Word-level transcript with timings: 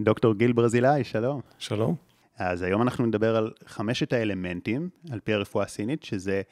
דוקטור 0.00 0.34
גיל 0.34 0.52
ברזילאי, 0.52 1.04
שלום. 1.04 1.40
שלום. 1.58 1.94
אז 2.38 2.62
היום 2.62 2.82
אנחנו 2.82 3.06
נדבר 3.06 3.36
על 3.36 3.52
חמשת 3.66 4.12
האלמנטים, 4.12 4.88
על 5.10 5.20
פי 5.20 5.32
הרפואה 5.32 5.64
הסינית, 5.64 6.02
שזה 6.02 6.42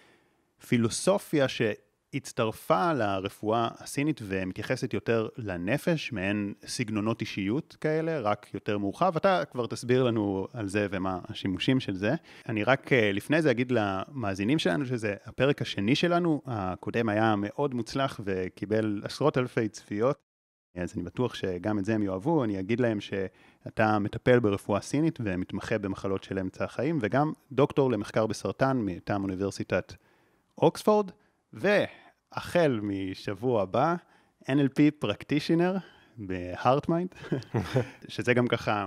פילוסופיה 0.66 1.46
שהצטרפה 1.48 2.92
לרפואה 2.92 3.68
הסינית 3.78 4.20
ומתייחסת 4.22 4.94
יותר 4.94 5.28
לנפש, 5.36 6.12
מעין 6.12 6.54
סגנונות 6.66 7.20
אישיות 7.20 7.76
כאלה, 7.80 8.20
רק 8.20 8.54
יותר 8.54 8.78
מורחב. 8.78 9.16
אתה 9.16 9.44
כבר 9.44 9.66
תסביר 9.66 10.02
לנו 10.02 10.46
על 10.52 10.68
זה 10.68 10.86
ומה 10.90 11.18
השימושים 11.28 11.80
של 11.80 11.94
זה. 11.94 12.14
אני 12.48 12.64
רק 12.64 12.92
אה, 12.92 13.12
לפני 13.12 13.42
זה 13.42 13.50
אגיד 13.50 13.72
למאזינים 13.72 14.58
שלנו 14.58 14.86
שזה 14.86 15.14
הפרק 15.24 15.62
השני 15.62 15.94
שלנו, 15.94 16.42
הקודם 16.46 17.08
היה 17.08 17.34
מאוד 17.36 17.74
מוצלח 17.74 18.20
וקיבל 18.24 19.02
עשרות 19.04 19.38
אלפי 19.38 19.68
צפיות. 19.68 20.33
אז 20.74 20.92
אני 20.96 21.02
בטוח 21.02 21.34
שגם 21.34 21.78
את 21.78 21.84
זה 21.84 21.94
הם 21.94 22.02
יאהבו, 22.02 22.44
אני 22.44 22.60
אגיד 22.60 22.80
להם 22.80 23.00
שאתה 23.00 23.98
מטפל 23.98 24.38
ברפואה 24.38 24.80
סינית 24.80 25.18
ומתמחה 25.24 25.78
במחלות 25.78 26.24
של 26.24 26.38
אמצע 26.38 26.64
החיים, 26.64 26.98
וגם 27.02 27.32
דוקטור 27.52 27.90
למחקר 27.90 28.26
בסרטן 28.26 28.76
מטעם 28.76 29.22
אוניברסיטת 29.22 29.92
אוקספורד, 30.58 31.10
והחל 31.52 32.80
משבוע 32.82 33.62
הבא, 33.62 33.94
NLP 34.42 34.80
practitioner 34.98 35.76
ב 36.16 36.25
HeartMind, 36.25 37.14
שזה 38.08 38.34
גם 38.34 38.46
ככה 38.46 38.86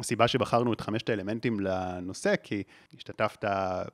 הסיבה 0.00 0.28
שבחרנו 0.28 0.72
את 0.72 0.80
חמשת 0.80 1.08
האלמנטים 1.10 1.60
לנושא, 1.60 2.34
כי 2.42 2.62
השתתפת 2.96 3.44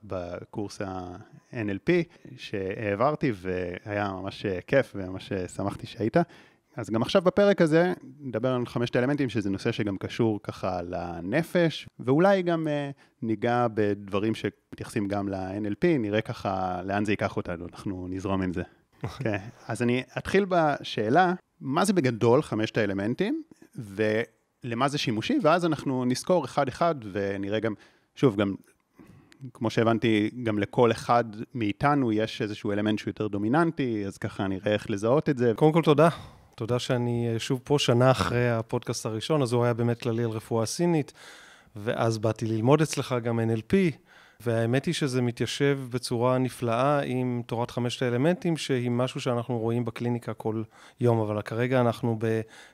בקורס 0.02 0.80
ה-NLP 0.80 1.90
שהעברתי, 2.36 3.32
והיה 3.34 4.12
ממש 4.12 4.46
כיף 4.66 4.92
וממש 4.96 5.32
שמחתי 5.32 5.86
שהיית. 5.86 6.16
אז 6.76 6.90
גם 6.90 7.02
עכשיו 7.02 7.22
בפרק 7.22 7.60
הזה 7.60 7.92
נדבר 8.20 8.48
על 8.52 8.66
חמשת 8.66 8.96
האלמנטים, 8.96 9.28
שזה 9.28 9.50
נושא 9.50 9.72
שגם 9.72 9.96
קשור 9.96 10.40
ככה 10.42 10.82
לנפש, 10.82 11.88
ואולי 11.98 12.42
גם 12.42 12.68
אה, 12.68 12.90
ניגע 13.22 13.66
בדברים 13.74 14.34
שמתייחסים 14.34 15.08
גם 15.08 15.28
ל-NLP, 15.28 15.86
נראה 15.98 16.20
ככה 16.20 16.80
לאן 16.84 17.04
זה 17.04 17.12
ייקח 17.12 17.36
אותנו, 17.36 17.66
אנחנו 17.72 18.06
נזרום 18.10 18.42
עם 18.42 18.52
זה. 18.52 18.62
כן, 19.22 19.38
אז 19.68 19.82
אני 19.82 20.02
אתחיל 20.18 20.46
בשאלה, 20.48 21.34
מה 21.60 21.84
זה 21.84 21.92
בגדול 21.92 22.42
חמשת 22.42 22.78
האלמנטים, 22.78 23.42
ולמה 23.74 24.88
זה 24.88 24.98
שימושי, 24.98 25.38
ואז 25.42 25.66
אנחנו 25.66 26.04
נזכור 26.04 26.44
אחד-אחד 26.44 26.94
ונראה 27.12 27.60
גם, 27.60 27.74
שוב, 28.14 28.36
גם 28.36 28.54
כמו 29.54 29.70
שהבנתי, 29.70 30.30
גם 30.42 30.58
לכל 30.58 30.92
אחד 30.92 31.24
מאיתנו 31.54 32.12
יש 32.12 32.42
איזשהו 32.42 32.72
אלמנט 32.72 32.98
שהוא 32.98 33.08
יותר 33.08 33.28
דומיננטי, 33.28 34.06
אז 34.06 34.18
ככה 34.18 34.46
נראה 34.46 34.72
איך 34.72 34.90
לזהות 34.90 35.28
את 35.28 35.38
זה. 35.38 35.52
קודם 35.56 35.72
כל 35.72 35.82
תודה, 35.82 36.08
תודה 36.54 36.78
שאני 36.78 37.30
אה, 37.32 37.38
שוב 37.38 37.60
פה 37.64 37.78
שנה 37.78 38.10
אחרי 38.10 38.50
הפודקאסט 38.50 39.06
הראשון, 39.06 39.42
אז 39.42 39.52
הוא 39.52 39.64
היה 39.64 39.74
באמת 39.74 40.02
כללי 40.02 40.24
על 40.24 40.30
רפואה 40.30 40.66
סינית, 40.66 41.12
ואז 41.76 42.18
באתי 42.18 42.46
ללמוד 42.46 42.82
אצלך 42.82 43.14
גם 43.22 43.40
NLP, 43.40 43.74
והאמת 44.40 44.84
היא 44.84 44.94
שזה 44.94 45.22
מתיישב 45.22 45.78
בצורה 45.90 46.38
נפלאה 46.38 47.00
עם 47.00 47.42
תורת 47.46 47.70
חמשת 47.70 48.02
האלמנטים, 48.02 48.56
שהיא 48.56 48.90
משהו 48.90 49.20
שאנחנו 49.20 49.58
רואים 49.58 49.84
בקליניקה 49.84 50.34
כל 50.34 50.62
יום, 51.00 51.20
אבל 51.20 51.42
כרגע 51.42 51.80
אנחנו 51.80 52.18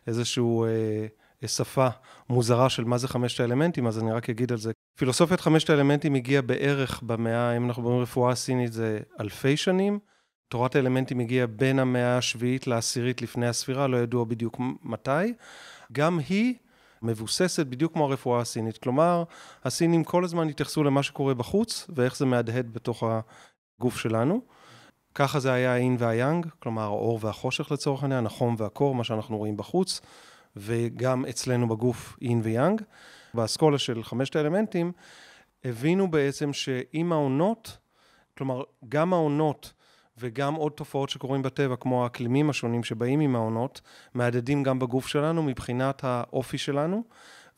באיזשהו... 0.07 0.65
אה, 0.65 1.07
שפה 1.49 1.89
מוזרה 2.29 2.69
של 2.69 2.85
מה 2.85 2.99
זה 2.99 3.09
חמשת 3.09 3.41
האלמנטים, 3.41 3.87
אז 3.87 3.99
אני 3.99 4.13
רק 4.13 4.31
אגיד 4.31 4.53
על 4.53 4.59
זה. 4.59 4.73
פילוסופיית 4.97 5.41
חמשת 5.41 5.71
האלמנטים 5.71 6.15
הגיעה 6.15 6.43
בערך 6.43 7.03
במאה, 7.03 7.57
אם 7.57 7.67
אנחנו 7.67 7.83
מדברים 7.83 8.03
רפואה 8.03 8.35
סינית, 8.35 8.73
זה 8.73 8.99
אלפי 9.21 9.57
שנים. 9.57 9.99
תורת 10.51 10.77
האלמנטים 10.77 11.21
הגיעה 11.21 11.47
בין 11.47 11.79
המאה 11.79 12.19
השביעית 12.19 12.67
לעשירית 12.67 13.23
לפני 13.23 13.47
הספירה, 13.47 13.87
לא 13.87 13.97
ידוע 13.97 14.25
בדיוק 14.25 14.57
מתי. 14.83 15.35
גם 15.93 16.19
היא 16.29 16.55
מבוססת 17.03 17.67
בדיוק 17.67 17.93
כמו 17.93 18.05
הרפואה 18.05 18.41
הסינית. 18.41 18.79
כלומר, 18.79 19.25
הסינים 19.65 20.05
כל 20.05 20.25
הזמן 20.25 20.49
התייחסו 20.49 20.85
למה 20.85 21.03
שקורה 21.03 21.35
בחוץ 21.35 21.87
ואיך 21.97 22.17
זה 22.17 22.27
מהדהד 22.27 22.73
בתוך 22.73 23.05
הגוף 23.79 23.99
שלנו. 23.99 24.41
ככה 25.15 25.41
זה 25.41 25.53
היה 25.53 25.75
האין 25.75 25.97
והיאנג, 25.99 26.47
כלומר 26.59 26.83
האור 26.83 27.19
והחושך 27.23 27.73
לצורך 27.73 28.03
העניין, 28.03 28.27
החום 28.27 28.55
והקור, 28.59 28.95
מה 28.95 29.05
שאנחנו 29.05 29.39
רואים 29.39 29.57
בחוץ, 29.57 30.01
וגם 30.57 31.27
אצלנו 31.27 31.69
בגוף 31.69 32.17
אין 32.23 32.41
ויאנג. 32.45 32.83
באסכולה 33.35 33.79
של 33.79 34.03
חמשת 34.03 34.37
האלמנטים, 34.37 34.93
הבינו 35.65 36.11
בעצם 36.11 36.53
שעם 36.53 37.13
העונות, 37.13 37.79
כלומר, 38.39 38.63
גם 38.89 39.13
העונות 39.13 39.73
וגם 40.21 40.55
עוד 40.55 40.73
תופעות 40.73 41.11
שקורים 41.11 41.43
בטבע, 41.43 41.77
כמו 41.77 42.05
האקלימים 42.05 42.51
השונים 42.51 42.85
שבאים 42.85 43.21
עם 43.21 43.37
העונות, 43.37 43.81
מהדהדים 44.15 44.63
גם 44.63 44.79
בגוף 44.79 45.07
שלנו 45.07 45.43
מבחינת 45.43 46.05
האופי 46.05 46.59
שלנו 46.59 47.05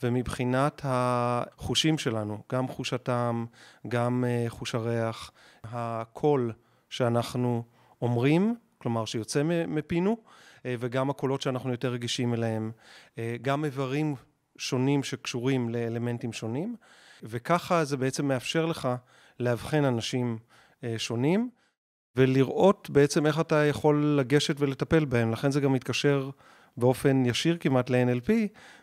ומבחינת 0.02 0.80
החושים 0.84 1.98
שלנו, 1.98 2.42
גם 2.52 2.68
חוש 2.68 2.92
הטעם, 2.92 3.46
גם 3.88 4.24
uh, 4.24 4.50
חוש 4.50 4.74
הריח, 4.74 5.30
הקול 5.64 6.52
שאנחנו 6.90 7.64
אומרים, 8.02 8.56
כלומר 8.78 9.04
שיוצא 9.04 9.42
מפינו, 9.68 10.16
uh, 10.22 10.62
וגם 10.78 11.10
הקולות 11.10 11.42
שאנחנו 11.42 11.70
יותר 11.70 11.92
רגישים 11.92 12.34
אליהם, 12.34 12.72
uh, 13.14 13.18
גם 13.42 13.64
איברים 13.64 14.14
שונים 14.56 15.02
שקשורים 15.02 15.68
לאלמנטים 15.68 16.32
שונים, 16.32 16.76
וככה 17.22 17.84
זה 17.84 17.96
בעצם 17.96 18.28
מאפשר 18.28 18.66
לך 18.66 18.88
לאבחן 19.40 19.84
אנשים 19.84 20.38
שונים. 20.96 21.50
ולראות 22.16 22.90
בעצם 22.90 23.26
איך 23.26 23.40
אתה 23.40 23.64
יכול 23.64 24.16
לגשת 24.18 24.56
ולטפל 24.58 25.04
בהם. 25.04 25.32
לכן 25.32 25.50
זה 25.50 25.60
גם 25.60 25.72
מתקשר 25.72 26.30
באופן 26.76 27.26
ישיר 27.26 27.56
כמעט 27.60 27.90
ל-NLP, 27.90 28.30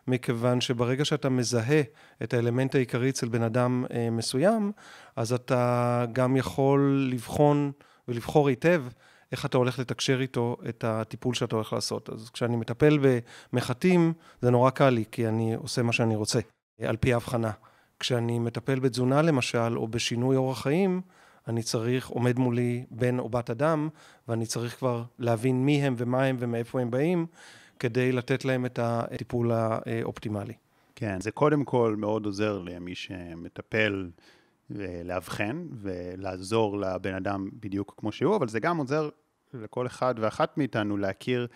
מכיוון 0.08 0.62
שברגע 0.62 1.06
שאתה 1.06 1.30
מזהה 1.30 1.82
את 2.24 2.34
האלמנט 2.34 2.76
העיקרי 2.76 3.10
אצל 3.10 3.28
בן 3.28 3.44
אדם 3.44 3.86
אה, 3.94 4.10
מסוים, 4.10 4.72
אז 5.16 5.34
אתה 5.34 6.06
גם 6.14 6.38
יכול 6.38 7.08
לבחון 7.12 7.72
ולבחור 8.08 8.50
היטב 8.50 8.84
איך 9.32 9.46
אתה 9.46 9.58
הולך 9.58 9.80
לתקשר 9.80 10.22
איתו 10.22 10.58
את 10.70 10.84
הטיפול 10.84 11.34
שאתה 11.34 11.56
הולך 11.56 11.74
לעשות. 11.74 12.10
אז 12.10 12.30
כשאני 12.30 12.56
מטפל 12.56 13.00
במחטים, 13.54 14.14
זה 14.42 14.52
נורא 14.52 14.70
קל 14.70 14.90
לי, 14.90 15.04
כי 15.12 15.28
אני 15.28 15.54
עושה 15.54 15.82
מה 15.84 15.94
שאני 15.94 16.16
רוצה, 16.16 16.40
על 16.82 16.98
פי 16.98 17.14
ההבחנה. 17.14 17.52
כשאני 18.00 18.40
מטפל 18.40 18.80
בתזונה 18.80 19.22
למשל, 19.22 19.78
או 19.78 19.88
בשינוי 19.88 20.36
אורח 20.36 20.62
חיים, 20.62 21.02
אני 21.50 21.64
צריך, 21.64 22.10
עומד 22.10 22.40
מולי 22.40 22.86
בן 22.92 23.20
או 23.20 23.30
בת 23.30 23.50
אדם, 23.50 23.90
ואני 24.28 24.46
צריך 24.46 24.78
כבר 24.78 25.04
להבין 25.20 25.66
מי 25.66 25.84
הם 25.84 25.96
ומה 25.98 26.24
הם 26.24 26.36
ומאיפה 26.40 26.82
הם 26.82 26.92
באים, 26.92 27.26
כדי 27.80 28.12
לתת 28.12 28.46
להם 28.46 28.66
את 28.66 28.80
הטיפול 28.82 29.52
האופטימלי. 29.52 30.54
כן, 30.96 31.22
זה 31.22 31.32
קודם 31.32 31.64
כל 31.64 31.96
מאוד 31.98 32.26
עוזר 32.26 32.60
למי 32.60 32.96
שמטפל 32.96 34.10
לאבחן 35.04 35.68
ולעזור 35.82 36.78
לבן 36.78 37.14
אדם 37.14 37.50
בדיוק 37.54 37.94
כמו 37.98 38.12
שהוא, 38.12 38.36
אבל 38.36 38.48
זה 38.48 38.60
גם 38.60 38.78
עוזר 38.78 39.10
לכל 39.54 39.88
אחד 39.88 40.16
ואחת 40.18 40.58
מאיתנו 40.58 40.98
להכיר 40.98 41.48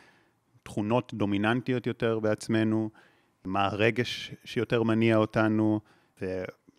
תכונות 0.63 1.13
דומיננטיות 1.13 1.87
יותר 1.87 2.19
בעצמנו, 2.19 2.89
מה 3.45 3.65
הרגש 3.65 4.35
שיותר 4.45 4.83
מניע 4.83 5.17
אותנו, 5.17 5.79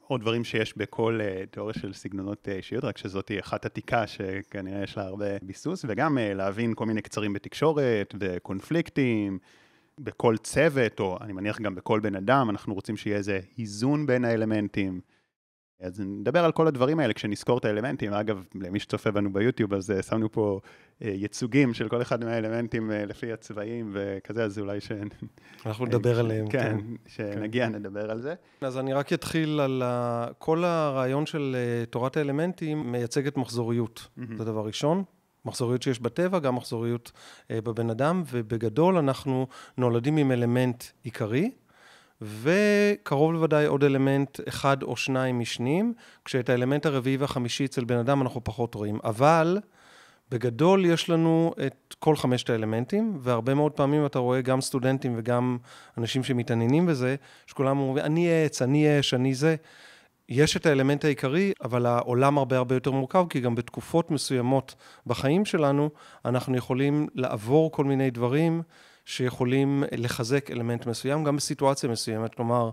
עוד 0.06 0.20
דברים 0.20 0.44
שיש 0.44 0.76
בכל 0.76 1.20
uh, 1.20 1.46
תיאוריה 1.46 1.74
של 1.74 1.92
סגנונות 1.92 2.48
אה, 2.48 2.56
אישיות, 2.56 2.84
רק 2.84 2.98
שזאת 2.98 3.28
היא 3.28 3.40
אחת 3.40 3.64
עתיקה 3.64 4.06
שכנראה 4.06 4.82
יש 4.82 4.96
לה 4.96 5.02
הרבה 5.02 5.26
ביסוס, 5.42 5.84
וגם 5.88 6.18
uh, 6.18 6.34
להבין 6.34 6.74
כל 6.74 6.86
מיני 6.86 7.02
קצרים 7.02 7.32
בתקשורת 7.32 8.14
וקונפליקטים. 8.20 9.38
בכל 9.98 10.36
צוות, 10.36 11.00
או 11.00 11.18
אני 11.20 11.32
מניח 11.32 11.60
גם 11.60 11.74
בכל 11.74 12.00
בן 12.00 12.16
אדם, 12.16 12.50
אנחנו 12.50 12.74
רוצים 12.74 12.96
שיהיה 12.96 13.16
איזה 13.16 13.40
איזון 13.58 14.06
בין 14.06 14.24
האלמנטים. 14.24 15.00
אז 15.84 16.00
נדבר 16.00 16.44
על 16.44 16.52
כל 16.52 16.66
הדברים 16.66 17.00
האלה 17.00 17.12
כשנזכור 17.12 17.58
את 17.58 17.64
האלמנטים. 17.64 18.12
אגב, 18.12 18.44
למי 18.54 18.80
שצופה 18.80 19.10
בנו 19.10 19.32
ביוטיוב, 19.32 19.74
אז 19.74 19.90
uh, 19.90 20.02
שמנו 20.02 20.32
פה 20.32 20.60
uh, 20.62 21.04
ייצוגים 21.06 21.74
של 21.74 21.88
כל 21.88 22.02
אחד 22.02 22.24
מהאלמנטים 22.24 22.90
uh, 22.90 22.94
לפי 22.94 23.32
הצבעים 23.32 23.90
וכזה, 23.92 24.44
אז 24.44 24.58
אולי 24.58 24.80
ש... 24.80 24.92
אנחנו 25.66 25.86
נדבר 25.86 26.18
עליהם, 26.20 26.48
כן. 26.48 26.60
כן, 26.60 26.78
שנגיע, 27.06 27.66
כן. 27.66 27.74
נדבר 27.74 28.10
על 28.10 28.20
זה. 28.20 28.34
אז 28.60 28.78
אני 28.78 28.92
רק 28.92 29.12
אתחיל 29.12 29.60
על 29.60 29.82
ה... 29.84 30.26
כל 30.38 30.64
הרעיון 30.64 31.26
של 31.26 31.56
תורת 31.90 32.16
האלמנטים 32.16 32.92
מייצגת 32.92 33.36
מחזוריות, 33.36 34.08
mm-hmm. 34.18 34.22
זה 34.36 34.44
דבר 34.44 34.66
ראשון. 34.66 35.04
מחזוריות 35.46 35.82
שיש 35.82 36.00
בטבע, 36.00 36.38
גם 36.38 36.56
מחזוריות 36.56 37.12
בבן 37.52 37.90
אדם, 37.90 38.22
ובגדול 38.32 38.96
אנחנו 38.96 39.46
נולדים 39.78 40.16
עם 40.16 40.32
אלמנט 40.32 40.84
עיקרי. 41.02 41.50
וקרוב 42.24 43.32
לוודאי 43.32 43.66
עוד 43.66 43.84
אלמנט 43.84 44.40
אחד 44.48 44.82
או 44.82 44.96
שניים 44.96 45.38
משניים, 45.38 45.94
כשאת 46.24 46.48
האלמנט 46.48 46.86
הרביעי 46.86 47.16
והחמישי 47.16 47.64
אצל 47.64 47.84
בן 47.84 47.98
אדם 47.98 48.22
אנחנו 48.22 48.44
פחות 48.44 48.74
רואים. 48.74 48.98
אבל 49.04 49.58
בגדול 50.30 50.84
יש 50.84 51.10
לנו 51.10 51.52
את 51.66 51.94
כל 51.98 52.16
חמשת 52.16 52.50
האלמנטים, 52.50 53.18
והרבה 53.20 53.54
מאוד 53.54 53.72
פעמים 53.72 54.06
אתה 54.06 54.18
רואה 54.18 54.40
גם 54.40 54.60
סטודנטים 54.60 55.14
וגם 55.16 55.58
אנשים 55.98 56.24
שמתעניינים 56.24 56.86
בזה, 56.86 57.16
שכולם 57.46 57.78
אומרים, 57.78 58.04
אני 58.04 58.44
עץ, 58.44 58.62
אני 58.62 59.00
אש, 59.00 59.14
אני 59.14 59.34
זה. 59.34 59.56
יש 60.28 60.56
את 60.56 60.66
האלמנט 60.66 61.04
העיקרי, 61.04 61.52
אבל 61.64 61.86
העולם 61.86 62.38
הרבה 62.38 62.56
הרבה 62.56 62.74
יותר 62.74 62.90
מורכב, 62.90 63.26
כי 63.30 63.40
גם 63.40 63.54
בתקופות 63.54 64.10
מסוימות 64.10 64.74
בחיים 65.06 65.44
שלנו, 65.44 65.90
אנחנו 66.24 66.56
יכולים 66.56 67.06
לעבור 67.14 67.72
כל 67.72 67.84
מיני 67.84 68.10
דברים 68.10 68.62
שיכולים 69.04 69.84
לחזק 69.92 70.50
אלמנט 70.50 70.86
מסוים, 70.86 71.24
גם 71.24 71.36
בסיטואציה 71.36 71.90
מסוימת. 71.90 72.34
כלומר, 72.34 72.70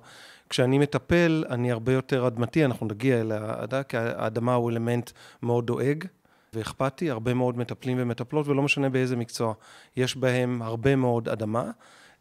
כשאני 0.49 0.77
מטפל, 0.77 1.43
אני 1.49 1.71
הרבה 1.71 1.93
יותר 1.93 2.27
אדמתי, 2.27 2.65
אנחנו 2.65 2.87
נגיע 2.87 3.21
אל 3.21 3.31
האדמה, 3.31 3.83
כי 3.83 3.97
האדמה 3.97 4.53
הוא 4.53 4.71
אלמנט 4.71 5.11
מאוד 5.41 5.67
דואג 5.67 6.05
ואכפתי, 6.53 7.09
הרבה 7.09 7.33
מאוד 7.33 7.57
מטפלים 7.57 7.97
ומטפלות, 7.99 8.47
ולא 8.47 8.61
משנה 8.61 8.89
באיזה 8.89 9.15
מקצוע. 9.15 9.53
יש 9.97 10.17
בהם 10.17 10.61
הרבה 10.61 10.95
מאוד 10.95 11.29
אדמה. 11.29 11.71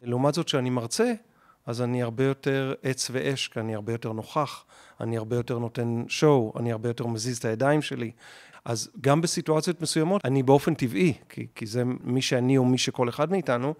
לעומת 0.01 0.33
זאת, 0.33 0.45
כשאני 0.45 0.69
מרצה, 0.69 1.13
אז 1.65 1.81
אני 1.81 2.03
הרבה 2.03 2.23
יותר 2.23 2.73
עץ 2.83 3.09
ואש, 3.13 3.47
כי 3.47 3.59
אני 3.59 3.75
הרבה 3.75 3.91
יותר 3.91 4.11
נוכח, 4.11 4.65
אני 5.01 5.17
הרבה 5.17 5.35
יותר 5.35 5.59
נותן 5.59 6.03
שואו, 6.07 6.53
אני 6.59 6.71
הרבה 6.71 6.89
יותר 6.89 7.07
מזיז 7.07 7.37
את 7.37 7.45
הידיים 7.45 7.81
שלי. 7.81 8.11
אז 8.65 8.89
גם 9.01 9.21
בסיטואציות 9.21 9.81
מסוימות, 9.81 10.25
אני 10.25 10.43
באופן 10.43 10.73
טבעי, 10.73 11.13
כי, 11.29 11.47
כי 11.55 11.65
זה 11.65 11.83
מי 12.03 12.21
שאני 12.21 12.57
או 12.57 12.65
מי 12.65 12.77
שכל 12.77 13.09
אחד 13.09 13.31
מאיתנו, 13.31 13.73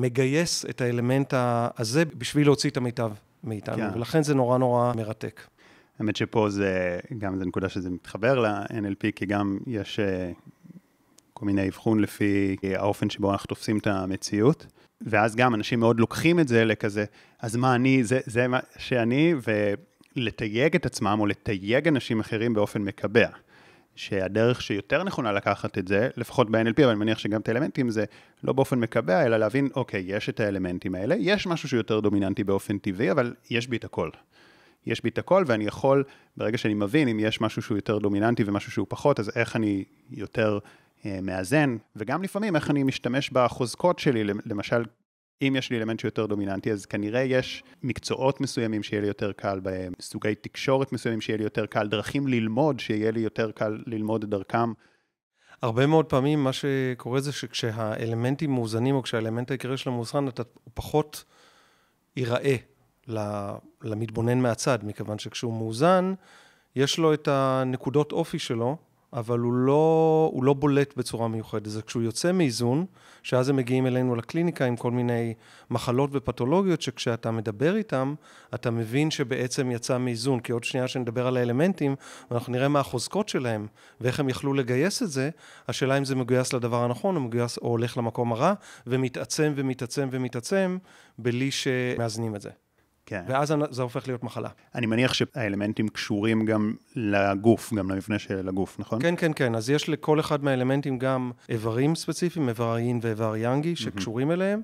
מגייס 0.00 0.66
את 0.70 0.80
האלמנט 0.80 1.34
הזה 1.78 2.04
בשביל 2.04 2.46
להוציא 2.46 2.70
את 2.70 2.76
המיטב 2.76 3.12
מאיתנו, 3.44 3.76
כן. 3.76 3.90
ולכן 3.94 4.22
זה 4.22 4.34
נורא 4.34 4.58
נורא 4.58 4.92
מרתק. 4.96 5.40
האמת 5.98 6.16
שפה 6.16 6.50
זה, 6.50 6.98
גם 7.18 7.38
זו 7.38 7.44
נקודה 7.44 7.68
שזה 7.68 7.90
מתחבר 7.90 8.40
ל-NLP, 8.40 9.12
כי 9.16 9.26
גם 9.26 9.58
יש 9.66 10.00
אה, 10.00 10.30
כל 11.34 11.46
מיני 11.46 11.68
אבחון 11.68 12.00
לפי 12.00 12.56
האופן 12.76 13.10
שבו 13.10 13.32
אנחנו 13.32 13.46
תופסים 13.46 13.78
את 13.78 13.86
המציאות. 13.86 14.66
ואז 15.00 15.36
גם 15.36 15.54
אנשים 15.54 15.80
מאוד 15.80 16.00
לוקחים 16.00 16.40
את 16.40 16.48
זה 16.48 16.64
לכזה, 16.64 17.04
אז 17.40 17.56
מה 17.56 17.74
אני, 17.74 18.04
זה, 18.04 18.20
זה 18.26 18.48
מה 18.48 18.58
שאני, 18.78 19.34
ולתייג 20.16 20.74
את 20.74 20.86
עצמם 20.86 21.16
או 21.20 21.26
לתייג 21.26 21.88
אנשים 21.88 22.20
אחרים 22.20 22.54
באופן 22.54 22.82
מקבע. 22.82 23.28
שהדרך 23.98 24.62
שיותר 24.62 25.04
נכונה 25.04 25.32
לקחת 25.32 25.78
את 25.78 25.88
זה, 25.88 26.08
לפחות 26.16 26.50
ב-NLP, 26.50 26.82
אבל 26.82 26.88
אני 26.88 26.98
מניח 26.98 27.18
שגם 27.18 27.40
את 27.40 27.48
האלמנטים 27.48 27.90
זה 27.90 28.04
לא 28.44 28.52
באופן 28.52 28.78
מקבע, 28.78 29.26
אלא 29.26 29.36
להבין, 29.36 29.68
אוקיי, 29.76 30.04
יש 30.06 30.28
את 30.28 30.40
האלמנטים 30.40 30.94
האלה, 30.94 31.14
יש 31.18 31.46
משהו 31.46 31.68
שיותר 31.68 32.00
דומיננטי 32.00 32.44
באופן 32.44 32.78
טבעי, 32.78 33.10
אבל 33.10 33.34
יש 33.50 33.68
בי 33.68 33.76
את 33.76 33.84
הכל. 33.84 34.10
יש 34.86 35.02
בי 35.02 35.08
את 35.08 35.18
הכל, 35.18 35.44
ואני 35.46 35.64
יכול, 35.64 36.04
ברגע 36.36 36.58
שאני 36.58 36.74
מבין 36.74 37.08
אם 37.08 37.20
יש 37.20 37.40
משהו 37.40 37.62
שהוא 37.62 37.78
יותר 37.78 37.98
דומיננטי 37.98 38.44
ומשהו 38.46 38.72
שהוא 38.72 38.86
פחות, 38.88 39.20
אז 39.20 39.30
איך 39.34 39.56
אני 39.56 39.84
יותר 40.10 40.58
אה, 41.06 41.18
מאזן, 41.22 41.76
וגם 41.96 42.22
לפעמים 42.22 42.56
איך 42.56 42.70
אני 42.70 42.82
משתמש 42.82 43.30
בחוזקות 43.30 43.98
שלי, 43.98 44.24
למשל, 44.24 44.84
אם 45.42 45.56
יש 45.56 45.70
לי 45.70 45.76
אלמנט 45.76 46.00
שיותר 46.00 46.26
דומיננטי, 46.26 46.72
אז 46.72 46.86
כנראה 46.86 47.20
יש 47.20 47.62
מקצועות 47.82 48.40
מסוימים 48.40 48.82
שיהיה 48.82 49.00
לי 49.00 49.08
יותר 49.08 49.32
קל 49.32 49.60
בהם, 49.60 49.92
סוגי 50.00 50.34
תקשורת 50.34 50.92
מסוימים 50.92 51.20
שיהיה 51.20 51.36
לי 51.36 51.44
יותר 51.44 51.66
קל, 51.66 51.88
דרכים 51.88 52.28
ללמוד 52.28 52.80
שיהיה 52.80 53.10
לי 53.10 53.20
יותר 53.20 53.50
קל 53.50 53.82
ללמוד 53.86 54.22
את 54.22 54.28
דרכם. 54.28 54.72
הרבה 55.62 55.86
מאוד 55.86 56.06
פעמים 56.06 56.44
מה 56.44 56.50
שקורה 56.52 57.20
זה 57.20 57.32
שכשהאלמנטים 57.32 58.50
מאוזנים, 58.50 58.94
או 58.94 59.02
כשהאלמנט 59.02 59.50
העיקרי 59.50 59.76
של 59.76 59.90
המאוזן, 59.90 60.28
אתה 60.28 60.42
פחות 60.74 61.24
ייראה 62.16 62.56
למתבונן 63.82 64.38
מהצד, 64.38 64.78
מכיוון 64.82 65.18
שכשהוא 65.18 65.58
מאוזן, 65.58 66.14
יש 66.76 66.98
לו 66.98 67.14
את 67.14 67.28
הנקודות 67.28 68.12
אופי 68.12 68.38
שלו, 68.38 68.76
אבל 69.12 69.38
הוא 69.38 69.52
לא, 69.52 70.30
הוא 70.32 70.44
לא 70.44 70.54
בולט 70.54 70.96
בצורה 70.96 71.28
מיוחדת. 71.28 71.70
זה 71.70 71.82
כשהוא 71.82 72.02
יוצא 72.02 72.32
מאיזון, 72.32 72.86
שאז 73.22 73.48
הם 73.48 73.56
מגיעים 73.56 73.86
אלינו 73.86 74.16
לקליניקה 74.16 74.64
עם 74.64 74.76
כל 74.76 74.90
מיני 74.90 75.34
מחלות 75.70 76.10
ופתולוגיות, 76.12 76.82
שכשאתה 76.82 77.30
מדבר 77.30 77.76
איתם, 77.76 78.14
אתה 78.54 78.70
מבין 78.70 79.10
שבעצם 79.10 79.70
יצא 79.70 79.98
מאיזון. 79.98 80.40
כי 80.40 80.52
עוד 80.52 80.64
שנייה 80.64 80.88
שנדבר 80.88 81.26
על 81.26 81.36
האלמנטים, 81.36 81.96
ואנחנו 82.30 82.52
נראה 82.52 82.68
מה 82.68 82.80
החוזקות 82.80 83.28
שלהם, 83.28 83.66
ואיך 84.00 84.20
הם 84.20 84.28
יכלו 84.28 84.54
לגייס 84.54 85.02
את 85.02 85.10
זה, 85.10 85.30
השאלה 85.68 85.98
אם 85.98 86.04
זה 86.04 86.14
מגויס 86.14 86.52
לדבר 86.52 86.84
הנכון, 86.84 87.16
או 87.16 87.20
מגויס 87.20 87.58
או 87.58 87.68
הולך 87.68 87.98
למקום 87.98 88.32
הרע, 88.32 88.52
ומתעצם 88.86 89.52
ומתעצם 89.56 90.08
ומתעצם, 90.12 90.78
בלי 91.18 91.50
שמאזנים 91.50 92.36
את 92.36 92.40
זה. 92.40 92.67
כן. 93.08 93.24
ואז 93.28 93.54
זה 93.70 93.82
הופך 93.82 94.08
להיות 94.08 94.22
מחלה. 94.22 94.48
אני 94.74 94.86
מניח 94.86 95.14
שהאלמנטים 95.14 95.88
קשורים 95.88 96.44
גם 96.44 96.74
לגוף, 96.96 97.74
גם 97.74 97.90
למבנה 97.90 98.18
של 98.18 98.48
הגוף, 98.48 98.78
נכון? 98.78 99.02
כן, 99.02 99.14
כן, 99.18 99.32
כן. 99.36 99.54
אז 99.54 99.70
יש 99.70 99.88
לכל 99.88 100.20
אחד 100.20 100.44
מהאלמנטים 100.44 100.98
גם 100.98 101.30
איברים 101.48 101.94
ספציפיים, 101.94 102.48
איבר 102.48 102.78
יין 102.78 103.00
ואיבר 103.02 103.36
יאנגי, 103.36 103.76
שקשורים 103.76 104.30
אליהם, 104.30 104.60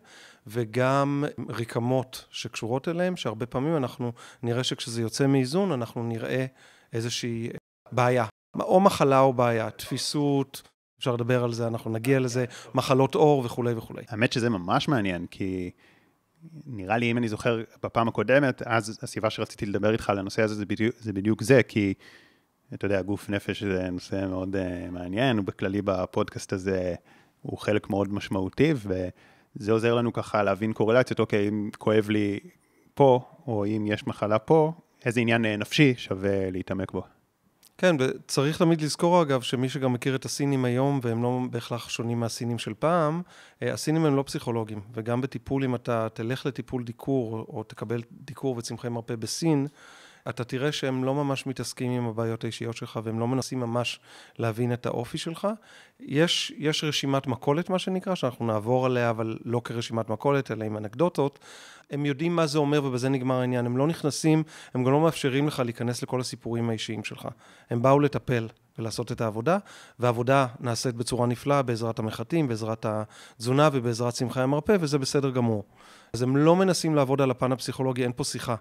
וגם 0.47 1.25
רקמות 1.49 2.25
שקשורות 2.31 2.89
אליהם, 2.89 3.17
שהרבה 3.17 3.47
פעמים 3.47 3.77
אנחנו 3.77 4.13
נראה 4.43 4.65
שכשזה 4.65 5.03
יוצא 5.03 5.27
מאיזון, 5.27 5.73
אנחנו 5.73 6.03
נראה 6.03 6.47
איזושהי 6.93 7.49
בעיה, 7.93 8.25
או 8.61 8.81
מחלה 8.81 9.21
או 9.21 9.33
בעיה, 9.33 9.71
תפיסות. 9.71 10.63
אפשר 10.99 11.15
לדבר 11.15 11.45
על 11.45 11.53
זה, 11.53 11.67
אנחנו 11.67 11.91
נגיע 11.91 12.21
לזה, 12.21 12.45
מחלות 12.75 13.15
עור 13.15 13.45
וכולי 13.45 13.75
וכולי. 13.75 14.03
האמת 14.09 14.33
שזה 14.33 14.51
ממש 14.51 14.89
מעניין, 14.89 15.27
כי 15.27 15.71
נראה 16.67 16.99
לי, 16.99 17.11
אם 17.11 17.19
אני 17.19 17.29
זוכר, 17.29 17.63
בפעם 17.83 18.09
הקודמת, 18.09 18.63
אז 18.63 18.99
הסיבה 19.03 19.31
שרציתי 19.31 19.67
לדבר 19.67 19.93
איתך 19.93 20.11
על 20.11 20.19
הנושא 20.19 20.43
הזה 20.43 20.55
זה 20.55 20.67
בדיוק 20.67 20.95
זה, 20.99 21.13
בדיוק 21.13 21.43
זה 21.43 21.63
כי 21.63 21.95
אתה 22.75 22.87
יודע, 22.87 23.03
גוף 23.03 23.31
נפש 23.31 23.63
זה 23.63 23.91
נושא 23.91 24.27
מאוד 24.29 24.57
uh, 24.57 24.91
מעניין, 24.91 25.39
ובכללי 25.39 25.83
בפודקאסט 25.83 26.53
הזה 26.53 26.95
הוא 27.43 27.59
חלק 27.59 27.91
מאוד 27.91 28.13
משמעותי, 28.13 28.73
וזה 28.77 29.73
עוזר 29.73 29.95
לנו 29.95 30.13
ככה 30.13 30.43
להבין 30.43 30.73
קורלציות, 30.73 31.21
אוקיי, 31.21 31.49
אם 31.49 31.71
כואב 31.79 32.11
לי 32.11 32.39
פה, 32.95 33.21
או 33.47 33.67
אם 33.67 33.87
יש 33.87 34.07
מחלה 34.07 34.39
פה, 34.39 34.73
איזה 35.05 35.21
עניין 35.21 35.45
אה, 35.45 35.57
נפשי 35.57 35.95
שווה 35.97 36.51
להתעמק 36.51 36.93
בו. 36.93 37.03
כן, 37.79 37.97
וצריך 37.99 38.59
תמיד 38.59 38.81
לזכור 38.81 39.23
אגב, 39.23 39.43
שמי 39.43 39.69
שגם 39.69 39.93
מכיר 39.93 40.15
את 40.15 40.25
הסינים 40.25 40.65
היום, 40.65 41.01
והם 41.03 41.23
לא 41.23 41.41
בהכרח 41.51 41.89
שונים 41.89 42.21
מהסינים 42.21 42.59
של 42.59 42.75
פעם, 42.79 43.23
אה, 43.63 43.73
הסינים 43.73 44.05
הם 44.05 44.17
לא 44.17 44.23
פסיכולוגים, 44.23 44.81
וגם 44.93 45.21
בטיפול, 45.21 45.65
אם 45.65 45.75
אתה 45.75 46.09
תלך 46.15 46.47
לטיפול 46.47 46.85
דיקור, 46.85 47.47
או 47.49 47.63
תקבל 47.63 48.03
דיקור 48.13 48.57
וצמחי 48.57 48.89
מרפא 48.89 49.17
בסין, 49.17 49.67
אתה 50.29 50.45
תראה 50.45 50.73
שהם 50.73 51.05
לא 51.05 51.15
ממש 51.15 51.47
מתעסקים 51.47 51.91
עם 51.91 52.07
הבעיות 52.07 52.45
האישיות 52.45 52.77
שלך, 52.77 53.01
והם 53.05 53.21
לא 53.21 53.29
מנסים 53.29 53.61
ממש 53.61 54.01
להבין 54.39 54.73
את 54.73 54.87
האופי 54.87 55.19
שלך. 55.19 55.49
יש, 56.01 56.53
יש 56.57 56.85
רשימת 56.85 57.27
מכולת, 57.27 57.71
מה 57.71 57.79
שנקרא, 57.79 58.15
שאנחנו 58.15 58.47
נעבור 58.47 58.87
עליה, 58.87 59.11
אבל 59.11 59.39
לא 59.45 59.61
כרשימת 59.65 60.11
מכולת, 60.11 60.51
אלא 60.51 60.65
עם 60.65 60.77
אנקדוטות. 60.77 61.39
הם 61.91 62.07
יודעים 62.07 62.37
מה 62.37 62.47
זה 62.47 62.59
אומר, 62.59 62.85
ובזה 62.85 63.09
נגמר 63.09 63.41
העניין. 63.41 63.67
הם 63.67 63.77
לא 63.77 63.87
נכנסים, 63.87 64.43
הם 64.75 64.85
גם 64.85 64.93
לא 64.93 65.01
מאפשרים 65.01 65.49
לך 65.49 65.63
להיכנס 65.65 66.03
לכל 66.03 66.21
הסיפורים 66.21 66.71
האישיים 66.71 67.05
שלך. 67.05 67.29
הם 67.71 67.83
באו 67.83 68.01
לטפל 68.01 68.49
ולעשות 68.79 69.13
את 69.13 69.21
העבודה, 69.21 69.59
והעבודה 69.99 70.47
נעשית 70.61 70.95
בצורה 70.95 71.27
נפלאה 71.27 71.63
בעזרת 71.63 71.99
המחטים, 71.99 72.49
בעזרת 72.49 72.87
התזונה 72.89 73.69
ובעזרת 73.73 74.15
צמחי 74.15 74.41
המרפא, 74.41 74.77
וזה 74.81 74.99
בסדר 74.99 75.31
גמור. 75.31 75.65
אז 76.13 76.23
הם 76.23 76.37
לא 76.37 76.57
מנסים 76.57 76.95
לעבוד 76.95 77.21
על 77.21 77.31
הפן 77.31 77.53
הפסיכולוגי, 77.53 78.03
אין 78.03 78.13
פה 78.17 78.25
שיחה. 78.25 78.55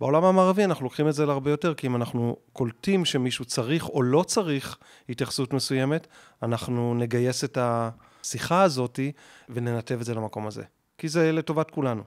בעולם 0.00 0.24
המערבי 0.24 0.64
אנחנו 0.64 0.84
לוקחים 0.84 1.08
את 1.08 1.14
זה 1.14 1.26
להרבה 1.26 1.50
יותר, 1.50 1.74
כי 1.74 1.86
אם 1.86 1.96
אנחנו 1.96 2.36
קולטים 2.52 3.04
שמישהו 3.04 3.44
צריך 3.44 3.88
או 3.88 4.02
לא 4.02 4.22
צריך 4.22 4.78
התייחסות 5.08 5.52
מסוימת, 5.52 6.06
אנחנו 6.42 6.94
נגייס 6.94 7.44
את 7.44 7.58
השיחה 7.60 8.62
הזאת 8.62 9.00
וננתב 9.48 9.98
את 10.00 10.04
זה 10.04 10.14
למקום 10.14 10.46
הזה. 10.46 10.62
כי 10.98 11.08
זה 11.08 11.32
לטובת 11.32 11.70
כולנו. 11.70 12.02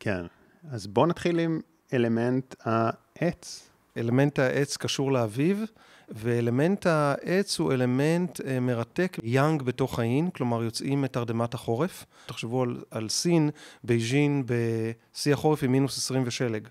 כן, 0.00 0.26
אז 0.70 0.86
בואו 0.86 1.06
נתחיל 1.06 1.38
עם 1.38 1.60
אלמנט 1.92 2.54
העץ. 2.64 3.68
אלמנט 3.96 4.38
העץ 4.38 4.76
קשור 4.76 5.12
לאביב, 5.12 5.64
ואלמנט 6.08 6.86
העץ 6.86 7.58
הוא 7.58 7.72
אלמנט 7.72 8.40
אה, 8.40 8.60
מרתק, 8.60 9.18
יאנג 9.22 9.62
בתוך 9.62 9.98
היין, 9.98 10.30
כלומר 10.30 10.62
יוצאים 10.62 11.02
מתרדמת 11.02 11.54
החורף. 11.54 12.06
תחשבו 12.26 12.62
על, 12.62 12.82
על 12.90 13.08
סין, 13.08 13.50
בייג'ין, 13.84 14.44
בשיא 14.46 15.32
החורף 15.32 15.62
עם 15.62 15.72
מינוס 15.72 15.98
20 15.98 16.22
ושלג. 16.26 16.68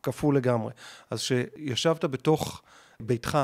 קפוא 0.00 0.34
לגמרי. 0.34 0.72
אז 1.10 1.18
כשישבת 1.18 2.04
בתוך 2.04 2.62
ביתך 3.00 3.38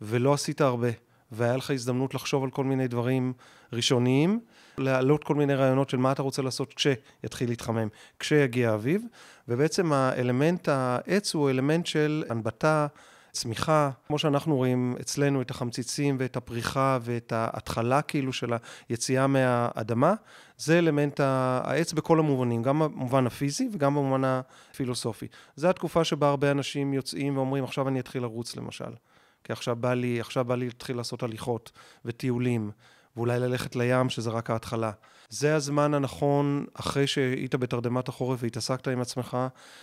ולא 0.00 0.34
עשית 0.34 0.60
הרבה, 0.60 0.88
והיה 1.32 1.56
לך 1.56 1.70
הזדמנות 1.70 2.14
לחשוב 2.14 2.44
על 2.44 2.50
כל 2.50 2.64
מיני 2.64 2.88
דברים 2.88 3.32
ראשוניים, 3.72 4.40
להעלות 4.78 5.24
כל 5.24 5.34
מיני 5.34 5.54
רעיונות 5.54 5.90
של 5.90 5.96
מה 5.96 6.12
אתה 6.12 6.22
רוצה 6.22 6.42
לעשות 6.42 6.74
כשיתחיל 6.74 7.48
להתחמם, 7.48 7.88
כשיגיע 8.18 8.70
האביב, 8.70 9.02
ובעצם 9.48 9.92
האלמנט 9.92 10.68
העץ 10.68 11.34
הוא 11.34 11.50
אלמנט 11.50 11.86
של 11.86 12.24
הנבטה, 12.28 12.86
צמיחה, 13.36 13.90
כמו 14.06 14.18
שאנחנו 14.18 14.56
רואים 14.56 14.96
אצלנו 15.00 15.42
את 15.42 15.50
החמציצים 15.50 16.16
ואת 16.20 16.36
הפריחה 16.36 16.98
ואת 17.02 17.32
ההתחלה 17.32 18.02
כאילו 18.02 18.32
של 18.32 18.52
היציאה 18.88 19.26
מהאדמה, 19.26 20.14
זה 20.56 20.78
אלמנט 20.78 21.20
העץ 21.20 21.92
בכל 21.92 22.18
המובנים, 22.18 22.62
גם 22.62 22.78
במובן 22.78 23.26
הפיזי 23.26 23.68
וגם 23.72 23.94
במובן 23.94 24.22
הפילוסופי. 24.24 25.26
זו 25.56 25.68
התקופה 25.68 26.04
שבה 26.04 26.28
הרבה 26.28 26.50
אנשים 26.50 26.94
יוצאים 26.94 27.36
ואומרים, 27.36 27.64
עכשיו 27.64 27.88
אני 27.88 28.00
אתחיל 28.00 28.22
לרוץ 28.22 28.56
למשל. 28.56 28.90
כי 29.44 29.52
עכשיו 29.52 29.76
בא 29.76 29.94
לי, 29.94 30.20
עכשיו 30.20 30.44
בא 30.44 30.54
לי 30.54 30.66
להתחיל 30.66 30.96
לעשות 30.96 31.22
הליכות 31.22 31.72
וטיולים, 32.04 32.70
ואולי 33.16 33.40
ללכת 33.40 33.76
לים, 33.76 34.08
שזה 34.08 34.30
רק 34.30 34.50
ההתחלה. 34.50 34.90
זה 35.28 35.54
הזמן 35.54 35.94
הנכון, 35.94 36.66
אחרי 36.74 37.06
שהיית 37.06 37.54
בתרדמת 37.54 38.08
החורף 38.08 38.38
והתעסקת 38.42 38.88
עם 38.88 39.00
עצמך, 39.00 39.36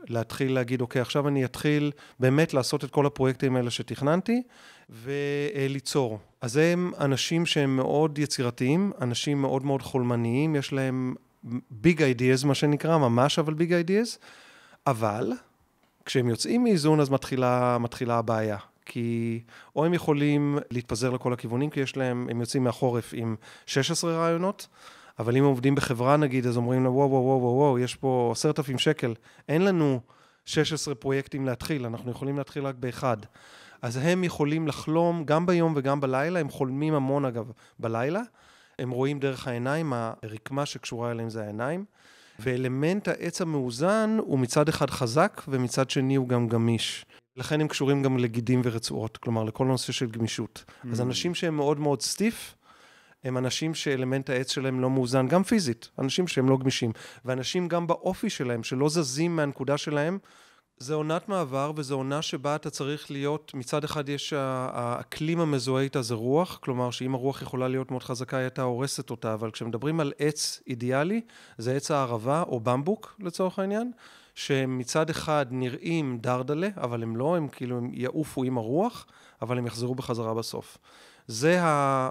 להתחיל 0.07 0.53
להגיד, 0.53 0.81
אוקיי, 0.81 1.01
עכשיו 1.01 1.27
אני 1.27 1.45
אתחיל 1.45 1.91
באמת 2.19 2.53
לעשות 2.53 2.83
את 2.83 2.91
כל 2.91 3.05
הפרויקטים 3.05 3.55
האלה 3.55 3.71
שתכננתי, 3.71 4.41
וליצור. 4.89 6.19
אז 6.41 6.57
הם 6.57 6.91
אנשים 6.99 7.45
שהם 7.45 7.75
מאוד 7.75 8.19
יצירתיים, 8.19 8.91
אנשים 9.01 9.41
מאוד 9.41 9.65
מאוד 9.65 9.81
חולמניים, 9.81 10.55
יש 10.55 10.73
להם 10.73 11.15
ביג 11.71 12.03
אידיאז, 12.03 12.43
מה 12.43 12.55
שנקרא, 12.55 12.97
ממש 12.97 13.39
אבל 13.39 13.53
ביג 13.53 13.73
אידיאז, 13.73 14.17
אבל 14.87 15.31
כשהם 16.05 16.29
יוצאים 16.29 16.63
מאיזון 16.63 16.99
אז 16.99 17.09
מתחילה, 17.09 17.77
מתחילה 17.79 18.17
הבעיה. 18.17 18.57
כי 18.85 19.39
או 19.75 19.85
הם 19.85 19.93
יכולים 19.93 20.59
להתפזר 20.71 21.09
לכל 21.09 21.33
הכיוונים, 21.33 21.69
כי 21.69 21.79
יש 21.79 21.97
להם, 21.97 22.27
הם 22.31 22.41
יוצאים 22.41 22.63
מהחורף 22.63 23.13
עם 23.13 23.35
16 23.65 24.13
רעיונות, 24.13 24.67
אבל 25.19 25.37
אם 25.37 25.43
עובדים 25.43 25.75
בחברה 25.75 26.17
נגיד, 26.17 26.47
אז 26.47 26.57
אומרים 26.57 26.83
לו, 26.83 26.93
וואו, 26.93 27.09
וואו, 27.09 27.23
וואו, 27.23 27.55
וואו, 27.55 27.79
יש 27.79 27.95
פה 27.95 28.29
עשרת 28.31 28.59
אלפים 28.59 28.77
שקל, 28.77 29.13
אין 29.49 29.65
לנו 29.65 29.99
16 30.45 30.95
פרויקטים 30.95 31.45
להתחיל, 31.45 31.85
אנחנו 31.85 32.11
יכולים 32.11 32.37
להתחיל 32.37 32.65
רק 32.65 32.75
באחד. 32.75 33.17
אז 33.81 33.97
הם 33.97 34.23
יכולים 34.23 34.67
לחלום 34.67 35.23
גם 35.25 35.45
ביום 35.45 35.73
וגם 35.75 35.99
בלילה, 35.99 36.39
הם 36.39 36.49
חולמים 36.49 36.93
המון 36.93 37.25
אגב 37.25 37.51
בלילה, 37.79 38.21
הם 38.79 38.91
רואים 38.91 39.19
דרך 39.19 39.47
העיניים, 39.47 39.93
הרקמה 39.93 40.65
שקשורה 40.65 41.11
אליהם 41.11 41.29
זה 41.29 41.43
העיניים, 41.43 41.85
ואלמנט 42.39 43.07
העץ 43.07 43.41
המאוזן 43.41 44.17
הוא 44.19 44.39
מצד 44.39 44.69
אחד 44.69 44.89
חזק 44.89 45.41
ומצד 45.47 45.89
שני 45.89 46.15
הוא 46.15 46.27
גם 46.27 46.47
גמיש. 46.47 47.05
לכן 47.37 47.61
הם 47.61 47.67
קשורים 47.67 48.03
גם 48.03 48.17
לגידים 48.17 48.61
ורצועות, 48.63 49.17
כלומר 49.17 49.43
לכל 49.43 49.65
נושא 49.65 49.93
של 49.93 50.05
גמישות. 50.05 50.63
Mm. 50.67 50.87
אז 50.91 51.01
אנשים 51.01 51.35
שהם 51.35 51.55
מאוד 51.55 51.79
מאוד 51.79 52.01
סטיף, 52.01 52.55
הם 53.23 53.37
אנשים 53.37 53.73
שאלמנט 53.73 54.29
העץ 54.29 54.51
שלהם 54.51 54.79
לא 54.79 54.89
מאוזן, 54.89 55.27
גם 55.27 55.43
פיזית, 55.43 55.89
אנשים 55.99 56.27
שהם 56.27 56.49
לא 56.49 56.57
גמישים. 56.57 56.91
ואנשים 57.25 57.67
גם 57.67 57.87
באופי 57.87 58.29
שלהם, 58.29 58.63
שלא 58.63 58.89
זזים 58.89 59.35
מהנקודה 59.35 59.77
שלהם, 59.77 60.17
זה 60.77 60.93
עונת 60.93 61.29
מעבר, 61.29 61.71
וזו 61.75 61.95
עונה 61.95 62.21
שבה 62.21 62.55
אתה 62.55 62.69
צריך 62.69 63.11
להיות, 63.11 63.51
מצד 63.53 63.83
אחד 63.83 64.09
יש 64.09 64.33
האקלים 64.37 65.39
המזוהה 65.39 65.83
איתה 65.83 66.01
זה 66.01 66.13
רוח, 66.13 66.59
כלומר 66.61 66.91
שאם 66.91 67.15
הרוח 67.15 67.41
יכולה 67.41 67.67
להיות 67.67 67.91
מאוד 67.91 68.03
חזקה, 68.03 68.37
היא 68.37 68.43
הייתה 68.43 68.61
הורסת 68.61 69.09
אותה, 69.09 69.33
אבל 69.33 69.51
כשמדברים 69.51 69.99
על 69.99 70.13
עץ 70.19 70.61
אידיאלי, 70.67 71.21
זה 71.57 71.75
עץ 71.75 71.91
הערבה 71.91 72.43
או 72.47 72.59
במבוק 72.59 73.15
לצורך 73.19 73.59
העניין, 73.59 73.91
שמצד 74.35 75.09
אחד 75.09 75.45
נראים 75.49 76.17
דרדלה, 76.21 76.69
אבל 76.77 77.03
הם 77.03 77.15
לא, 77.15 77.35
הם 77.35 77.47
כאילו 77.47 77.77
הם 77.77 77.89
יעופו 77.93 78.43
עם 78.43 78.57
הרוח, 78.57 79.05
אבל 79.41 79.57
הם 79.57 79.67
יחזרו 79.67 79.95
בחזרה 79.95 80.33
בסוף. 80.33 80.77
זה 81.27 81.59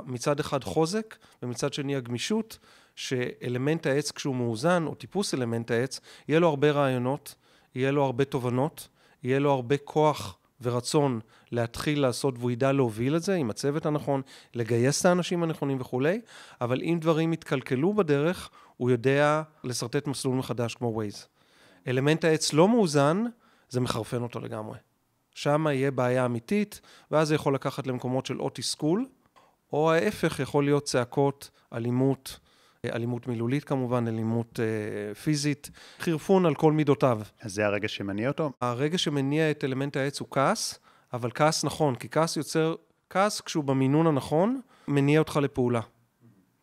מצד 0.07 0.40
אחד 0.40 0.64
חוזק, 0.64 1.16
ומצד 1.42 1.73
שני 1.73 1.97
הגמישות, 1.97 2.59
שאלמנט 2.97 3.87
העץ 3.87 4.11
כשהוא 4.11 4.37
מאוזן, 4.37 4.87
או 4.87 4.95
טיפוס 4.95 5.35
אלמנט 5.35 5.71
העץ, 5.71 6.00
יהיה 6.28 6.40
לו 6.40 6.49
הרבה 6.49 6.71
רעיונות, 6.71 7.35
יהיה 7.75 7.90
לו 7.90 8.04
הרבה 8.04 8.25
תובנות, 8.25 8.88
יהיה 9.23 9.38
לו 9.38 9.52
הרבה 9.52 9.76
כוח 9.76 10.37
ורצון 10.62 11.21
להתחיל 11.52 12.00
לעשות, 12.00 12.35
והוא 12.38 12.50
ידע 12.50 12.73
להוביל 12.73 13.16
את 13.16 13.23
זה 13.23 13.35
עם 13.35 13.50
הצוות 13.50 13.87
הנכון, 13.87 14.23
לגייס 14.54 15.00
את 15.00 15.07
האנשים 15.07 15.42
הנכונים 15.42 15.81
וכולי, 15.81 16.21
אבל 16.61 16.83
אם 16.83 16.99
דברים 17.00 17.33
יתקלקלו 17.33 17.95
בדרך, 17.95 18.50
הוא 18.76 18.90
יודע 18.90 19.42
לשרטט 19.64 20.07
מסלול 20.07 20.37
מחדש 20.37 20.75
כמו 20.75 20.87
ווייז. 20.95 21.26
אלמנט 21.88 22.25
העץ 22.25 22.52
לא 22.52 22.69
מאוזן, 22.69 23.25
זה 23.69 23.81
מחרפן 23.81 24.23
אותו 24.23 24.40
לגמרי. 24.40 24.78
שם 25.35 25.67
יהיה 25.67 25.91
בעיה 25.91 26.25
אמיתית, 26.25 26.81
ואז 27.11 27.29
זה 27.29 27.35
יכול 27.35 27.55
לקחת 27.55 27.87
למקומות 27.87 28.27
של 28.27 28.41
או 28.41 28.51
תסכול, 28.55 29.07
או 29.73 29.93
ההפך, 29.93 30.41
יכול 30.41 30.65
להיות 30.65 30.85
צעקות, 30.85 31.51
אלימות, 31.73 32.39
אלימות 32.87 33.27
מילולית 33.27 33.65
כמובן, 33.65 34.09
אלימות 34.09 34.61
אה, 34.61 35.15
פיזית, 35.15 35.71
חירפון 35.99 36.47
על 36.47 36.55
כל 36.55 36.73
מידותיו. 36.73 37.21
אז 37.41 37.55
זה 37.55 37.67
הרגע 37.67 37.89
שמניע 37.89 38.29
אותו? 38.29 38.53
הרגע 38.61 38.99
שמניע 38.99 39.51
את 39.51 39.65
אלמנט 39.65 39.97
העץ 39.97 40.21
הוא 40.21 40.29
כעס, 40.31 40.79
אבל 41.12 41.31
כעס 41.35 41.65
נכון, 41.65 41.95
כי 41.95 42.09
כעס 42.09 42.37
יוצר, 42.37 42.75
כעס 43.11 43.41
כשהוא 43.41 43.65
במינון 43.65 44.07
הנכון, 44.07 44.61
מניע 44.89 45.19
אותך 45.19 45.37
לפעולה. 45.43 45.81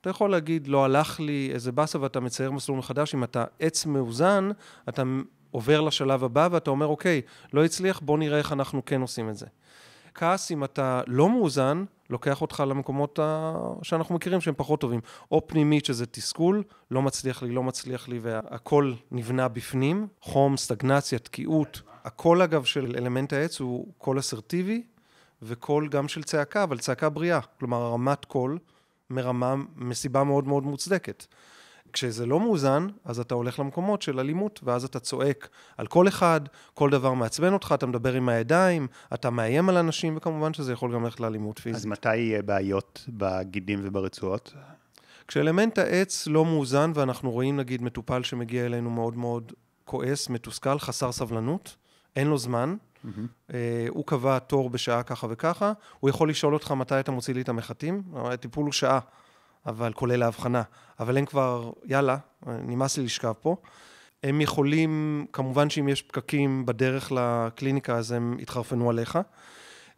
אתה 0.02 0.10
יכול 0.10 0.32
להגיד, 0.32 0.68
לא 0.68 0.86
הלך 0.86 1.20
לי 1.20 1.50
איזה 1.54 1.72
באסה 1.72 2.02
ואתה 2.02 2.20
מצייר 2.20 2.52
מסלול 2.52 2.78
מחדש, 2.78 3.16
אם 3.16 3.24
אתה 3.24 3.46
עץ 3.60 3.86
מאוזן, 3.86 4.50
אתה 4.90 5.04
עובר 5.52 5.82
לשלב 5.82 6.24
הבא 6.24 6.48
ואתה 6.52 6.70
אומר, 6.70 6.88
אוקיי, 6.88 7.22
לא 7.54 7.66
הצליח, 7.66 8.00
בוא 8.00 8.18
נראה 8.18 8.38
איך 8.38 8.54
אנחנו 8.54 8.86
כן 8.86 9.02
עושים 9.02 9.30
את 9.30 9.36
זה. 9.38 9.46
כעס, 10.14 10.52
אם 10.52 10.64
אתה 10.64 11.02
לא 11.08 11.30
מאוזן, 11.30 11.84
לוקח 12.10 12.42
אותך 12.42 12.64
למקומות 12.68 13.20
ה... 13.20 13.54
שאנחנו 13.82 14.16
מכירים 14.16 14.42
שהם 14.42 14.54
פחות 14.58 14.82
טובים. 14.82 15.00
או 15.32 15.48
פנימית, 15.48 15.86
שזה 15.86 16.06
תסכול, 16.06 16.64
לא 16.92 17.02
מצליח 17.02 17.44
לי, 17.44 17.52
לא 17.52 17.64
מצליח 17.64 18.08
לי, 18.08 18.20
והכל 18.22 18.94
נבנה 19.12 19.48
בפנים, 19.48 20.08
חום, 20.22 20.58
סטגנציה, 20.58 21.20
תקיעות. 21.20 21.82
הקול, 22.04 22.42
אגב, 22.42 22.64
של 22.64 22.96
אלמנט 22.98 23.34
העץ 23.34 23.60
הוא 23.60 23.94
קול 23.98 24.20
אסרטיבי, 24.20 24.84
וקול 25.42 25.90
גם 25.90 26.08
של 26.08 26.24
צעקה, 26.24 26.64
אבל 26.64 26.78
צעקה 26.78 27.10
בריאה. 27.10 27.40
כלומר, 27.42 27.92
רמת 27.92 28.26
קול 28.26 28.60
מרמה, 29.10 29.56
מסיבה 29.76 30.24
מאוד 30.24 30.48
מאוד 30.48 30.64
מוצדקת. 30.64 31.26
כשזה 31.94 32.26
לא 32.26 32.40
מאוזן, 32.40 32.88
אז 33.06 33.20
אתה 33.20 33.36
הולך 33.36 33.60
למקומות 33.60 34.02
של 34.02 34.20
אלימות, 34.20 34.60
ואז 34.64 34.84
אתה 34.84 35.00
צועק 35.00 35.50
על 35.78 35.88
כל 35.88 36.08
אחד, 36.08 36.42
כל 36.74 36.90
דבר 36.90 37.14
מעצבן 37.14 37.54
אותך, 37.54 37.72
אתה 37.76 37.86
מדבר 37.86 38.14
עם 38.14 38.30
הידיים, 38.30 38.88
אתה 39.14 39.30
מאיים 39.30 39.70
על 39.70 39.78
אנשים, 39.78 40.18
וכמובן 40.18 40.54
שזה 40.54 40.74
יכול 40.74 40.94
גם 40.94 41.04
ללכת 41.04 41.20
לאלימות 41.20 41.60
פיזית. 41.60 41.76
אז 41.76 41.86
מתי 41.86 42.16
יהיה 42.16 42.42
בעיות 42.42 43.06
בגידים 43.10 43.80
וברצועות? 43.84 44.54
כשאלמנט 45.28 45.78
העץ 45.78 46.28
לא 46.28 46.46
מאוזן, 46.46 46.92
ואנחנו 46.96 47.32
רואים 47.32 47.58
נגיד 47.58 47.82
מטופל 47.82 48.24
שמגיע 48.24 48.66
אלינו 48.66 48.90
מאוד 48.90 49.18
מאוד 49.18 49.54
כועס, 49.86 50.30
מתוסכל, 50.30 50.80
חסר 50.80 51.12
סבלנות, 51.12 51.76
אין 52.16 52.28
לו 52.28 52.38
זמן, 52.38 52.76
Mm-hmm. 53.06 53.52
הוא 53.90 54.06
קבע 54.06 54.40
תור 54.40 54.70
בשעה 54.70 55.04
ככה 55.04 55.28
וככה, 55.30 55.74
הוא 56.00 56.10
יכול 56.10 56.30
לשאול 56.30 56.54
אותך 56.54 56.72
מתי 56.72 57.00
אתה 57.00 57.12
מוציא 57.12 57.34
לי 57.34 57.42
את 57.42 57.50
המחטים, 57.50 58.04
הטיפול 58.16 58.66
הוא 58.66 58.74
שעה. 58.74 59.00
אבל 59.66 59.94
כולל 59.94 60.24
ההבחנה. 60.24 60.62
אבל 61.00 61.18
הם 61.18 61.26
כבר, 61.26 61.72
יאללה, 61.86 62.18
נמאס 62.48 62.98
לי 62.98 63.04
לשכב 63.04 63.34
פה. 63.42 63.56
הם 64.24 64.42
יכולים, 64.42 65.26
כמובן 65.34 65.70
שאם 65.70 65.90
יש 65.90 66.02
פקקים 66.02 66.66
בדרך 66.66 67.12
לקליניקה, 67.16 67.96
אז 67.96 68.12
הם 68.12 68.38
יתחרפנו 68.40 68.90
עליך. 68.90 69.20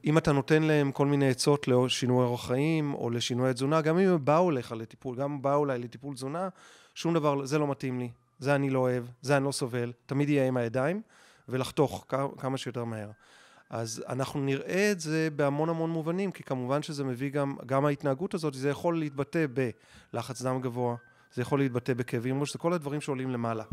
אם 0.05 0.17
אתה 0.17 0.31
נותן 0.31 0.63
להם 0.63 0.91
כל 0.91 1.05
מיני 1.05 1.29
עצות 1.29 1.67
לשינוי 1.67 2.25
אורח 2.25 2.47
חיים 2.47 2.93
או 2.93 3.09
לשינוי 3.09 3.53
תזונה, 3.53 3.81
גם 3.81 3.99
אם 3.99 4.09
הם 4.09 4.25
באו 4.25 4.49
אליך 4.49 4.71
לטיפול, 4.71 5.15
גם 5.15 5.31
אם 5.31 5.41
באו 5.41 5.65
אליי 5.65 5.79
לטיפול 5.79 6.15
תזונה, 6.15 6.49
שום 6.95 7.13
דבר, 7.13 7.45
זה 7.45 7.59
לא 7.59 7.67
מתאים 7.67 7.99
לי, 7.99 8.09
זה 8.39 8.55
אני 8.55 8.69
לא 8.69 8.79
אוהב, 8.79 9.03
זה 9.21 9.37
אני 9.37 9.45
לא 9.45 9.51
סובל, 9.51 9.91
תמיד 10.05 10.29
יהיה 10.29 10.47
עם 10.47 10.57
הידיים, 10.57 11.01
ולחתוך 11.49 12.05
כמה 12.37 12.57
שיותר 12.57 12.83
מהר. 12.83 13.09
אז 13.71 14.03
אנחנו 14.09 14.39
נראה 14.39 14.91
את 14.91 14.99
זה 14.99 15.27
בהמון 15.35 15.69
המון 15.69 15.89
מובנים, 15.89 16.31
כי 16.31 16.43
כמובן 16.43 16.83
שזה 16.83 17.03
מביא 17.03 17.29
גם, 17.29 17.55
גם 17.65 17.85
ההתנהגות 17.85 18.33
הזאת, 18.33 18.53
זה 18.53 18.69
יכול 18.69 18.99
להתבטא 18.99 19.45
בלחץ 20.13 20.41
דם 20.41 20.61
גבוה, 20.61 20.95
זה 21.33 21.41
יכול 21.41 21.59
להתבטא 21.59 21.93
בכאבים 21.93 22.41
ראש, 22.41 22.53
זה 22.53 22.59
כל 22.59 22.73
הדברים 22.73 23.01
שעולים 23.01 23.29
למעלה. 23.29 23.63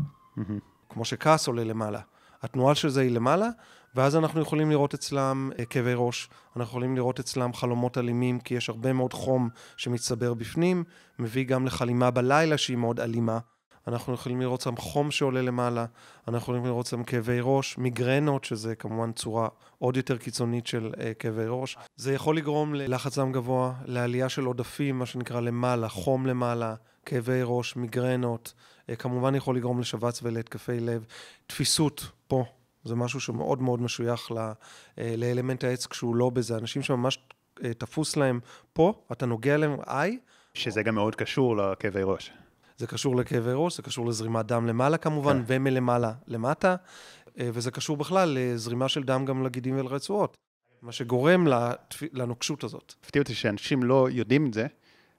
כמו 0.89 1.05
שכעס 1.05 1.47
עולה 1.47 1.63
למעלה. 1.63 1.99
התנועה 2.41 2.75
של 2.75 2.89
זה 2.89 3.01
היא 3.01 3.11
למעלה, 3.11 3.49
ואז 3.95 4.15
אנחנו 4.15 4.41
יכולים 4.41 4.69
לראות 4.69 4.93
אצלם 4.93 5.51
אה, 5.59 5.65
כאבי 5.65 5.93
ראש, 5.95 6.29
אנחנו 6.55 6.63
יכולים 6.63 6.95
לראות 6.95 7.19
אצלם 7.19 7.53
חלומות 7.53 7.97
אלימים, 7.97 8.39
כי 8.39 8.53
יש 8.53 8.69
הרבה 8.69 8.93
מאוד 8.93 9.13
חום 9.13 9.49
שמצטבר 9.77 10.33
בפנים, 10.33 10.83
מביא 11.19 11.45
גם 11.45 11.65
לחלימה 11.65 12.11
בלילה 12.11 12.57
שהיא 12.57 12.77
מאוד 12.77 12.99
אלימה. 12.99 13.39
אנחנו 13.87 14.13
יכולים 14.13 14.41
לראות 14.41 14.61
שם 14.61 14.77
חום 14.77 15.11
שעולה 15.11 15.41
למעלה, 15.41 15.85
אנחנו 16.27 16.37
יכולים 16.37 16.65
לראות 16.65 16.85
שם 16.85 17.03
כאבי 17.03 17.39
ראש, 17.41 17.77
מיגרנות, 17.77 18.43
שזה 18.43 18.75
כמובן 18.75 19.11
צורה 19.11 19.47
עוד 19.77 19.97
יותר 19.97 20.17
קיצונית 20.17 20.67
של 20.67 20.91
uh, 20.93 20.97
כאבי 21.19 21.45
ראש. 21.47 21.77
זה 21.95 22.13
יכול 22.13 22.37
לגרום 22.37 22.75
ללחץ 22.75 23.17
דם 23.17 23.31
גבוה, 23.31 23.73
לעלייה 23.85 24.29
של 24.29 24.45
עודפים, 24.45 24.99
מה 24.99 25.05
שנקרא 25.05 25.39
למעלה, 25.39 25.89
חום 25.89 26.25
למעלה, 26.25 26.75
כאבי 27.05 27.41
ראש, 27.43 27.75
מיגרנות, 27.75 28.53
uh, 28.91 28.95
כמובן 28.95 29.35
יכול 29.35 29.55
לגרום 29.55 29.79
לשבץ 29.79 30.19
ולהתקפי 30.23 30.79
לב. 30.79 31.05
תפיסות 31.47 32.05
פה, 32.27 32.45
זה 32.83 32.95
משהו 32.95 33.19
שמאוד 33.19 33.61
מאוד 33.61 33.81
משוייך 33.81 34.31
ל, 34.31 34.35
uh, 34.35 34.99
לאלמנט 35.17 35.63
העץ 35.63 35.87
כשהוא 35.87 36.15
לא 36.15 36.29
בזה. 36.29 36.57
אנשים 36.57 36.81
שממש 36.81 37.19
uh, 37.59 37.63
תפוס 37.77 38.17
להם 38.17 38.39
פה, 38.73 38.93
אתה 39.11 39.25
נוגע 39.25 39.57
להם, 39.57 39.77
איי. 39.87 40.19
שזה 40.53 40.83
גם 40.83 40.95
מאוד 40.95 41.15
קשור 41.15 41.57
לכאבי 41.57 42.01
ראש. 42.03 42.31
זה 42.79 42.87
קשור 42.87 43.15
לכאבי 43.15 43.51
ראש, 43.53 43.77
זה 43.77 43.83
קשור 43.83 44.07
לזרימת 44.07 44.45
דם 44.45 44.67
למעלה 44.67 44.97
כמובן, 44.97 45.37
כן. 45.37 45.43
ומלמעלה 45.47 46.13
למטה, 46.27 46.75
אה, 47.39 47.49
וזה 47.53 47.71
קשור 47.71 47.97
בכלל 47.97 48.37
לזרימה 48.39 48.89
של 48.89 49.03
דם 49.03 49.25
גם 49.25 49.43
לגידים 49.43 49.79
ולרצועות, 49.79 50.37
מה 50.81 50.91
שגורם 50.91 51.47
לנוקשות 52.13 52.63
הזאת. 52.63 52.93
הפתיע 53.03 53.21
אותי 53.21 53.33
שאנשים 53.33 53.83
לא 53.83 54.07
יודעים 54.11 54.45
את 54.47 54.53
זה, 54.53 54.67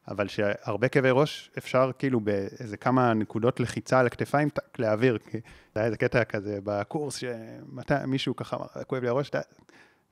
אבל 0.08 0.28
שהרבה 0.28 0.88
כאבי 0.88 1.10
ראש 1.10 1.50
אפשר 1.58 1.90
כאילו 1.98 2.20
באיזה 2.20 2.76
כמה 2.76 3.14
נקודות 3.14 3.60
לחיצה 3.60 4.00
על 4.00 4.06
הכתפיים 4.06 4.48
להעביר, 4.78 5.18
כי 5.18 5.38
זה 5.74 5.80
היה 5.80 5.86
איזה 5.86 5.96
קטע 5.96 6.24
כזה 6.24 6.58
בקורס, 6.64 7.16
שמישהו 7.16 8.36
ככה 8.36 8.56
אמר, 8.56 8.84
כואב 8.86 9.02
לי 9.02 9.08
הראש, 9.08 9.30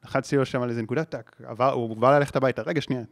לחצתי 0.05 0.37
לו 0.37 0.47
שם 0.47 0.63
על 0.63 0.71
איזה 0.71 0.83
נקודה, 0.83 1.05
טק, 1.05 1.37
עבר, 1.45 1.73
הוא 1.73 1.97
בא 1.97 2.19
ללכת 2.19 2.37
הביתה, 2.37 2.63
רגע 2.63 2.81
שנייה, 2.81 3.03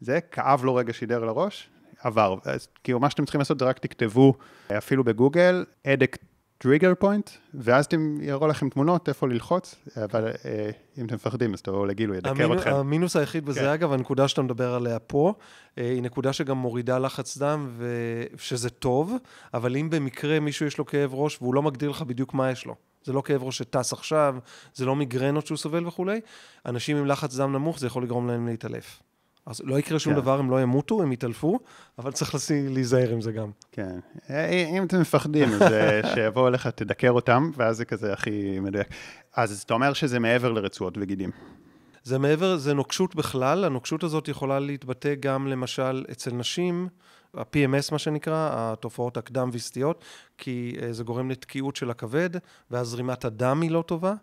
זה 0.00 0.20
כאב 0.20 0.64
לו 0.64 0.74
רגע 0.74 0.92
שידר 0.92 1.24
לראש, 1.24 1.70
עבר. 2.02 2.36
אז 2.44 2.68
כאילו 2.84 3.00
מה 3.00 3.10
שאתם 3.10 3.24
צריכים 3.24 3.38
לעשות 3.38 3.58
זה 3.58 3.64
רק 3.64 3.78
תכתבו 3.78 4.34
אפילו 4.78 5.04
בגוגל, 5.04 5.64
headache 5.84 6.16
trigger 6.58 6.92
point, 6.98 7.30
ואז 7.54 7.84
אתם 7.84 8.16
יראו 8.20 8.46
לכם 8.46 8.68
תמונות 8.68 9.08
איפה 9.08 9.28
ללחוץ, 9.28 9.74
אבל 10.04 10.28
אה, 10.44 10.70
אם 10.98 11.06
אתם 11.06 11.14
מפחדים 11.14 11.54
אז 11.54 11.62
תבואו 11.62 11.86
לגיל, 11.86 12.08
הוא 12.08 12.16
ידקור 12.16 12.30
המינו- 12.30 12.54
אתכם. 12.54 12.74
המינוס 12.74 13.16
היחיד 13.16 13.44
בזה, 13.46 13.60
כן. 13.60 13.66
אגב, 13.66 13.92
הנקודה 13.92 14.28
שאתה 14.28 14.42
מדבר 14.42 14.74
עליה 14.74 14.98
פה, 14.98 15.34
אה, 15.78 15.90
היא 15.90 16.02
נקודה 16.02 16.32
שגם 16.32 16.56
מורידה 16.58 16.98
לחץ 16.98 17.38
דם, 17.38 17.68
ושזה 17.78 18.70
טוב, 18.70 19.14
אבל 19.54 19.76
אם 19.76 19.90
במקרה 19.90 20.40
מישהו 20.40 20.66
יש 20.66 20.78
לו 20.78 20.86
כאב 20.86 21.14
ראש 21.14 21.38
והוא 21.42 21.54
לא 21.54 21.62
מגדיר 21.62 21.90
לך 21.90 22.02
בדיוק 22.02 22.34
מה 22.34 22.50
יש 22.50 22.66
לו, 22.66 22.74
זה 23.04 23.12
לא 23.12 23.22
כאב 23.24 23.42
ראש 23.42 23.58
שטס 23.58 23.92
עכשיו, 23.92 24.36
זה 24.74 24.86
לא 24.86 24.96
מיגרנות 24.96 25.46
שהוא 25.46 25.58
סובל 25.58 25.86
וכולי, 25.86 26.20
אנשים 26.66 26.96
עם 26.96 27.06
לחץ 27.06 27.36
דם 27.36 27.52
נמוך, 27.52 27.78
זה 27.78 27.86
יכול 27.86 28.02
לגרום 28.02 28.28
להם 28.28 28.46
להתעלף. 28.46 29.02
אז 29.48 29.60
לא 29.64 29.78
יקרה 29.78 29.98
שום 29.98 30.14
כן. 30.14 30.20
דבר, 30.20 30.38
הם 30.38 30.50
לא 30.50 30.62
ימותו, 30.62 31.02
הם 31.02 31.12
יתעלפו, 31.12 31.58
אבל 31.98 32.12
צריך 32.12 32.34
לשים- 32.34 32.74
להיזהר 32.74 33.10
עם 33.10 33.20
זה 33.20 33.32
גם. 33.32 33.50
כן. 33.72 33.98
אה, 34.30 34.48
אם 34.78 34.82
אתם 34.84 35.00
מפחדים, 35.00 35.48
אז 35.52 35.62
אה, 35.62 36.00
שיבואו 36.14 36.48
אליך, 36.48 36.66
תדקר 36.66 37.10
אותם, 37.10 37.50
ואז 37.56 37.76
זה 37.76 37.84
כזה 37.84 38.12
הכי 38.12 38.60
מדויק. 38.60 38.86
אז 39.36 39.62
אתה 39.66 39.74
אומר 39.74 39.92
שזה 39.92 40.18
מעבר 40.18 40.52
לרצועות 40.52 40.94
וגידים. 41.00 41.30
זה 42.04 42.18
מעבר, 42.18 42.56
זה 42.56 42.74
נוקשות 42.74 43.14
בכלל, 43.16 43.64
הנוקשות 43.64 44.04
הזאת 44.04 44.28
יכולה 44.28 44.58
להתבטא 44.58 45.14
גם 45.20 45.46
למשל 45.46 46.04
אצל 46.10 46.32
נשים, 46.34 46.88
ה-PMS 47.34 47.92
מה 47.92 47.98
שנקרא, 47.98 48.48
התופעות 48.52 49.16
הקדם-וסטיות, 49.16 50.04
כי 50.38 50.76
אה, 50.82 50.92
זה 50.92 51.04
גורם 51.04 51.30
לתקיעות 51.30 51.76
של 51.76 51.90
הכבד, 51.90 52.30
ואז 52.70 52.86
זרימת 52.88 53.24
הדם 53.24 53.60
היא 53.62 53.70
לא 53.70 53.82
טובה, 53.86 54.14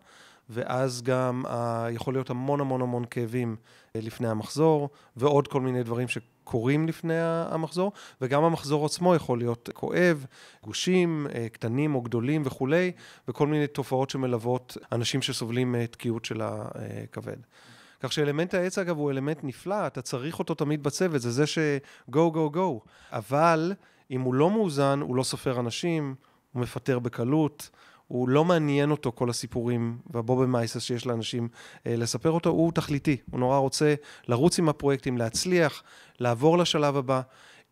ואז 0.50 1.02
גם 1.02 1.44
אה, 1.48 1.88
יכול 1.92 2.14
להיות 2.14 2.30
המון 2.30 2.60
המון 2.60 2.82
המון 2.82 3.06
כאבים 3.06 3.56
אה, 3.96 4.02
לפני 4.04 4.28
המחזור, 4.28 4.90
ועוד 5.18 5.48
כל 5.48 5.62
מיני 5.62 5.84
דברים 5.84 6.08
שקורים 6.08 6.88
לפני 6.88 7.20
ה- 7.20 7.48
המחזור, 7.52 7.92
וגם 8.22 8.44
המחזור 8.44 8.86
עצמו 8.86 9.16
יכול 9.16 9.38
להיות 9.38 9.70
כואב, 9.74 10.26
גושים, 10.64 11.28
אה, 11.36 11.48
קטנים 11.50 11.96
או 11.96 12.02
גדולים 12.02 12.42
וכולי, 12.46 12.92
וכל 13.28 13.48
מיני 13.48 13.68
תופעות 13.68 14.10
שמלוות 14.10 14.78
אנשים 14.92 15.22
שסובלים 15.22 15.72
מתקיעות 15.72 16.26
של 16.26 16.42
הכבד. 16.42 17.38
כך 18.00 18.14
שאלמנט 18.14 18.54
העץ, 18.54 18.78
אגב, 18.78 18.98
הוא 18.98 19.12
אלמנט 19.12 19.40
נפלא, 19.44 19.88
אתה 19.88 20.02
צריך 20.02 20.40
אותו 20.40 20.54
תמיד 20.56 20.84
בצוות, 20.84 21.22
זה 21.22 21.32
זה 21.32 21.48
ש-go, 21.48 22.14
go, 22.14 22.56
go. 22.56 22.60
אבל 23.12 23.74
אם 24.12 24.22
הוא 24.22 24.34
לא 24.34 24.50
מאוזן, 24.50 25.00
הוא 25.02 25.16
לא 25.16 25.24
סופר 25.24 25.60
אנשים, 25.60 26.16
הוא 26.54 26.62
מפטר 26.62 27.00
בקלות, 27.00 27.70
הוא 28.08 28.30
לא 28.30 28.46
מעניין 28.46 28.92
אותו 28.92 29.12
כל 29.12 29.30
הסיפורים 29.30 29.98
והבובה 30.10 30.46
מייסס 30.46 30.82
שיש 30.82 31.06
לאנשים 31.06 31.48
אה, 31.88 31.96
לספר 31.96 32.32
אותו, 32.32 32.50
הוא 32.50 32.72
תכליתי, 32.72 33.18
הוא 33.32 33.40
נורא 33.40 33.58
רוצה 33.58 33.96
לרוץ 34.28 34.60
עם 34.60 34.70
הפרויקטים, 34.70 35.18
להצליח, 35.18 35.84
לעבור 36.20 36.58
לשלב 36.58 36.98
הבא. 36.98 37.22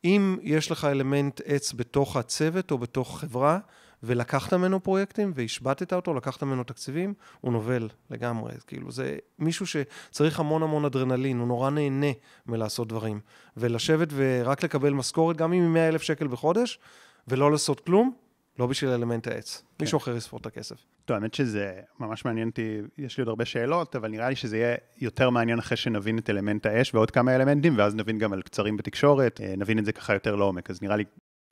אם 0.03 0.37
יש 0.41 0.71
לך 0.71 0.85
אלמנט 0.85 1.41
עץ 1.45 1.73
בתוך 1.73 2.17
הצוות 2.17 2.71
או 2.71 2.77
בתוך 2.77 3.19
חברה, 3.19 3.59
ולקחת 4.03 4.53
ממנו 4.53 4.83
פרויקטים 4.83 5.31
והשבתת 5.35 5.93
אותו, 5.93 6.13
לקחת 6.13 6.43
ממנו 6.43 6.63
תקציבים, 6.63 7.13
הוא 7.41 7.51
נובל 7.51 7.89
לגמרי. 8.09 8.51
כאילו, 8.67 8.91
זה 8.91 9.17
מישהו 9.39 9.65
שצריך 9.67 10.39
המון 10.39 10.63
המון 10.63 10.85
אדרנלין, 10.85 11.39
הוא 11.39 11.47
נורא 11.47 11.69
נהנה 11.69 12.11
מלעשות 12.45 12.87
דברים. 12.87 13.19
ולשבת 13.57 14.07
ורק 14.13 14.63
לקבל 14.63 14.93
משכורת, 14.93 15.37
גם 15.37 15.53
אם 15.53 15.61
היא 15.61 15.69
100 15.69 15.87
אלף 15.87 16.01
שקל 16.01 16.27
בחודש, 16.27 16.79
ולא 17.27 17.51
לעשות 17.51 17.79
כלום, 17.79 18.13
לא 18.60 18.67
בשביל 18.67 18.89
אלמנט 18.91 19.27
העץ. 19.27 19.57
כן. 19.57 19.83
מישהו 19.83 19.98
אחר 19.98 20.15
יספור 20.15 20.39
את 20.39 20.45
הכסף. 20.45 20.75
טוב, 21.05 21.15
האמת 21.15 21.33
שזה 21.33 21.72
ממש 22.00 22.25
מעניין 22.25 22.50
אותי, 22.50 22.81
יש 22.98 23.17
לי 23.17 23.22
עוד 23.22 23.27
הרבה 23.29 23.45
שאלות, 23.45 23.95
אבל 23.95 24.10
נראה 24.10 24.29
לי 24.29 24.36
שזה 24.36 24.57
יהיה 24.57 24.75
יותר 24.98 25.29
מעניין 25.29 25.60
אחרי 25.60 25.77
שנבין 25.77 26.17
את 26.17 26.29
אלמנט 26.29 26.65
האש 26.65 26.95
ועוד 26.95 27.12
כמה 27.12 27.36
אלמנטים, 27.36 27.77
ואז 27.77 27.95
נבין 27.95 28.17
גם 28.17 28.33
על 28.33 28.41
קצרים 28.41 28.77
בתקשורת, 28.77 29.41
אה, 29.41 29.53
נבין 29.57 29.79
את 29.79 29.86
זה 29.86 29.91
ככה 29.91 30.13
יותר 30.13 30.36
לעומק. 30.36 30.69
אז 30.69 30.81
נראה 30.81 30.95
לי, 30.95 31.03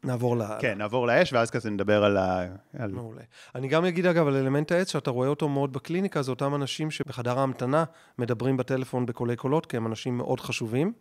נעבור 0.03 0.37
ל... 0.37 0.43
כן, 0.59 0.77
נעבור 0.77 1.07
לאש, 1.07 1.33
ואז 1.33 1.51
כזה 1.51 1.69
נדבר 1.69 2.03
על 2.03 2.17
ה... 2.17 2.45
על... 2.79 2.91
מעולה. 2.91 3.21
אני 3.55 3.67
גם 3.67 3.85
אגיד, 3.85 4.05
אגב, 4.05 4.27
על 4.27 4.35
אלמנט 4.35 4.71
העץ, 4.71 4.91
שאתה 4.91 5.11
רואה 5.11 5.27
אותו 5.27 5.49
מאוד 5.49 5.73
בקליניקה, 5.73 6.21
זה 6.21 6.31
אותם 6.31 6.55
אנשים 6.55 6.91
שבחדר 6.91 7.39
ההמתנה 7.39 7.83
מדברים 8.17 8.57
בטלפון 8.57 9.05
בקולי 9.05 9.35
קולות, 9.35 9.65
כי 9.65 9.77
הם 9.77 9.87
אנשים 9.87 10.17
מאוד 10.17 10.39
חשובים. 10.39 10.93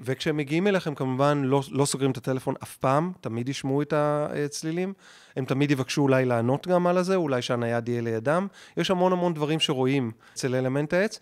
וכשהם 0.00 0.36
מגיעים 0.36 0.66
אליכם, 0.66 0.94
כמובן, 0.94 1.42
לא, 1.44 1.62
לא 1.70 1.84
סוגרים 1.84 2.10
את 2.10 2.16
הטלפון 2.16 2.54
אף 2.62 2.76
פעם, 2.76 3.12
תמיד 3.20 3.48
ישמעו 3.48 3.82
את 3.82 3.92
הצלילים. 3.96 4.92
הם 5.36 5.44
תמיד 5.44 5.70
יבקשו 5.70 6.02
אולי 6.02 6.24
לענות 6.24 6.66
גם 6.66 6.86
על 6.86 6.98
הזה, 6.98 7.16
אולי 7.16 7.42
שהנייד 7.42 7.88
יהיה 7.88 8.00
לידם. 8.00 8.46
יש 8.76 8.90
המון 8.90 9.12
המון 9.12 9.34
דברים 9.34 9.60
שרואים 9.60 10.12
אצל 10.32 10.54
אלמנט 10.54 10.94
העץ. 10.94 11.20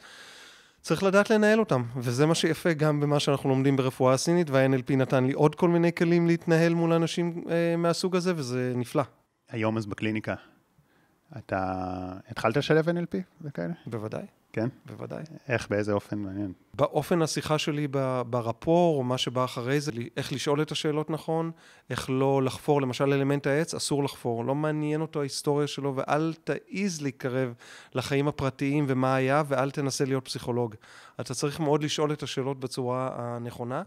צריך 0.82 1.02
לדעת 1.02 1.30
לנהל 1.30 1.60
אותם, 1.60 1.82
וזה 1.96 2.26
מה 2.26 2.34
שיפה 2.34 2.72
גם 2.72 3.00
במה 3.00 3.20
שאנחנו 3.20 3.48
לומדים 3.48 3.76
ברפואה 3.76 4.14
הסינית, 4.14 4.50
וה-NLP 4.50 4.96
נתן 4.96 5.24
לי 5.24 5.32
עוד 5.32 5.54
כל 5.54 5.68
מיני 5.68 5.92
כלים 5.92 6.26
להתנהל 6.26 6.74
מול 6.74 6.92
אנשים 6.92 7.44
אה, 7.50 7.76
מהסוג 7.76 8.16
הזה, 8.16 8.32
וזה 8.36 8.72
נפלא. 8.76 9.02
היום 9.50 9.76
אז 9.76 9.86
בקליניקה, 9.86 10.34
אתה 11.38 11.72
התחלת 12.28 12.56
לשלב 12.56 12.88
NLP 12.88 13.16
וכאלה? 13.42 13.72
בוודאי, 13.86 14.26
כן? 14.52 14.68
בוודאי. 14.86 15.22
איך, 15.48 15.68
באיזה 15.70 15.92
אופן 15.92 16.18
מעניין? 16.18 16.52
באופן 16.74 17.22
השיחה 17.22 17.58
שלי 17.58 17.88
ברפור, 18.26 18.98
או 18.98 19.04
מה 19.04 19.18
שבא 19.18 19.44
אחרי 19.44 19.80
זה, 19.80 19.92
איך 20.16 20.32
לשאול 20.32 20.62
את 20.62 20.72
השאלות 20.72 21.10
נכון, 21.10 21.50
איך 21.90 22.10
לא 22.10 22.42
לחפור, 22.42 22.82
למשל 22.82 23.04
אלמנט 23.04 23.46
העץ, 23.46 23.74
אסור 23.74 24.04
לחפור, 24.04 24.44
לא 24.44 24.54
מעניין 24.54 25.00
אותו 25.00 25.20
ההיסטוריה 25.20 25.66
שלו, 25.66 25.96
ואל 25.96 26.34
תעז 26.44 27.02
להתקרב 27.02 27.54
לחיים 27.94 28.28
הפרטיים 28.28 28.84
ומה 28.88 29.14
היה, 29.14 29.42
ואל 29.48 29.70
תנסה 29.70 30.04
להיות 30.04 30.24
פסיכולוג. 30.24 30.74
אתה 31.20 31.34
צריך 31.34 31.60
מאוד 31.60 31.82
לשאול 31.82 32.12
את 32.12 32.22
השאלות 32.22 32.60
בצורה 32.60 33.10
הנכונה. 33.14 33.82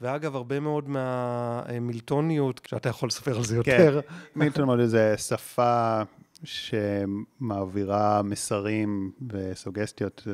ואגב, 0.00 0.36
הרבה 0.36 0.60
מאוד 0.60 0.88
מהמילטוניות, 0.88 2.60
שאתה 2.68 2.88
יכול 2.88 3.06
לספר 3.06 3.36
על 3.36 3.44
זה 3.44 3.56
יותר, 3.56 4.00
מילטון 4.36 4.64
מודל 4.64 4.86
זה 4.86 5.14
שפה 5.18 6.02
שמעבירה 6.44 8.22
מסרים 8.22 9.12
וסוגסטיות 9.32 10.26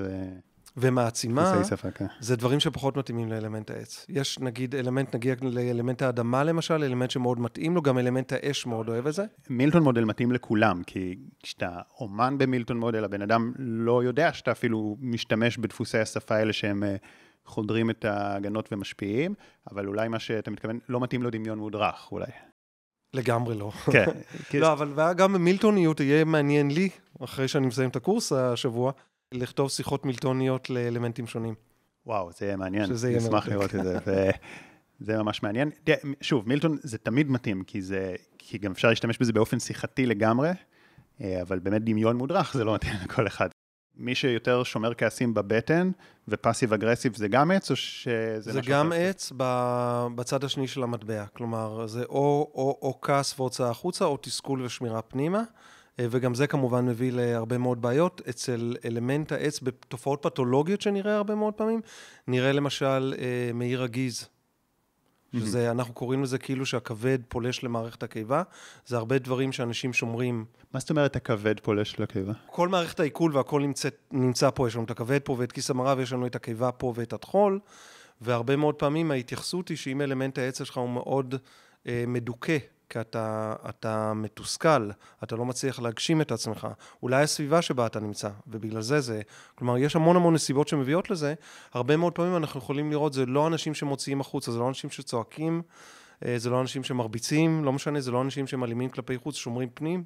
ומעצימה, 0.80 1.52
דפוסי 1.52 1.70
שפה, 1.70 1.90
כן. 1.90 2.06
זה 2.20 2.36
דברים 2.36 2.60
שפחות 2.60 2.96
מתאימים 2.96 3.28
לאלמנט 3.28 3.70
העץ. 3.70 4.06
יש 4.08 4.38
נגיד 4.38 4.74
אלמנט, 4.74 5.14
נגיע 5.14 5.34
לאלמנט 5.42 6.02
האדמה 6.02 6.44
למשל, 6.44 6.74
אלמנט 6.74 7.10
שמאוד 7.10 7.40
מתאים 7.40 7.74
לו, 7.74 7.82
גם 7.82 7.98
אלמנט 7.98 8.32
האש 8.32 8.66
מאוד 8.66 8.88
אוהב 8.88 9.06
את 9.06 9.14
זה. 9.14 9.24
מילטון 9.50 9.82
מודל 9.82 10.04
מתאים 10.04 10.32
לכולם, 10.32 10.82
כי 10.86 11.18
כשאתה 11.42 11.78
אומן 12.00 12.38
במילטון 12.38 12.78
מודל, 12.78 13.04
הבן 13.04 13.22
אדם 13.22 13.52
לא 13.58 14.04
יודע 14.04 14.32
שאתה 14.32 14.52
אפילו 14.52 14.96
משתמש 15.00 15.58
בדפוסי 15.58 15.98
השפה 15.98 16.34
האלה 16.34 16.52
שהם 16.52 16.84
אה, 16.84 16.96
חודרים 17.44 17.90
את 17.90 18.04
ההגנות 18.04 18.68
ומשפיעים, 18.72 19.34
אבל 19.70 19.86
אולי 19.86 20.08
מה 20.08 20.18
שאתה 20.18 20.50
מתכוון, 20.50 20.78
לא 20.88 21.00
מתאים 21.00 21.22
לו 21.22 21.30
דמיון 21.30 21.58
מודרך, 21.58 22.08
אולי. 22.12 22.26
לגמרי 23.14 23.54
לא. 23.54 23.70
כן. 23.70 24.06
לא, 24.60 24.72
אבל 24.72 25.12
גם 25.16 25.32
במילטוניות 25.32 26.00
יהיה 26.00 26.24
מעניין 26.24 26.70
לי, 26.70 26.88
אחרי 27.24 27.48
שאני 27.48 27.66
מסיים 27.66 27.90
את 27.90 27.96
הקורס 27.96 28.32
השבוע, 28.32 28.92
לכתוב 29.32 29.70
שיחות 29.70 30.06
מילטוניות 30.06 30.70
לאלמנטים 30.70 31.26
שונים. 31.26 31.54
וואו, 32.06 32.30
זה 32.32 32.46
יהיה 32.46 32.56
מעניין. 32.56 32.86
שזה 32.86 33.10
יהיה 33.10 33.20
נשמח. 33.20 33.48
לראות 33.48 33.74
את 33.74 33.84
זה. 33.84 33.98
וזה 35.00 35.22
ממש 35.22 35.42
מעניין. 35.42 35.70
שוב, 36.20 36.48
מילטון 36.48 36.76
זה 36.82 36.98
תמיד 36.98 37.30
מתאים, 37.30 37.62
כי, 37.62 37.82
זה, 37.82 38.14
כי 38.38 38.58
גם 38.58 38.72
אפשר 38.72 38.88
להשתמש 38.88 39.18
בזה 39.18 39.32
באופן 39.32 39.58
שיחתי 39.58 40.06
לגמרי, 40.06 40.50
אה, 41.20 41.42
אבל 41.42 41.58
באמת 41.58 41.84
דמיון 41.84 42.16
מודרך 42.16 42.54
זה 42.54 42.64
לא 42.64 42.74
מתאים 42.74 42.92
לכל 43.04 43.26
אחד. 43.26 43.48
מי 43.98 44.14
שיותר 44.14 44.62
שומר 44.62 44.94
כעסים 44.94 45.34
בבטן 45.34 45.90
ופאסיב 46.28 46.72
אגרסיב 46.72 47.16
זה 47.16 47.28
גם 47.28 47.50
עץ 47.50 47.70
או 47.70 47.76
שזה 47.76 48.52
זה 48.52 48.60
גם? 48.66 48.92
עץ 48.94 49.32
בצד 50.14 50.44
השני 50.44 50.68
של 50.68 50.82
המטבע. 50.82 51.24
כלומר, 51.26 51.86
זה 51.86 52.04
או, 52.04 52.50
או, 52.54 52.78
או 52.82 52.98
כעס 53.02 53.40
והוצאה 53.40 53.70
החוצה, 53.70 54.04
או 54.04 54.16
תסכול 54.16 54.62
ושמירה 54.62 55.02
פנימה. 55.02 55.42
אה, 56.00 56.06
וגם 56.10 56.34
זה 56.34 56.46
כמובן 56.46 56.86
מביא 56.86 57.12
להרבה 57.12 57.58
מאוד 57.58 57.82
בעיות. 57.82 58.22
אצל 58.28 58.76
אלמנט 58.84 59.32
העץ, 59.32 59.60
בתופעות 59.60 60.22
פתולוגיות 60.22 60.80
שנראה 60.80 61.16
הרבה 61.16 61.34
מאוד 61.34 61.54
פעמים, 61.54 61.80
נראה 62.26 62.52
למשל 62.52 63.14
אה, 63.18 63.50
מאיר 63.54 63.82
הגיז. 63.82 64.28
שזה, 65.32 65.70
אנחנו 65.70 65.94
קוראים 65.94 66.22
לזה 66.22 66.38
כאילו 66.38 66.66
שהכבד 66.66 67.18
פולש 67.28 67.64
למערכת 67.64 68.02
הקיבה. 68.02 68.42
זה 68.86 68.96
הרבה 68.96 69.18
דברים 69.18 69.52
שאנשים 69.52 69.92
שומרים. 69.92 70.44
מה 70.74 70.80
זאת 70.80 70.90
אומרת 70.90 71.16
הכבד 71.16 71.60
פולש 71.60 72.00
לקיבה? 72.00 72.32
כל 72.46 72.68
מערכת 72.68 73.00
העיכול 73.00 73.36
והכל 73.36 73.60
נמצא, 73.60 73.88
נמצא 74.10 74.50
פה, 74.50 74.68
יש 74.68 74.74
לנו 74.74 74.84
את 74.84 74.90
הכבד 74.90 75.18
פה 75.24 75.36
ואת 75.38 75.52
כיס 75.52 75.70
המרה, 75.70 75.94
ויש 75.98 76.12
לנו 76.12 76.26
את 76.26 76.34
הקיבה 76.34 76.72
פה 76.72 76.92
ואת 76.96 77.12
הטחול. 77.12 77.60
והרבה 78.20 78.56
מאוד 78.56 78.74
פעמים 78.74 79.10
ההתייחסות 79.10 79.68
היא 79.68 79.76
שאם 79.76 80.00
אלמנט 80.00 80.38
העץ 80.38 80.58
שלך 80.58 80.76
הוא 80.76 80.90
מאוד 80.90 81.34
אה, 81.86 82.04
מדוכא, 82.06 82.56
כי 82.90 83.00
אתה, 83.00 83.54
אתה 83.68 84.12
מתוסכל, 84.14 84.90
אתה 85.24 85.36
לא 85.36 85.44
מצליח 85.44 85.80
להגשים 85.80 86.20
את 86.20 86.32
עצמך, 86.32 86.68
אולי 87.02 87.22
הסביבה 87.22 87.62
שבה 87.62 87.86
אתה 87.86 88.00
נמצא, 88.00 88.30
ובגלל 88.46 88.80
זה 88.80 89.00
זה, 89.00 89.20
כלומר, 89.54 89.78
יש 89.78 89.96
המון 89.96 90.16
המון 90.16 90.34
נסיבות 90.34 90.68
שמביאות 90.68 91.10
לזה, 91.10 91.34
הרבה 91.72 91.96
מאוד 91.96 92.12
פעמים 92.12 92.36
אנחנו 92.36 92.60
יכולים 92.60 92.90
לראות, 92.90 93.12
זה 93.12 93.26
לא 93.26 93.46
אנשים 93.46 93.74
שמוציאים 93.74 94.20
החוצה, 94.20 94.52
זה 94.52 94.58
לא 94.58 94.68
אנשים 94.68 94.90
שצועקים, 94.90 95.62
אה, 96.24 96.38
זה 96.38 96.50
לא 96.50 96.60
אנשים 96.60 96.84
שמרביצים, 96.84 97.64
לא 97.64 97.72
משנה, 97.72 98.00
זה 98.00 98.10
לא 98.10 98.22
אנשים 98.22 98.46
שמאלימים 98.46 98.90
כלפי 98.90 99.18
חוץ, 99.18 99.36
שומרים 99.36 99.68
פנים, 99.74 100.04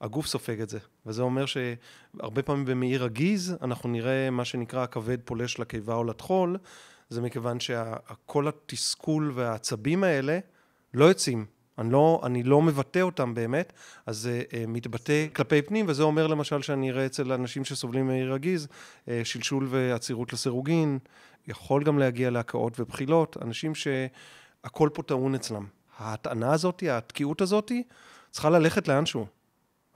הגוף 0.00 0.26
סופג 0.26 0.60
את 0.60 0.68
זה. 0.68 0.78
וזה 1.06 1.22
אומר 1.22 1.44
שהרבה 1.46 2.42
פעמים 2.42 2.64
במאיר 2.64 3.04
הגיז, 3.04 3.56
אנחנו 3.62 3.88
נראה 3.88 4.30
מה 4.30 4.44
שנקרא 4.44 4.82
הכבד 4.82 5.18
פולש 5.24 5.58
לקיבה 5.58 5.94
או 5.94 6.04
לטחול, 6.04 6.58
זה 7.08 7.20
מכיוון 7.20 7.60
שכל 7.60 8.48
התסכול 8.48 9.32
והעצבים 9.34 10.04
האלה 10.04 10.38
לא 10.94 11.04
יוצאים 11.04 11.46
אני 11.78 11.92
לא, 11.92 12.20
אני 12.24 12.42
לא 12.42 12.62
מבטא 12.62 12.98
אותם 12.98 13.34
באמת, 13.34 13.72
אז 14.06 14.16
זה 14.16 14.42
uh, 14.48 14.54
מתבטא 14.68 15.26
כלפי 15.32 15.62
פנים, 15.62 15.86
וזה 15.88 16.02
אומר 16.02 16.26
למשל 16.26 16.62
שאני 16.62 16.90
אראה 16.90 17.06
אצל 17.06 17.32
אנשים 17.32 17.64
שסובלים 17.64 18.06
מעיר 18.06 18.32
רגיז, 18.32 18.66
uh, 18.66 19.08
שלשול 19.24 19.66
ועצירות 19.70 20.32
לסירוגין, 20.32 20.98
יכול 21.48 21.84
גם 21.84 21.98
להגיע 21.98 22.30
להקאות 22.30 22.80
ובחילות, 22.80 23.36
אנשים 23.42 23.72
שהכל 23.74 24.88
פה 24.92 25.02
טעון 25.02 25.34
אצלם. 25.34 25.66
ההטענה 25.98 26.52
הזאת, 26.52 26.82
התקיעות 26.90 27.40
הזאת, 27.40 27.72
צריכה 28.30 28.50
ללכת 28.50 28.88
לאנשהו. 28.88 29.26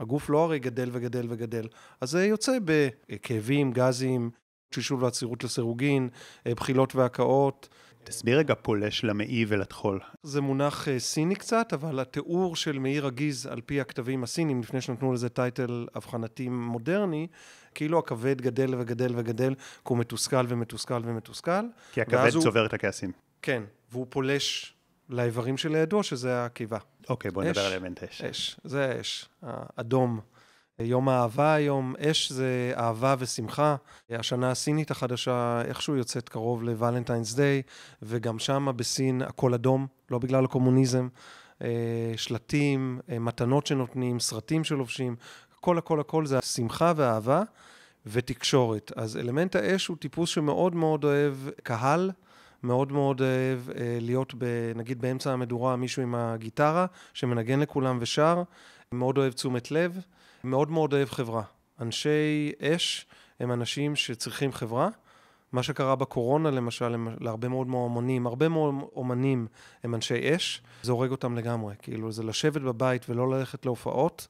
הגוף 0.00 0.30
לא 0.30 0.44
הרי 0.44 0.58
גדל 0.58 0.90
וגדל 0.92 1.26
וגדל, 1.28 1.66
אז 2.00 2.10
זה 2.10 2.26
יוצא 2.26 2.58
בכאבים, 2.64 3.72
גזים, 3.72 4.30
שלשול 4.70 5.04
ועצירות 5.04 5.44
לסירוגין, 5.44 6.08
אה, 6.46 6.54
בחילות 6.54 6.94
והקאות. 6.94 7.68
תסביר 8.08 8.38
רגע 8.38 8.54
פולש 8.54 9.04
למעי 9.04 9.44
ולטחול. 9.48 10.00
זה 10.22 10.40
מונח 10.40 10.88
אה, 10.88 10.98
סיני 10.98 11.34
קצת, 11.34 11.72
אבל 11.72 12.00
התיאור 12.00 12.56
של 12.56 12.78
מעי 12.78 13.00
רגיז 13.00 13.46
על 13.46 13.60
פי 13.60 13.80
הכתבים 13.80 14.22
הסינים, 14.22 14.60
לפני 14.60 14.80
שנתנו 14.80 15.12
לזה 15.12 15.28
טייטל 15.28 15.86
אבחנתי 15.96 16.48
מודרני, 16.48 17.26
כאילו 17.74 17.98
הכבד 17.98 18.40
גדל 18.40 18.74
וגדל 18.78 19.12
וגדל, 19.16 19.54
כי 19.54 19.80
הוא 19.84 19.98
מתוסכל 19.98 20.44
ומתוסכל 20.48 21.00
ומתוסכל. 21.04 21.50
כי 21.92 22.00
הכבד 22.00 22.30
צובר 22.30 22.60
הוא... 22.60 22.66
את 22.66 22.72
הכעסים. 22.72 23.12
כן, 23.42 23.62
והוא 23.92 24.06
פולש 24.10 24.74
לאיברים 25.08 25.56
שלידו, 25.56 26.02
שזה 26.02 26.44
הקיבה. 26.44 26.78
אוקיי, 27.08 27.30
בוא 27.30 27.44
נדבר 27.44 27.60
על 27.60 27.72
אלמנט 27.72 28.02
אש. 28.02 28.22
אש, 28.22 28.60
זה 28.64 28.98
אש, 29.00 29.28
האדום. 29.42 30.20
יום 30.80 31.08
האהבה 31.08 31.54
היום, 31.54 31.94
אש 31.98 32.32
זה 32.32 32.72
אהבה 32.76 33.14
ושמחה. 33.18 33.76
השנה 34.10 34.50
הסינית 34.50 34.90
החדשה 34.90 35.62
איכשהו 35.64 35.96
יוצאת 35.96 36.28
קרוב 36.28 36.62
לוולנטיינס 36.62 37.34
דיי, 37.34 37.62
וגם 38.02 38.38
שם 38.38 38.68
בסין 38.76 39.22
הכל 39.22 39.54
אדום, 39.54 39.86
לא 40.10 40.18
בגלל 40.18 40.44
הקומוניזם. 40.44 41.08
אה, 41.62 42.12
שלטים, 42.16 43.00
אה, 43.10 43.18
מתנות 43.18 43.66
שנותנים, 43.66 44.20
סרטים 44.20 44.64
שלובשים, 44.64 45.16
הכל 45.58 45.78
הכל 45.78 46.00
הכל 46.00 46.26
זה 46.26 46.40
שמחה 46.40 46.92
ואהבה 46.96 47.42
ותקשורת. 48.06 48.92
אז 48.96 49.16
אלמנט 49.16 49.56
האש 49.56 49.86
הוא 49.86 49.96
טיפוס 49.96 50.30
שמאוד 50.30 50.74
מאוד 50.74 51.04
אוהב 51.04 51.34
קהל. 51.62 52.10
מאוד 52.62 52.92
מאוד 52.92 53.20
אוהב 53.20 53.70
אה, 53.70 53.98
להיות, 54.00 54.34
ב, 54.38 54.44
נגיד 54.74 55.00
באמצע 55.00 55.32
המדורה, 55.32 55.76
מישהו 55.76 56.02
עם 56.02 56.14
הגיטרה, 56.14 56.86
שמנגן 57.14 57.60
לכולם 57.60 57.98
ושר, 58.00 58.42
מאוד 58.92 59.18
אוהב 59.18 59.32
תשומת 59.32 59.70
לב, 59.70 60.00
מאוד 60.44 60.70
מאוד 60.70 60.94
אוהב 60.94 61.08
חברה. 61.08 61.42
אנשי 61.80 62.52
אש 62.60 63.06
הם 63.40 63.52
אנשים 63.52 63.96
שצריכים 63.96 64.52
חברה. 64.52 64.88
מה 65.52 65.62
שקרה 65.62 65.96
בקורונה 65.96 66.50
למשל, 66.50 66.96
להרבה 67.20 67.48
מאוד 67.48 67.68
אומנים, 67.72 68.26
הרבה 68.26 68.48
מאוד 68.48 68.74
אומנים 68.96 69.46
הם 69.84 69.94
אנשי 69.94 70.36
אש, 70.36 70.62
זה 70.82 70.92
הורג 70.92 71.10
אותם 71.10 71.36
לגמרי. 71.36 71.74
כאילו, 71.82 72.12
זה 72.12 72.22
לשבת 72.22 72.62
בבית 72.62 73.10
ולא 73.10 73.30
ללכת 73.30 73.66
להופעות. 73.66 74.28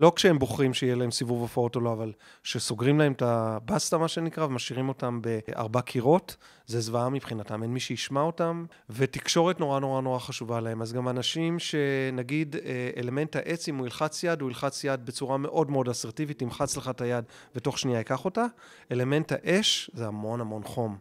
לא 0.00 0.12
כשהם 0.16 0.38
בוחרים 0.38 0.74
שיהיה 0.74 0.94
להם 0.94 1.10
סיבוב 1.10 1.40
הופעות 1.40 1.76
או 1.76 1.80
לא, 1.80 1.92
אבל 1.92 2.12
שסוגרים 2.42 2.98
להם 2.98 3.12
את 3.12 3.22
הבסטה, 3.22 3.98
מה 3.98 4.08
שנקרא, 4.08 4.44
ומשאירים 4.44 4.88
אותם 4.88 5.20
בארבע 5.22 5.80
קירות, 5.80 6.36
זה 6.66 6.80
זוועה 6.80 7.08
מבחינתם, 7.08 7.62
אין 7.62 7.72
מי 7.72 7.80
שישמע 7.80 8.20
אותם, 8.20 8.64
ותקשורת 8.90 9.60
נורא 9.60 9.80
נורא 9.80 10.00
נורא 10.00 10.18
חשובה 10.18 10.60
להם. 10.60 10.82
אז 10.82 10.92
גם 10.92 11.08
אנשים 11.08 11.58
שנגיד 11.58 12.56
אה, 12.56 12.90
אלמנט 12.96 13.36
העץ, 13.36 13.68
אם 13.68 13.76
הוא 13.76 13.86
ילחץ 13.86 14.24
יד, 14.24 14.40
הוא 14.40 14.50
ילחץ 14.50 14.84
יד 14.84 15.06
בצורה 15.06 15.38
מאוד 15.38 15.70
מאוד 15.70 15.88
אסרטיבית, 15.88 16.42
ימחץ 16.42 16.76
לך 16.76 16.88
את 16.88 17.00
היד 17.00 17.24
ותוך 17.54 17.78
שנייה 17.78 17.98
ייקח 17.98 18.24
אותה. 18.24 18.44
אלמנט 18.92 19.32
האש 19.32 19.90
זה 19.94 20.06
המון 20.06 20.40
המון 20.40 20.62
חום. 20.62 20.98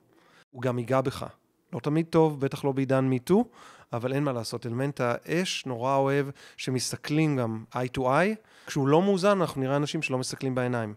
הוא 0.52 0.62
גם 0.62 0.80
ייגע 0.80 1.02
בך. 1.02 1.26
לא 1.74 1.80
תמיד 1.80 2.06
טוב, 2.10 2.40
בטח 2.40 2.66
לא 2.66 2.72
בעידן 2.72 3.06
מיטו, 3.06 3.46
אבל 3.94 4.14
אין 4.14 4.24
מה 4.24 4.34
לעשות. 4.34 4.66
אלמנט 4.66 5.02
האש 5.02 5.66
נורא 5.66 5.96
אוהב 5.96 6.28
שמסתכלים 6.58 7.38
גם 7.38 7.64
eye 7.74 7.98
to 7.98 8.02
eye. 8.02 8.36
כשהוא 8.68 8.88
לא 8.88 9.02
מאוזן, 9.02 9.42
אנחנו 9.42 9.62
נראה 9.62 9.76
אנשים 9.76 10.02
שלא 10.02 10.18
מסתכלים 10.18 10.56
בעיניים. 10.56 10.94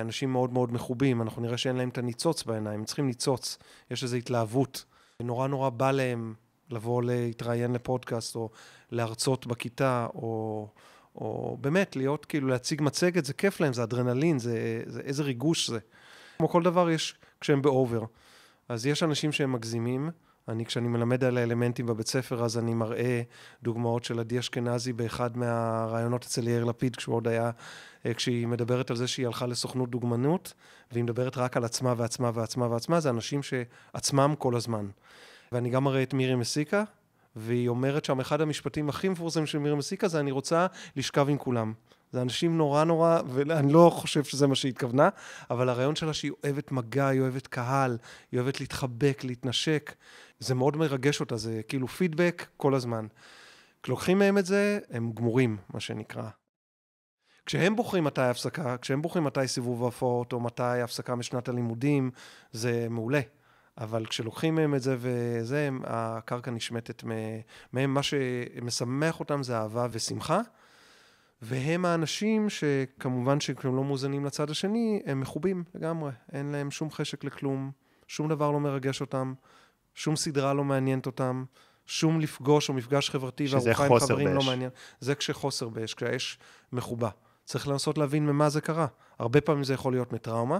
אנשים 0.00 0.32
מאוד 0.32 0.52
מאוד 0.52 0.72
מחובים, 0.72 1.22
אנחנו 1.22 1.42
נראה 1.42 1.58
שאין 1.58 1.76
להם 1.76 1.88
את 1.88 1.98
הניצוץ 1.98 2.44
בעיניים, 2.44 2.78
הם 2.80 2.84
צריכים 2.84 3.06
ניצוץ, 3.06 3.58
יש 3.90 4.02
איזו 4.02 4.16
התלהבות. 4.16 4.84
נורא 5.20 5.48
נורא 5.48 5.70
בא 5.70 5.90
להם 5.90 6.34
לבוא 6.70 7.02
להתראיין 7.02 7.72
לפודקאסט, 7.72 8.36
או 8.36 8.50
להרצות 8.90 9.46
בכיתה, 9.46 10.06
או, 10.14 10.68
או 11.16 11.58
באמת 11.60 11.96
להיות, 11.96 12.24
כאילו 12.24 12.48
להציג 12.48 12.82
מצגת, 12.82 13.24
זה 13.24 13.32
כיף 13.32 13.60
להם, 13.60 13.72
זה 13.72 13.82
אדרנלין, 13.82 14.38
זה, 14.38 14.82
זה 14.86 15.00
איזה 15.00 15.22
ריגוש 15.22 15.70
זה. 15.70 15.78
כמו 16.38 16.48
כל 16.48 16.62
דבר 16.62 16.90
יש 16.90 17.14
כשהם 17.40 17.62
באובר. 17.62 18.04
אז 18.68 18.86
יש 18.86 19.02
אנשים 19.02 19.32
שהם 19.32 19.52
מגזימים, 19.52 20.10
אני, 20.48 20.66
כשאני 20.66 20.88
מלמד 20.88 21.24
על 21.24 21.38
האלמנטים 21.38 21.86
בבית 21.86 22.06
ספר, 22.06 22.44
אז 22.44 22.58
אני 22.58 22.74
מראה 22.74 23.22
דוגמאות 23.62 24.04
של 24.04 24.20
עדי 24.20 24.38
אשכנזי 24.38 24.92
באחד 24.92 25.36
מהראיונות 25.36 26.24
אצל 26.24 26.48
יאיר 26.48 26.64
לפיד, 26.64 26.96
כשהוא 26.96 27.16
עוד 27.16 27.28
היה, 27.28 27.50
אה, 28.06 28.14
כשהיא 28.14 28.46
מדברת 28.46 28.90
על 28.90 28.96
זה 28.96 29.06
שהיא 29.06 29.26
הלכה 29.26 29.46
לסוכנות 29.46 29.90
דוגמנות, 29.90 30.54
והיא 30.92 31.04
מדברת 31.04 31.38
רק 31.38 31.56
על 31.56 31.64
עצמה 31.64 31.94
ועצמה 31.96 32.30
ועצמה 32.34 32.66
ועצמה, 32.70 33.00
זה 33.00 33.10
אנשים 33.10 33.40
שעצמם 33.42 34.34
כל 34.38 34.56
הזמן. 34.56 34.86
ואני 35.52 35.70
גם 35.70 35.84
מראה 35.84 36.02
את 36.02 36.14
מירי 36.14 36.34
מסיקה, 36.34 36.84
והיא 37.36 37.68
אומרת 37.68 38.04
שם, 38.04 38.20
אחד 38.20 38.40
המשפטים 38.40 38.88
הכי 38.88 39.08
מפורסמים 39.08 39.46
של 39.46 39.58
מירי 39.58 39.76
מסיקה 39.76 40.08
זה 40.08 40.20
אני 40.20 40.30
רוצה 40.30 40.66
לשכב 40.96 41.28
עם 41.28 41.38
כולם. 41.38 41.72
זה 42.14 42.22
אנשים 42.22 42.58
נורא 42.58 42.84
נורא, 42.84 43.20
ואני 43.28 43.72
לא 43.72 43.90
חושב 43.94 44.24
שזה 44.24 44.46
מה 44.46 44.54
שהיא 44.54 44.70
התכוונה, 44.72 45.08
אבל 45.50 45.68
הרעיון 45.68 45.96
שלה 45.96 46.12
שהיא 46.12 46.32
אוהבת 46.44 46.72
מגע, 46.72 47.06
היא 47.06 47.20
אוהבת 47.20 47.46
קהל, 47.46 47.98
היא 48.32 48.40
אוהבת 48.40 48.60
להתחבק, 48.60 49.24
להתנשק. 49.24 49.94
זה 50.38 50.54
מאוד 50.54 50.76
מרגש 50.76 51.20
אותה, 51.20 51.36
זה 51.36 51.60
כאילו 51.68 51.88
פידבק 51.88 52.46
כל 52.56 52.74
הזמן. 52.74 53.06
כשלוקחים 53.82 54.18
מהם 54.18 54.38
את 54.38 54.46
זה, 54.46 54.78
הם 54.90 55.12
גמורים, 55.12 55.56
מה 55.74 55.80
שנקרא. 55.80 56.28
כשהם 57.46 57.76
בוחרים 57.76 58.04
מתי 58.04 58.22
הפסקה, 58.22 58.76
כשהם 58.76 59.02
בוחרים 59.02 59.24
מתי 59.24 59.48
סיבוב 59.48 59.82
ההופעות, 59.82 60.32
או 60.32 60.40
מתי 60.40 60.80
הפסקה 60.80 61.14
משנת 61.14 61.48
הלימודים, 61.48 62.10
זה 62.52 62.86
מעולה. 62.90 63.20
אבל 63.78 64.06
כשלוקחים 64.06 64.54
מהם 64.54 64.74
את 64.74 64.82
זה 64.82 64.96
וזה, 64.98 65.68
הקרקע 65.84 66.50
נשמטת 66.50 67.04
מהם. 67.72 67.94
מה 67.94 68.02
שמשמח 68.02 69.20
אותם 69.20 69.42
זה 69.42 69.56
אהבה 69.56 69.86
ושמחה. 69.90 70.40
והם 71.42 71.84
האנשים 71.84 72.50
שכמובן 72.50 73.40
שכשהם 73.40 73.76
לא 73.76 73.84
מאוזנים 73.84 74.24
לצד 74.24 74.50
השני, 74.50 75.02
הם 75.06 75.20
מחובים 75.20 75.64
לגמרי. 75.74 76.12
אין 76.32 76.46
להם 76.46 76.70
שום 76.70 76.90
חשק 76.90 77.24
לכלום, 77.24 77.70
שום 78.08 78.28
דבר 78.28 78.50
לא 78.50 78.60
מרגש 78.60 79.00
אותם, 79.00 79.34
שום 79.94 80.16
סדרה 80.16 80.54
לא 80.54 80.64
מעניינת 80.64 81.06
אותם, 81.06 81.44
שום 81.86 82.20
לפגוש 82.20 82.68
או 82.68 82.74
מפגש 82.74 83.10
חברתי 83.10 83.46
וארוחה 83.50 83.86
עם 83.86 83.98
חברים 83.98 84.28
באש. 84.28 84.44
לא 84.44 84.50
מעניין. 84.50 84.70
זה 85.00 85.14
כשחוסר 85.14 85.68
באש, 85.68 85.94
כשהאש 85.94 86.38
מחובה. 86.72 87.08
צריך 87.44 87.68
לנסות 87.68 87.98
להבין 87.98 88.26
ממה 88.26 88.48
זה 88.48 88.60
קרה. 88.60 88.86
הרבה 89.18 89.40
פעמים 89.40 89.64
זה 89.64 89.74
יכול 89.74 89.92
להיות 89.92 90.12
מטראומה, 90.12 90.58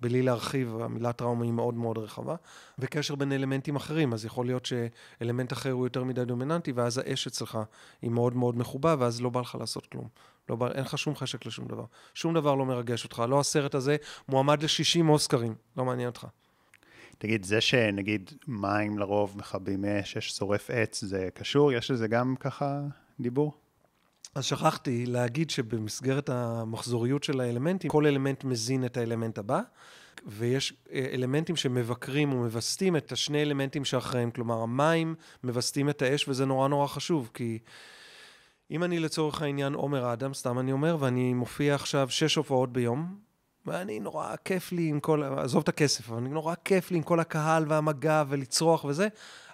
בלי 0.00 0.22
להרחיב, 0.22 0.76
המילה 0.80 1.12
טראומה 1.12 1.44
היא 1.44 1.52
מאוד 1.52 1.74
מאוד 1.74 1.98
רחבה, 1.98 2.34
וקשר 2.78 3.14
בין 3.14 3.32
אלמנטים 3.32 3.76
אחרים, 3.76 4.12
אז 4.12 4.24
יכול 4.24 4.46
להיות 4.46 4.66
שאלמנט 4.66 5.52
אחר 5.52 5.70
הוא 5.70 5.86
יותר 5.86 6.04
מדי 6.04 6.24
דומיננטי, 6.24 6.72
ואז 6.72 6.98
האש 6.98 7.26
אצלך 7.26 7.58
היא 8.02 8.10
מאוד 8.10 8.36
מאוד 8.36 8.56
מחובה, 8.56 8.94
ואז 8.98 9.20
לא 9.20 9.30
בא 9.30 9.40
לך 9.40 9.56
לעשות 9.60 9.86
כלום. 9.86 10.08
לא 10.48 10.56
בא, 10.56 10.70
אין 10.70 10.84
לך 10.84 10.98
שום 10.98 11.16
חשק 11.16 11.46
לשום 11.46 11.66
דבר. 11.68 11.84
שום 12.14 12.34
דבר 12.34 12.54
לא 12.54 12.66
מרגש 12.66 13.04
אותך. 13.04 13.22
לא 13.28 13.40
הסרט 13.40 13.74
הזה 13.74 13.96
מועמד 14.28 14.62
ל-60 14.62 15.08
אוסקרים, 15.08 15.54
לא 15.76 15.84
מעניין 15.84 16.08
אותך. 16.08 16.26
תגיד, 17.18 17.44
זה 17.44 17.60
שנגיד 17.60 18.30
מים 18.46 18.98
לרוב 18.98 19.38
מכבים 19.38 19.84
אש, 19.84 20.16
אש 20.16 20.30
שורף 20.30 20.70
עץ, 20.70 21.04
זה 21.04 21.28
קשור? 21.34 21.72
יש 21.72 21.90
לזה 21.90 22.08
גם 22.08 22.34
ככה 22.40 22.80
דיבור? 23.20 23.54
אז 24.34 24.44
שכחתי 24.44 25.06
להגיד 25.06 25.50
שבמסגרת 25.50 26.28
המחזוריות 26.28 27.24
של 27.24 27.40
האלמנטים, 27.40 27.90
כל 27.90 28.06
אלמנט 28.06 28.44
מזין 28.44 28.84
את 28.84 28.96
האלמנט 28.96 29.38
הבא, 29.38 29.60
ויש 30.26 30.74
אה, 30.92 31.06
אלמנטים 31.12 31.56
שמבקרים 31.56 32.32
ומווסתים 32.32 32.96
את 32.96 33.12
השני 33.12 33.42
אלמנטים 33.42 33.84
שאחריהם, 33.84 34.30
כלומר 34.30 34.62
המים 34.62 35.14
מווסתים 35.44 35.88
את 35.88 36.02
האש, 36.02 36.28
וזה 36.28 36.46
נורא 36.46 36.68
נורא 36.68 36.86
חשוב, 36.86 37.30
כי 37.34 37.58
אם 38.70 38.84
אני 38.84 38.98
לצורך 38.98 39.42
העניין 39.42 39.74
עומר 39.74 40.12
אדם, 40.12 40.34
סתם 40.34 40.58
אני 40.58 40.72
אומר, 40.72 40.96
ואני 41.00 41.34
מופיע 41.34 41.74
עכשיו 41.74 42.10
שש 42.10 42.36
הופעות 42.36 42.72
ביום, 42.72 43.18
ואני 43.66 44.00
נורא 44.00 44.34
כיף 44.44 44.72
לי 44.72 44.88
עם 44.88 45.00
כל, 45.00 45.22
עזוב 45.22 45.62
את 45.62 45.68
הכסף, 45.68 46.10
אבל 46.10 46.20
נורא 46.20 46.54
כיף 46.64 46.90
לי 46.90 46.96
עם 46.96 47.02
כל 47.02 47.20
הקהל 47.20 47.64
והמגע 47.68 48.24
ולצרוח 48.28 48.84
וזה, 48.84 49.08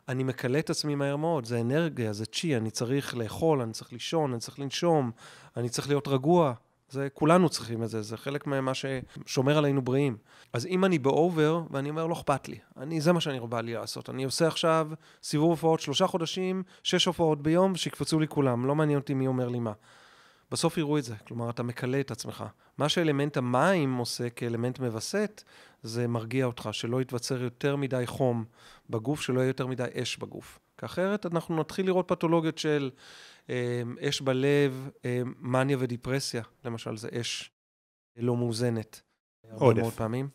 אני 0.08 0.24
מקלה 0.24 0.58
את 0.58 0.70
עצמי 0.70 0.94
מהר 0.94 1.16
מאוד, 1.16 1.44
זה 1.44 1.60
אנרגיה, 1.60 2.12
זה 2.12 2.26
צ'י, 2.26 2.56
אני 2.56 2.70
צריך 2.70 3.16
לאכול, 3.16 3.60
אני 3.60 3.72
צריך 3.72 3.92
לישון, 3.92 4.32
אני 4.32 4.40
צריך 4.40 4.58
לנשום, 4.58 5.10
אני 5.56 5.68
צריך 5.68 5.88
להיות 5.88 6.08
רגוע. 6.08 6.52
זה, 6.88 7.08
כולנו 7.14 7.48
צריכים 7.48 7.82
את 7.82 7.88
זה, 7.88 8.02
זה 8.02 8.16
חלק 8.16 8.46
ממה 8.46 8.72
ששומר 8.74 9.58
עלינו 9.58 9.82
בריאים. 9.82 10.16
אז 10.52 10.66
אם 10.66 10.84
אני 10.84 10.98
באובר, 10.98 11.62
ואני 11.70 11.90
אומר, 11.90 12.06
לא 12.06 12.14
אכפת 12.14 12.48
לי, 12.48 12.58
אני, 12.76 13.00
זה 13.00 13.12
מה 13.12 13.20
שאני 13.20 13.40
בא 13.40 13.60
לי 13.60 13.74
לעשות. 13.74 14.10
אני 14.10 14.24
עושה 14.24 14.46
עכשיו 14.46 14.90
סיבוב 15.22 15.50
הופעות 15.50 15.80
שלושה 15.80 16.06
חודשים, 16.06 16.62
שש 16.82 17.04
הופעות 17.04 17.42
ביום, 17.42 17.74
שיקפצו 17.74 18.20
לי 18.20 18.28
כולם, 18.28 18.66
לא 18.66 18.74
מעניין 18.74 18.98
אותי 18.98 19.14
מי 19.14 19.26
אומר 19.26 19.48
לי 19.48 19.58
מה. 19.58 19.72
בסוף 20.50 20.78
יראו 20.78 20.98
את 20.98 21.04
זה, 21.04 21.16
כלומר, 21.16 21.50
אתה 21.50 21.62
מקלה 21.62 22.00
את 22.00 22.10
עצמך. 22.10 22.44
מה 22.78 22.88
שאלמנט 22.88 23.36
המים 23.36 23.96
עושה 23.96 24.30
כאלמנט 24.30 24.78
מווסת, 24.78 25.42
זה 25.82 26.06
מרגיע 26.06 26.46
אותך, 26.46 26.68
שלא 26.72 27.00
יתווצר 27.00 27.42
יותר 27.42 27.76
מדי 27.76 28.02
חום 28.06 28.44
בגוף, 28.90 29.20
שלא 29.20 29.40
יהיה 29.40 29.48
יותר 29.48 29.66
מדי 29.66 29.84
אש 30.02 30.16
בגוף. 30.16 30.58
כי 30.78 30.86
אחרת 30.86 31.26
אנחנו 31.26 31.60
נתחיל 31.60 31.86
לראות 31.86 32.08
פתולוגיות 32.08 32.58
של 32.58 32.90
אש 34.00 34.20
בלב, 34.20 34.88
מניה 35.24 35.76
ודיפרסיה, 35.80 36.42
למשל, 36.64 36.96
זה 36.96 37.08
אש 37.20 37.50
לא 38.16 38.36
מאוזנת. 38.36 39.00
עודף. 39.52 39.80
מאוד 39.82 39.92
פעמים. 39.92 40.28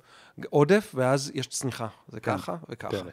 עודף, 0.50 0.92
ואז 0.96 1.32
יש 1.36 1.48
צניחה. 1.48 1.88
זה 2.08 2.20
כן. 2.20 2.38
ככה 2.38 2.56
וככה. 2.70 2.92
כן. 2.92 3.10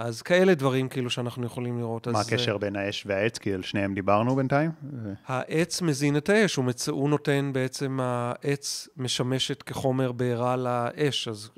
אז 0.00 0.22
כאלה 0.22 0.54
דברים 0.54 0.88
כאילו 0.88 1.10
שאנחנו 1.10 1.46
יכולים 1.46 1.78
לראות. 1.78 2.08
מה 2.08 2.20
אז, 2.20 2.26
הקשר 2.26 2.58
בין 2.58 2.76
האש 2.76 3.04
והעץ? 3.06 3.38
כי 3.38 3.54
על 3.54 3.62
שניהם 3.62 3.94
דיברנו 3.94 4.36
בינתיים. 4.36 4.70
העץ 5.26 5.82
מזין 5.82 6.16
את 6.16 6.28
האש, 6.28 6.56
הוא, 6.56 6.64
מצ... 6.64 6.88
הוא 6.88 7.10
נותן 7.10 7.50
בעצם, 7.54 7.98
העץ 8.02 8.88
משמשת 8.96 9.62
כחומר 9.62 10.12
בעירה 10.12 10.56
לאש, 10.56 11.28
אז 11.28 11.50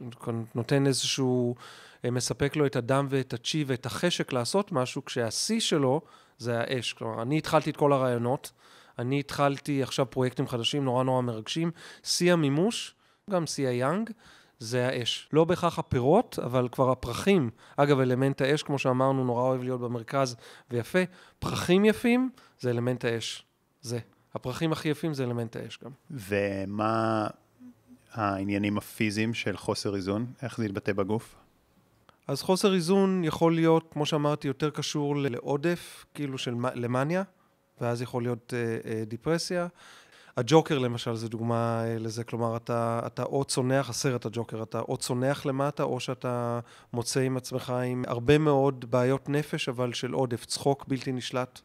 נותן 0.54 0.86
איזשהו, 0.86 1.54
אה, 2.04 2.10
מספק 2.10 2.56
לו 2.56 2.66
את 2.66 2.76
הדם 2.76 3.06
ואת 3.10 3.32
הצ'י 3.32 3.64
ואת 3.66 3.86
החשק 3.86 4.32
לעשות 4.32 4.72
משהו, 4.72 5.04
כשהשיא 5.04 5.60
שלו 5.60 6.00
זה 6.38 6.60
האש. 6.60 6.92
כלומר, 6.92 7.22
אני 7.22 7.38
התחלתי 7.38 7.70
את 7.70 7.76
כל 7.76 7.92
הרעיונות, 7.92 8.52
אני 8.98 9.20
התחלתי 9.20 9.82
עכשיו 9.82 10.10
פרויקטים 10.10 10.48
חדשים 10.48 10.84
נורא 10.84 11.04
נורא 11.04 11.22
מרגשים, 11.22 11.70
שיא 12.02 12.32
המימוש, 12.32 12.94
גם 13.30 13.46
שיא 13.46 13.68
היאנג, 13.68 14.10
זה 14.62 14.88
האש. 14.88 15.28
לא 15.32 15.44
בהכרח 15.44 15.78
הפירות, 15.78 16.38
אבל 16.44 16.68
כבר 16.72 16.90
הפרחים. 16.90 17.50
אגב, 17.76 18.00
אלמנט 18.00 18.40
האש, 18.40 18.62
כמו 18.62 18.78
שאמרנו, 18.78 19.24
נורא 19.24 19.42
אוהב 19.42 19.62
להיות 19.62 19.80
במרכז 19.80 20.36
ויפה. 20.70 20.98
פרחים 21.38 21.84
יפים 21.84 22.30
זה 22.60 22.70
אלמנט 22.70 23.04
האש. 23.04 23.44
זה. 23.80 23.98
הפרחים 24.34 24.72
הכי 24.72 24.88
יפים 24.88 25.14
זה 25.14 25.24
אלמנט 25.24 25.56
האש 25.56 25.78
גם. 25.84 25.90
ומה 26.10 27.26
העניינים 28.12 28.78
הפיזיים 28.78 29.34
של 29.34 29.56
חוסר 29.56 29.94
איזון? 29.94 30.26
איך 30.42 30.56
זה 30.56 30.64
יתבטא 30.64 30.92
בגוף? 30.92 31.34
אז 32.28 32.42
חוסר 32.42 32.74
איזון 32.74 33.24
יכול 33.24 33.54
להיות, 33.54 33.84
כמו 33.92 34.06
שאמרתי, 34.06 34.48
יותר 34.48 34.70
קשור 34.70 35.16
לעודף, 35.16 36.04
כאילו 36.14 36.38
של 36.38 36.54
למאניה, 36.74 37.22
ואז 37.80 38.02
יכול 38.02 38.22
להיות 38.22 38.54
אה, 38.56 38.90
אה, 38.90 39.04
דיפרסיה. 39.04 39.66
הג'וקר 40.36 40.78
למשל 40.78 41.14
זה 41.14 41.28
דוגמה 41.28 41.84
אה, 41.84 41.98
לזה, 41.98 42.24
כלומר 42.24 42.56
אתה, 42.56 43.00
אתה 43.06 43.22
או 43.22 43.44
צונח, 43.44 43.90
הסרט 43.90 44.26
הג'וקר, 44.26 44.62
אתה 44.62 44.80
או 44.80 44.96
צונח 44.96 45.46
למטה 45.46 45.82
או 45.82 46.00
שאתה 46.00 46.60
מוצא 46.92 47.20
עם 47.20 47.36
עצמך 47.36 47.70
עם 47.86 48.04
הרבה 48.06 48.38
מאוד 48.38 48.84
בעיות 48.90 49.28
נפש, 49.28 49.68
אבל 49.68 49.92
של 49.92 50.12
עודף, 50.12 50.44
צחוק 50.44 50.84
בלתי 50.88 51.12
נשלט. 51.12 51.60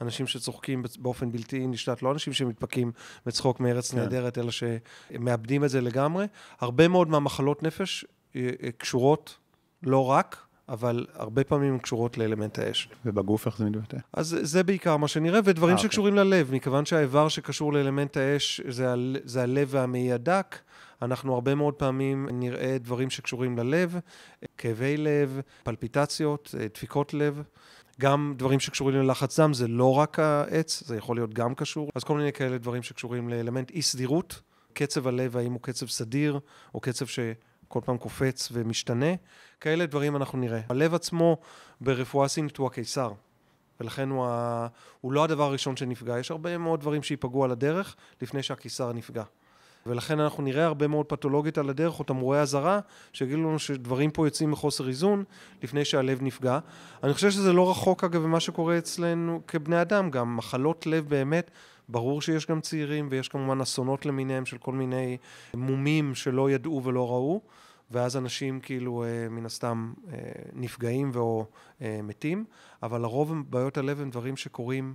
אנשים 0.00 0.26
שצוחקים 0.26 0.82
באופן 0.98 1.32
בלתי 1.32 1.66
נשלט, 1.66 2.02
לא 2.02 2.12
אנשים 2.12 2.32
שמתפקים 2.32 2.92
בצחוק 3.26 3.60
מארץ 3.60 3.90
כן. 3.90 3.98
נהדרת, 3.98 4.38
אלא 4.38 4.50
שמאבדים 4.50 5.64
את 5.64 5.70
זה 5.70 5.80
לגמרי. 5.80 6.26
הרבה 6.60 6.88
מאוד 6.88 7.08
מהמחלות 7.08 7.62
נפש 7.62 8.04
אה, 8.36 8.50
אה, 8.62 8.70
קשורות, 8.72 9.36
לא 9.82 10.10
רק, 10.10 10.36
אבל 10.68 11.06
הרבה 11.14 11.44
פעמים 11.44 11.72
הן 11.72 11.78
קשורות 11.78 12.18
לאלמנט 12.18 12.58
האש. 12.58 12.88
ובגוף 13.04 13.46
איך 13.46 13.58
זה 13.58 13.64
מתבטא? 13.64 13.96
אז 14.12 14.36
זה 14.42 14.62
בעיקר 14.62 14.96
מה 14.96 15.08
שנראה, 15.08 15.40
ודברים 15.44 15.70
אה, 15.70 15.76
אוקיי. 15.76 15.88
שקשורים 15.90 16.14
ללב, 16.14 16.52
מכיוון 16.52 16.84
שהאיבר 16.84 17.28
שקשור 17.28 17.72
לאלמנט 17.72 18.16
האש 18.16 18.60
זה, 18.68 18.92
ה- 18.92 18.96
זה 19.24 19.42
הלב 19.42 19.68
והמעי 19.70 20.12
הדק, 20.12 20.58
אנחנו 21.02 21.34
הרבה 21.34 21.54
מאוד 21.54 21.74
פעמים 21.74 22.28
נראה 22.32 22.76
דברים 22.80 23.10
שקשורים 23.10 23.58
ללב, 23.58 23.96
כאבי 24.58 24.96
לב, 24.96 25.40
פלפיטציות, 25.62 26.54
אה, 26.60 26.66
דפיקות 26.74 27.14
לב. 27.14 27.42
גם 28.00 28.34
דברים 28.36 28.60
שקשורים 28.60 28.94
ללחץ 28.96 29.40
דם, 29.40 29.54
זה 29.54 29.68
לא 29.68 29.94
רק 29.94 30.18
העץ, 30.18 30.82
זה 30.86 30.96
יכול 30.96 31.16
להיות 31.16 31.34
גם 31.34 31.54
קשור. 31.54 31.90
אז 31.94 32.04
כל 32.04 32.16
מיני 32.16 32.32
כאלה 32.32 32.58
דברים 32.58 32.82
שקשורים 32.82 33.28
לאלמנט 33.28 33.70
אי 33.70 33.82
סדירות, 33.82 34.40
קצב 34.72 35.06
הלב, 35.06 35.36
האם 35.36 35.52
הוא 35.52 35.60
קצב 35.62 35.86
סדיר, 35.86 36.40
או 36.74 36.80
קצב 36.80 37.06
שכל 37.68 37.80
פעם 37.84 37.98
קופץ 37.98 38.48
ומשתנה, 38.52 39.14
כאלה 39.60 39.86
דברים 39.86 40.16
אנחנו 40.16 40.38
נראה. 40.38 40.60
הלב 40.68 40.94
עצמו 40.94 41.36
ברפואה 41.80 42.28
סינית 42.28 42.56
הוא 42.56 42.66
הקיסר, 42.66 43.12
ולכן 43.80 44.08
הוא, 44.08 44.26
ה... 44.26 44.66
הוא 45.00 45.12
לא 45.12 45.24
הדבר 45.24 45.44
הראשון 45.44 45.76
שנפגע. 45.76 46.18
יש 46.18 46.30
הרבה 46.30 46.58
מאוד 46.58 46.80
דברים 46.80 47.02
שייפגעו 47.02 47.44
על 47.44 47.50
הדרך 47.50 47.96
לפני 48.22 48.42
שהקיסר 48.42 48.92
נפגע. 48.92 49.22
ולכן 49.86 50.20
אנחנו 50.20 50.42
נראה 50.42 50.64
הרבה 50.64 50.86
מאוד 50.86 51.06
פתולוגיות 51.06 51.58
על 51.58 51.70
הדרך 51.70 51.98
או 51.98 52.04
תמרורי 52.04 52.40
אזהרה 52.40 52.80
שיגידו 53.12 53.38
לנו 53.38 53.58
שדברים 53.58 54.10
פה 54.10 54.26
יוצאים 54.26 54.50
מחוסר 54.50 54.88
איזון 54.88 55.24
לפני 55.62 55.84
שהלב 55.84 56.22
נפגע. 56.22 56.58
אני 57.02 57.14
חושב 57.14 57.30
שזה 57.30 57.52
לא 57.52 57.70
רחוק 57.70 58.04
אגב 58.04 58.26
ממה 58.26 58.40
שקורה 58.40 58.78
אצלנו 58.78 59.40
כבני 59.46 59.82
אדם 59.82 60.10
גם. 60.10 60.36
מחלות 60.36 60.86
לב 60.86 61.08
באמת, 61.08 61.50
ברור 61.88 62.22
שיש 62.22 62.46
גם 62.46 62.60
צעירים 62.60 63.08
ויש 63.10 63.28
כמובן 63.28 63.60
אסונות 63.60 64.06
למיניהם 64.06 64.46
של 64.46 64.58
כל 64.58 64.72
מיני 64.72 65.16
מומים 65.54 66.14
שלא 66.14 66.50
ידעו 66.50 66.84
ולא 66.84 67.08
ראו. 67.10 67.40
ואז 67.90 68.16
אנשים 68.16 68.60
כאילו 68.60 69.04
אה, 69.04 69.28
מן 69.30 69.46
הסתם 69.46 69.92
אה, 70.12 70.18
נפגעים 70.52 71.10
ואו 71.12 71.46
אה, 71.82 72.00
מתים, 72.02 72.44
אבל 72.82 73.00
לרוב 73.00 73.30
הם- 73.32 73.44
בעיות 73.50 73.76
הלב 73.78 74.00
הם 74.00 74.10
דברים 74.10 74.36
שקורים 74.36 74.94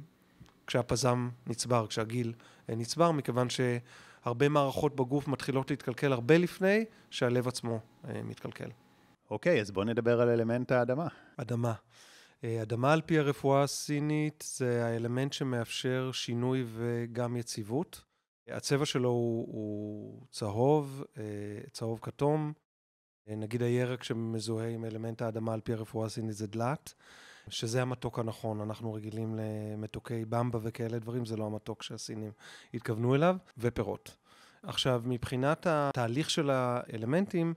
כשהפזם 0.68 1.30
נצבר, 1.48 1.88
כשהגיל 1.88 2.34
אה, 2.70 2.76
נצבר, 2.76 3.12
מכיוון 3.12 3.48
שהרבה 3.50 4.50
מערכות 4.50 4.96
בגוף 4.96 5.28
מתחילות 5.28 5.70
להתקלקל 5.72 6.14
הרבה 6.14 6.38
לפני 6.38 6.86
שהלב 7.10 7.48
עצמו 7.48 7.80
אה, 8.10 8.22
מתקלקל. 8.24 8.70
אוקיי, 9.32 9.62
אז 9.62 9.72
בואו 9.72 9.86
נדבר 9.86 10.22
על 10.22 10.30
אלמנט 10.30 10.72
האדמה. 10.72 11.08
אדמה. 11.38 11.74
אה, 12.44 12.62
אדמה 12.62 12.94
על 12.94 13.02
פי 13.02 13.20
הרפואה 13.20 13.64
הסינית 13.64 14.44
זה 14.48 14.86
האלמנט 14.86 15.34
שמאפשר 15.34 16.12
שינוי 16.14 16.66
וגם 16.74 17.38
יציבות. 17.38 18.02
הצבע 18.48 18.86
שלו 18.86 19.10
הוא, 19.10 19.48
הוא 19.48 20.22
צהוב, 20.32 21.04
אה, 21.18 21.24
צהוב 21.72 22.00
כתום. 22.02 22.54
אה, 23.30 23.36
נגיד 23.36 23.64
הירק 23.64 24.04
שמזוהה 24.04 24.70
עם 24.70 24.86
אלמנט 24.86 25.22
האדמה 25.22 25.54
על 25.54 25.62
פי 25.62 25.74
הרפואה 25.74 26.06
הסינית 26.06 26.36
זה 26.36 26.48
דלת, 26.48 26.94
שזה 27.50 27.82
המתוק 27.82 28.20
הנכון. 28.20 28.62
אנחנו 28.62 28.94
רגילים 28.94 29.36
למתוקי 29.36 30.26
במבה 30.26 30.60
וכאלה 30.62 31.00
דברים, 31.00 31.26
זה 31.26 31.38
לא 31.38 31.46
המתוק 31.46 31.84
שהסינים 31.84 32.32
התכוונו 32.74 33.16
אליו, 33.16 33.36
ופירות. 33.58 34.16
עכשיו, 34.64 35.02
מבחינת 35.06 35.68
התהליך 35.70 36.30
של 36.30 36.50
האלמנטים, 36.50 37.54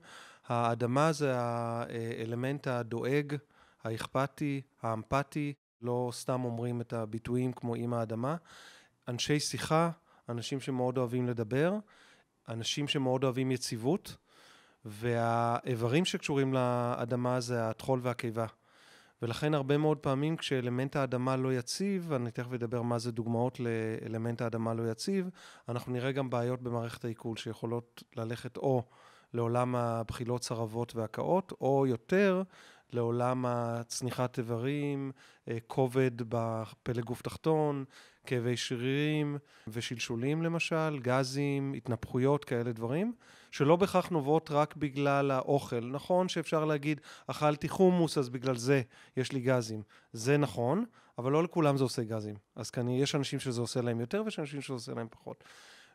האדמה 0.47 1.11
זה 1.11 1.33
האלמנט 1.35 2.67
הדואג, 2.67 3.35
האכפתי, 3.83 4.61
האמפתי, 4.81 5.53
לא 5.81 6.09
סתם 6.13 6.43
אומרים 6.43 6.81
את 6.81 6.93
הביטויים 6.93 7.53
כמו 7.53 7.75
עם 7.75 7.93
האדמה. 7.93 8.35
אנשי 9.07 9.39
שיחה, 9.39 9.89
אנשים 10.29 10.59
שמאוד 10.59 10.97
אוהבים 10.97 11.27
לדבר, 11.27 11.73
אנשים 12.49 12.87
שמאוד 12.87 13.23
אוהבים 13.23 13.51
יציבות, 13.51 14.15
והאיברים 14.85 16.05
שקשורים 16.05 16.53
לאדמה 16.53 17.39
זה 17.39 17.69
הטחול 17.69 17.99
והקיבה. 18.03 18.45
ולכן 19.21 19.53
הרבה 19.53 19.77
מאוד 19.77 19.97
פעמים 19.97 20.37
כשאלמנט 20.37 20.95
האדמה 20.95 21.35
לא 21.35 21.53
יציב, 21.53 22.05
ואני 22.09 22.31
תכף 22.31 22.53
אדבר 22.53 22.81
מה 22.81 22.99
זה 22.99 23.11
דוגמאות 23.11 23.59
לאלמנט 23.59 24.41
האדמה 24.41 24.73
לא 24.73 24.91
יציב, 24.91 25.29
אנחנו 25.69 25.93
נראה 25.93 26.11
גם 26.11 26.29
בעיות 26.29 26.61
במערכת 26.61 27.05
העיכול 27.05 27.37
שיכולות 27.37 28.03
ללכת 28.15 28.57
או 28.57 28.83
לעולם 29.33 29.75
הבחילות, 29.75 30.41
צרבות 30.41 30.95
והקאות, 30.95 31.53
או 31.61 31.85
יותר 31.87 32.43
לעולם 32.93 33.45
הצניחת 33.45 34.37
איברים, 34.37 35.11
אה, 35.47 35.57
כובד 35.67 36.11
בפלג 36.17 37.03
גוף 37.03 37.21
תחתון, 37.21 37.85
כאבי 38.25 38.57
שרירים 38.57 39.37
ושלשולים 39.67 40.43
למשל, 40.43 40.99
גזים, 41.01 41.73
התנפחויות, 41.73 42.45
כאלה 42.45 42.71
דברים, 42.71 43.13
שלא 43.51 43.75
בהכרח 43.75 44.09
נובעות 44.09 44.51
רק 44.51 44.75
בגלל 44.75 45.31
האוכל. 45.31 45.79
נכון 45.79 46.29
שאפשר 46.29 46.65
להגיד, 46.65 47.01
אכלתי 47.27 47.69
חומוס 47.69 48.17
אז 48.17 48.29
בגלל 48.29 48.55
זה 48.55 48.81
יש 49.17 49.31
לי 49.31 49.39
גזים. 49.39 49.81
זה 50.13 50.37
נכון, 50.37 50.85
אבל 51.17 51.31
לא 51.31 51.43
לכולם 51.43 51.77
זה 51.77 51.83
עושה 51.83 52.03
גזים. 52.03 52.35
אז 52.55 52.69
כנראה 52.69 52.99
יש 52.99 53.15
אנשים 53.15 53.39
שזה 53.39 53.61
עושה 53.61 53.81
להם 53.81 53.99
יותר 53.99 54.21
ויש 54.25 54.39
אנשים 54.39 54.61
שזה 54.61 54.73
עושה 54.73 54.93
להם 54.93 55.07
פחות. 55.11 55.43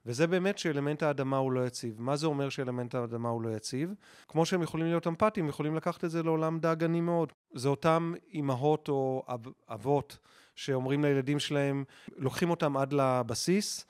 וזה 0.07 0.27
באמת 0.27 0.59
שאלמנט 0.59 1.03
האדמה 1.03 1.37
הוא 1.37 1.53
לא 1.53 1.67
יציב. 1.67 1.95
מה 1.99 2.17
זה 2.17 2.27
אומר 2.27 2.49
שאלמנט 2.49 2.95
האדמה 2.95 3.29
הוא 3.29 3.43
לא 3.43 3.49
יציב? 3.49 3.95
כמו 4.29 4.47
שהם 4.47 4.63
יכולים 4.63 4.87
להיות 4.87 5.07
אמפתיים, 5.07 5.49
יכולים 5.49 5.77
לקחת 5.77 6.05
את 6.05 6.11
זה 6.11 6.23
לעולם 6.23 6.59
דאגני 6.59 7.01
מאוד. 7.01 7.33
זה 7.55 7.69
אותם 7.69 8.13
אימהות 8.33 8.89
או 8.89 9.23
אב, 9.29 9.47
אבות 9.71 10.19
שאומרים 10.55 11.05
לילדים 11.05 11.39
שלהם, 11.39 11.85
לוקחים 12.17 12.51
אותם 12.51 12.77
עד 12.77 12.93
לבסיס, 12.93 13.87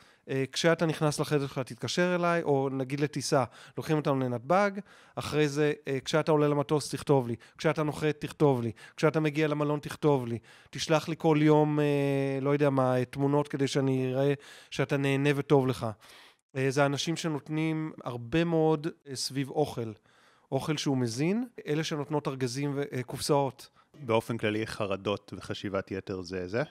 כשאתה 0.53 0.87
נכנס 0.87 1.21
לחדר 1.21 1.47
שלך 1.47 1.59
תתקשר 1.59 2.15
אליי, 2.15 2.43
או 2.43 2.69
נגיד 2.73 3.01
לטיסה, 3.01 3.45
לוקחים 3.77 3.97
אותם 3.97 4.21
לנתב"ג, 4.21 4.71
אחרי 5.15 5.49
זה 5.49 5.73
אה, 5.89 5.99
כשאתה 6.05 6.33
עולה 6.33 6.49
למטוס 6.49 6.91
תכתוב 6.91 7.29
לי, 7.29 7.37
כשאתה 7.59 7.83
נוחת 7.83 8.17
תכתוב 8.19 8.63
לי, 8.63 8.73
כשאתה 8.97 9.21
מגיע 9.21 9.49
למלון 9.49 9.81
תכתוב 9.81 10.27
לי, 10.27 10.39
תשלח 10.71 11.09
לי 11.09 11.15
כל 11.19 11.39
יום, 11.41 11.81
אה, 11.81 12.39
לא 12.41 12.51
יודע 12.51 12.71
מה, 12.71 12.95
תמונות 13.11 13.49
כדי 13.49 13.69
שאני 13.69 14.13
אראה 14.13 14.35
שאתה 14.71 14.97
נהנה 14.97 15.31
וטוב 15.37 15.67
לך. 15.67 15.87
אה, 16.57 16.71
זה 16.71 16.87
אנשים 16.87 17.17
שנותנים 17.17 17.93
הרבה 18.05 18.45
מאוד 18.45 18.87
אה, 19.09 19.17
סביב 19.17 19.51
אוכל, 19.51 19.93
אוכל 20.53 20.77
שהוא 20.77 20.97
מזין, 20.97 21.47
אלה 21.67 21.85
שנותנות 21.85 22.29
ארגזים 22.29 22.73
וקופסאות. 22.75 23.69
באופן 24.01 24.39
כללי, 24.39 24.67
חרדות 24.67 25.33
וחשיבת 25.37 25.91
יתר 25.91 26.23
זה 26.23 26.49
זה? 26.49 26.63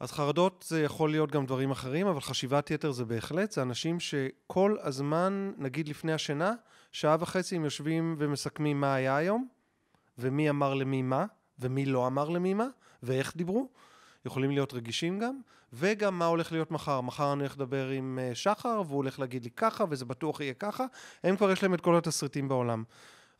אז 0.00 0.12
חרדות 0.12 0.64
זה 0.68 0.82
יכול 0.82 1.10
להיות 1.10 1.30
גם 1.30 1.46
דברים 1.46 1.70
אחרים, 1.70 2.06
אבל 2.06 2.20
חשיבת 2.20 2.70
יתר 2.70 2.90
זה 2.90 3.04
בהחלט, 3.04 3.50
זה 3.52 3.62
אנשים 3.62 4.00
שכל 4.00 4.76
הזמן, 4.82 5.52
נגיד 5.58 5.88
לפני 5.88 6.12
השינה, 6.12 6.52
שעה 6.92 7.16
וחצי 7.20 7.56
הם 7.56 7.64
יושבים 7.64 8.14
ומסכמים 8.18 8.80
מה 8.80 8.94
היה 8.94 9.16
היום, 9.16 9.48
ומי 10.18 10.50
אמר 10.50 10.74
למי 10.74 11.02
מה, 11.02 11.26
ומי 11.58 11.86
לא 11.86 12.06
אמר 12.06 12.28
למי 12.28 12.54
מה, 12.54 12.66
ואיך 13.02 13.36
דיברו, 13.36 13.68
יכולים 14.24 14.50
להיות 14.50 14.74
רגישים 14.74 15.18
גם, 15.18 15.40
וגם 15.72 16.18
מה 16.18 16.26
הולך 16.26 16.52
להיות 16.52 16.70
מחר. 16.70 17.00
מחר 17.00 17.32
אני 17.32 17.40
הולך 17.40 17.56
לדבר 17.56 17.88
עם 17.88 18.18
אה, 18.22 18.34
שחר, 18.34 18.82
והוא 18.86 18.96
הולך 18.96 19.18
להגיד 19.18 19.44
לי 19.44 19.50
ככה, 19.50 19.84
וזה 19.90 20.04
בטוח 20.04 20.40
יהיה 20.40 20.54
ככה. 20.54 20.84
הם 21.24 21.36
כבר 21.36 21.50
יש 21.50 21.62
להם 21.62 21.74
את 21.74 21.80
כל 21.80 21.96
התסריטים 21.96 22.48
בעולם. 22.48 22.84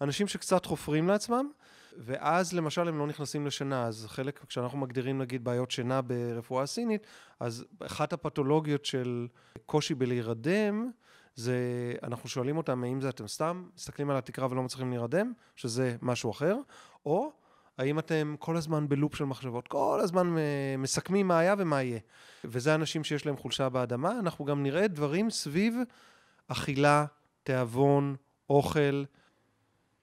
אנשים 0.00 0.28
שקצת 0.28 0.66
חופרים 0.66 1.08
לעצמם, 1.08 1.50
ואז 1.98 2.52
למשל 2.52 2.88
הם 2.88 2.98
לא 2.98 3.06
נכנסים 3.06 3.46
לשינה, 3.46 3.86
אז 3.86 4.06
חלק, 4.08 4.44
כשאנחנו 4.48 4.78
מגדירים 4.78 5.18
נגיד 5.18 5.44
בעיות 5.44 5.70
שינה 5.70 6.02
ברפואה 6.02 6.66
סינית, 6.66 7.06
אז 7.40 7.64
אחת 7.86 8.12
הפתולוגיות 8.12 8.84
של 8.84 9.28
קושי 9.66 9.94
בלהירדם, 9.94 10.90
זה, 11.34 11.58
אנחנו 12.02 12.28
שואלים 12.28 12.56
אותם 12.56 12.84
האם 12.84 13.00
זה 13.00 13.08
אתם 13.08 13.28
סתם 13.28 13.64
מסתכלים 13.76 14.10
על 14.10 14.16
התקרה 14.16 14.48
ולא 14.50 14.62
מצליחים 14.62 14.90
להירדם, 14.90 15.32
שזה 15.56 15.96
משהו 16.02 16.30
אחר, 16.30 16.56
או 17.06 17.32
האם 17.78 17.98
אתם 17.98 18.34
כל 18.38 18.56
הזמן 18.56 18.88
בלופ 18.88 19.14
של 19.14 19.24
מחשבות, 19.24 19.68
כל 19.68 20.00
הזמן 20.02 20.38
אה, 20.38 20.74
מסכמים 20.78 21.28
מה 21.28 21.38
היה 21.38 21.54
ומה 21.58 21.82
יהיה. 21.82 21.98
וזה 22.44 22.74
אנשים 22.74 23.04
שיש 23.04 23.26
להם 23.26 23.36
חולשה 23.36 23.68
באדמה, 23.68 24.18
אנחנו 24.18 24.44
גם 24.44 24.62
נראה 24.62 24.88
דברים 24.88 25.30
סביב 25.30 25.74
אכילה, 26.48 27.04
תיאבון, 27.42 28.16
אוכל. 28.50 29.04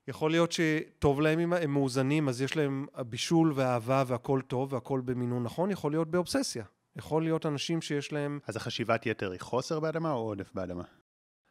יכול 0.07 0.31
להיות 0.31 0.51
שטוב 0.51 1.21
להם, 1.21 1.53
הם 1.53 1.71
מאוזנים, 1.71 2.29
אז 2.29 2.41
יש 2.41 2.55
להם 2.55 2.85
הבישול 2.93 3.53
והאהבה 3.55 4.03
והכל 4.07 4.41
טוב 4.47 4.73
והכל 4.73 5.01
במינון 5.05 5.43
נכון, 5.43 5.71
יכול 5.71 5.91
להיות 5.91 6.07
באובססיה. 6.07 6.63
יכול 6.95 7.23
להיות 7.23 7.45
אנשים 7.45 7.81
שיש 7.81 8.13
להם... 8.13 8.39
אז 8.47 8.55
החשיבת 8.55 9.05
יתר 9.05 9.31
היא 9.31 9.39
חוסר 9.39 9.79
באדמה 9.79 10.11
או 10.11 10.17
עודף 10.17 10.51
באדמה? 10.53 10.83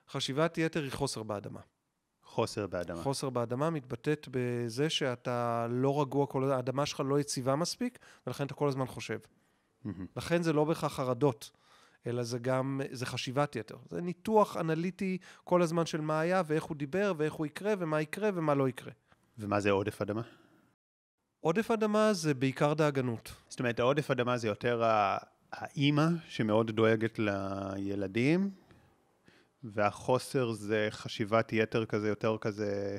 חשיבת 0.08 0.58
יתר 0.58 0.82
היא 0.82 0.92
חוסר 0.92 1.22
באדמה. 1.22 1.60
חוסר 2.24 2.66
באדמה. 2.66 3.02
חוסר 3.02 3.30
באדמה 3.30 3.70
מתבטאת 3.70 4.28
בזה 4.30 4.90
שאתה 4.90 5.66
לא 5.70 6.00
רגוע, 6.00 6.26
כל... 6.26 6.50
האדמה 6.50 6.86
שלך 6.86 7.02
לא 7.06 7.20
יציבה 7.20 7.56
מספיק, 7.56 7.98
ולכן 8.26 8.46
אתה 8.46 8.54
כל 8.54 8.68
הזמן 8.68 8.86
חושב. 8.86 9.18
Mm-hmm. 9.18 9.88
לכן 10.16 10.42
זה 10.42 10.52
לא 10.52 10.64
בהכרח 10.64 10.92
חרדות, 10.92 11.50
אלא 12.06 12.22
זה 12.22 12.38
גם, 12.38 12.80
זה 12.90 13.06
חשיבת 13.06 13.56
יתר. 13.56 13.76
זה 13.90 14.00
ניתוח 14.00 14.56
אנליטי 14.56 15.18
כל 15.44 15.62
הזמן 15.62 15.86
של 15.86 16.00
מה 16.00 16.20
היה, 16.20 16.42
ואיך 16.46 16.64
הוא 16.64 16.76
דיבר, 16.76 17.12
ואיך 17.16 17.32
הוא 17.32 17.46
יקרה, 17.46 17.74
ומה 17.78 18.00
יקרה, 18.00 18.30
ומה 18.34 18.54
לא 18.54 18.68
יקרה. 18.68 18.92
ומה 19.38 19.60
זה 19.60 19.70
עודף 19.70 20.02
אדמה? 20.02 20.22
עודף 21.40 21.70
אדמה 21.70 22.12
זה 22.12 22.34
בעיקר 22.34 22.74
דאגנות. 22.74 23.32
זאת 23.48 23.60
אומרת, 23.60 23.80
העודף 23.80 24.10
אדמה 24.10 24.36
זה 24.36 24.48
יותר 24.48 24.82
האימא 25.52 26.08
שמאוד 26.28 26.70
דואגת 26.70 27.18
לילדים, 27.18 28.50
והחוסר 29.64 30.52
זה 30.52 30.88
חשיבת 30.90 31.52
יתר 31.52 31.84
כזה, 31.84 32.08
יותר 32.08 32.36
כזה 32.40 32.98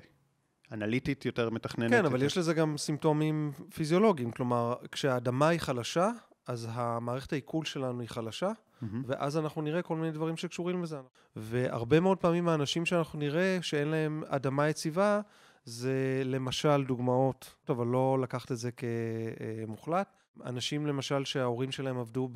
אנליטית, 0.72 1.26
יותר 1.26 1.50
מתכננת. 1.50 1.92
כן, 1.92 2.06
אבל 2.06 2.24
יש 2.24 2.38
לזה 2.38 2.54
גם 2.54 2.78
סימפטומים 2.78 3.52
פיזיולוגיים. 3.76 4.32
כלומר, 4.32 4.76
כשהאדמה 4.92 5.48
היא 5.48 5.60
חלשה, 5.60 6.12
אז 6.48 6.68
המערכת 6.72 7.34
העיכול 7.34 7.66
שלנו 7.66 8.02
היא 8.02 8.10
חלשה, 8.10 8.52
mm-hmm. 8.52 8.86
ואז 9.06 9.38
אנחנו 9.38 9.62
נראה 9.62 9.82
כל 9.82 9.96
מיני 9.96 10.12
דברים 10.12 10.38
שקשורים 10.38 10.84
לזה. 10.84 11.00
והרבה 11.36 12.00
מאוד 12.00 12.18
פעמים 12.18 12.50
האנשים 12.50 12.86
שאנחנו 12.86 13.20
נראה 13.20 13.58
שאין 13.62 13.88
להם 13.88 14.24
אדמה 14.28 14.70
יציבה, 14.70 15.22
זה 15.66 16.22
למשל 16.26 16.84
דוגמאות, 16.84 17.56
אבל 17.70 17.88
לא 17.88 18.18
לקחת 18.22 18.52
את 18.52 18.58
זה 18.58 18.70
כמוחלט. 18.72 20.08
אנשים 20.46 20.88
למשל 20.88 21.26
שההורים 21.26 21.72
שלהם 21.72 21.98
עבדו 21.98 22.30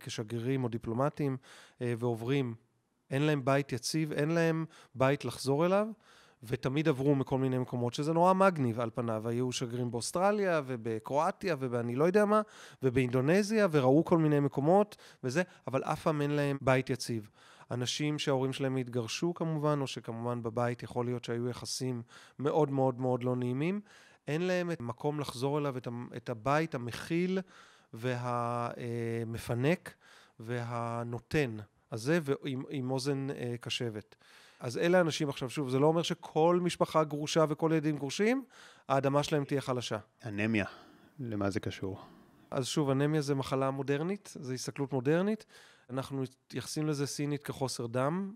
כשגרירים 0.00 0.64
או 0.64 0.68
דיפלומטים 0.68 1.36
ועוברים 1.80 2.54
אין 3.10 3.22
להם 3.22 3.44
בית 3.44 3.72
יציב, 3.72 4.12
אין 4.12 4.30
להם 4.30 4.64
בית 4.94 5.24
לחזור 5.24 5.66
אליו, 5.66 5.86
ותמיד 6.46 6.88
עברו 6.88 7.14
מכל 7.14 7.38
מיני 7.38 7.58
מקומות, 7.58 7.94
שזה 7.94 8.12
נורא 8.12 8.32
מגניב 8.32 8.80
על 8.80 8.90
פניו. 8.94 9.28
היו 9.28 9.52
שגרירים 9.52 9.90
באוסטרליה 9.90 10.60
ובקרואטיה 10.66 11.56
ובאני 11.58 11.96
לא 11.96 12.04
יודע 12.04 12.24
מה, 12.24 12.42
ובאינדונזיה, 12.82 13.66
וראו 13.70 14.04
כל 14.04 14.18
מיני 14.18 14.40
מקומות 14.40 14.96
וזה, 15.24 15.42
אבל 15.66 15.84
אף 15.84 16.02
פעם 16.02 16.22
אין 16.22 16.30
להם 16.30 16.58
בית 16.60 16.90
יציב. 16.90 17.30
אנשים 17.70 18.18
שההורים 18.18 18.52
שלהם 18.52 18.76
התגרשו 18.76 19.34
כמובן, 19.34 19.78
או 19.80 19.86
שכמובן 19.86 20.42
בבית 20.42 20.82
יכול 20.82 21.04
להיות 21.04 21.24
שהיו 21.24 21.48
יחסים 21.48 22.02
מאוד 22.38 22.70
מאוד 22.70 23.00
מאוד 23.00 23.24
לא 23.24 23.36
נעימים, 23.36 23.80
אין 24.28 24.42
להם 24.42 24.70
את 24.70 24.80
מקום 24.80 25.20
לחזור 25.20 25.58
אליו, 25.58 25.74
את 26.16 26.28
הבית 26.28 26.74
המכיל 26.74 27.40
והמפנק 27.92 29.94
והנותן. 30.40 31.56
הזה 31.94 32.18
ועם 32.22 32.90
אוזן 32.90 33.26
אה, 33.30 33.54
קשבת. 33.60 34.16
אז 34.64 34.78
אלה 34.78 34.98
האנשים 34.98 35.28
עכשיו, 35.28 35.50
שוב, 35.50 35.68
זה 35.68 35.78
לא 35.78 35.86
אומר 35.86 36.02
שכל 36.02 36.58
משפחה 36.62 37.04
גרושה 37.04 37.44
וכל 37.48 37.70
ילדים 37.74 37.96
גרושים, 37.96 38.44
האדמה 38.88 39.22
שלהם 39.22 39.44
תהיה 39.44 39.60
חלשה. 39.60 39.98
אנמיה, 40.26 40.64
למה 41.18 41.50
זה 41.50 41.60
קשור? 41.60 42.00
אז 42.50 42.66
שוב, 42.66 42.90
אנמיה 42.90 43.20
זה 43.20 43.34
מחלה 43.34 43.70
מודרנית, 43.70 44.34
זו 44.40 44.52
הסתכלות 44.52 44.92
מודרנית. 44.92 45.46
אנחנו 45.90 46.22
מתייחסים 46.22 46.86
לזה 46.86 47.06
סינית 47.06 47.42
כחוסר 47.42 47.86
דם, 47.86 48.34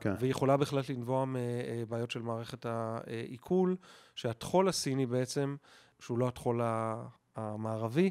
כן. 0.00 0.14
והיא 0.18 0.30
יכולה 0.30 0.56
בהחלט 0.56 0.88
לנבוע 0.88 1.24
מבעיות 1.26 2.10
של 2.10 2.22
מערכת 2.22 2.66
העיכול, 2.66 3.76
שהטחול 4.14 4.68
הסיני 4.68 5.06
בעצם, 5.06 5.56
שהוא 6.00 6.18
לא 6.18 6.28
הטחול 6.28 6.60
המערבי, 7.36 8.10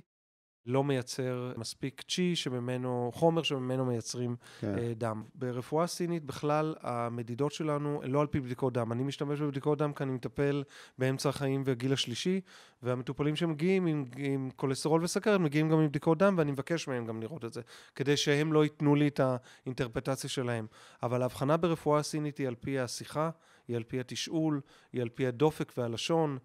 לא 0.65 0.83
מייצר 0.83 1.53
מספיק 1.57 2.01
צ'י 2.09 2.35
שממנו, 2.35 3.11
חומר 3.13 3.43
שממנו 3.43 3.85
מייצרים 3.85 4.35
כן. 4.59 4.75
uh, 4.75 4.79
דם. 4.97 5.23
ברפואה 5.35 5.87
סינית 5.87 6.23
בכלל 6.23 6.75
המדידות 6.81 7.51
שלנו 7.51 8.01
הן 8.03 8.11
לא 8.11 8.21
על 8.21 8.27
פי 8.27 8.39
בדיקות 8.39 8.73
דם. 8.73 8.91
אני 8.91 9.03
משתמש 9.03 9.41
בבדיקות 9.41 9.77
דם 9.77 9.93
כי 9.93 10.03
אני 10.03 10.11
מטפל 10.11 10.63
באמצע 10.97 11.29
החיים 11.29 11.63
והגיל 11.65 11.93
השלישי, 11.93 12.41
והמטופלים 12.83 13.35
שמגיעים 13.35 13.85
עם, 13.85 14.05
עם 14.17 14.49
כולסטרול 14.55 15.03
וסכרת 15.03 15.39
מגיעים 15.39 15.69
גם 15.69 15.79
עם 15.79 15.87
בדיקות 15.87 16.17
דם 16.17 16.35
ואני 16.37 16.51
מבקש 16.51 16.87
מהם 16.87 17.05
גם 17.05 17.21
לראות 17.21 17.45
את 17.45 17.53
זה, 17.53 17.61
כדי 17.95 18.17
שהם 18.17 18.53
לא 18.53 18.63
ייתנו 18.63 18.95
לי 18.95 19.07
את 19.07 19.19
האינטרפטציה 19.19 20.29
שלהם. 20.29 20.67
אבל 21.03 21.21
ההבחנה 21.21 21.57
ברפואה 21.57 22.03
סינית 22.03 22.37
היא 22.37 22.47
על 22.47 22.55
פי 22.55 22.79
השיחה, 22.79 23.29
היא 23.67 23.75
על 23.75 23.83
פי 23.83 23.99
התשאול, 23.99 24.61
היא 24.93 25.01
על 25.01 25.09
פי 25.09 25.27
הדופק 25.27 25.73
והלשון, 25.77 26.37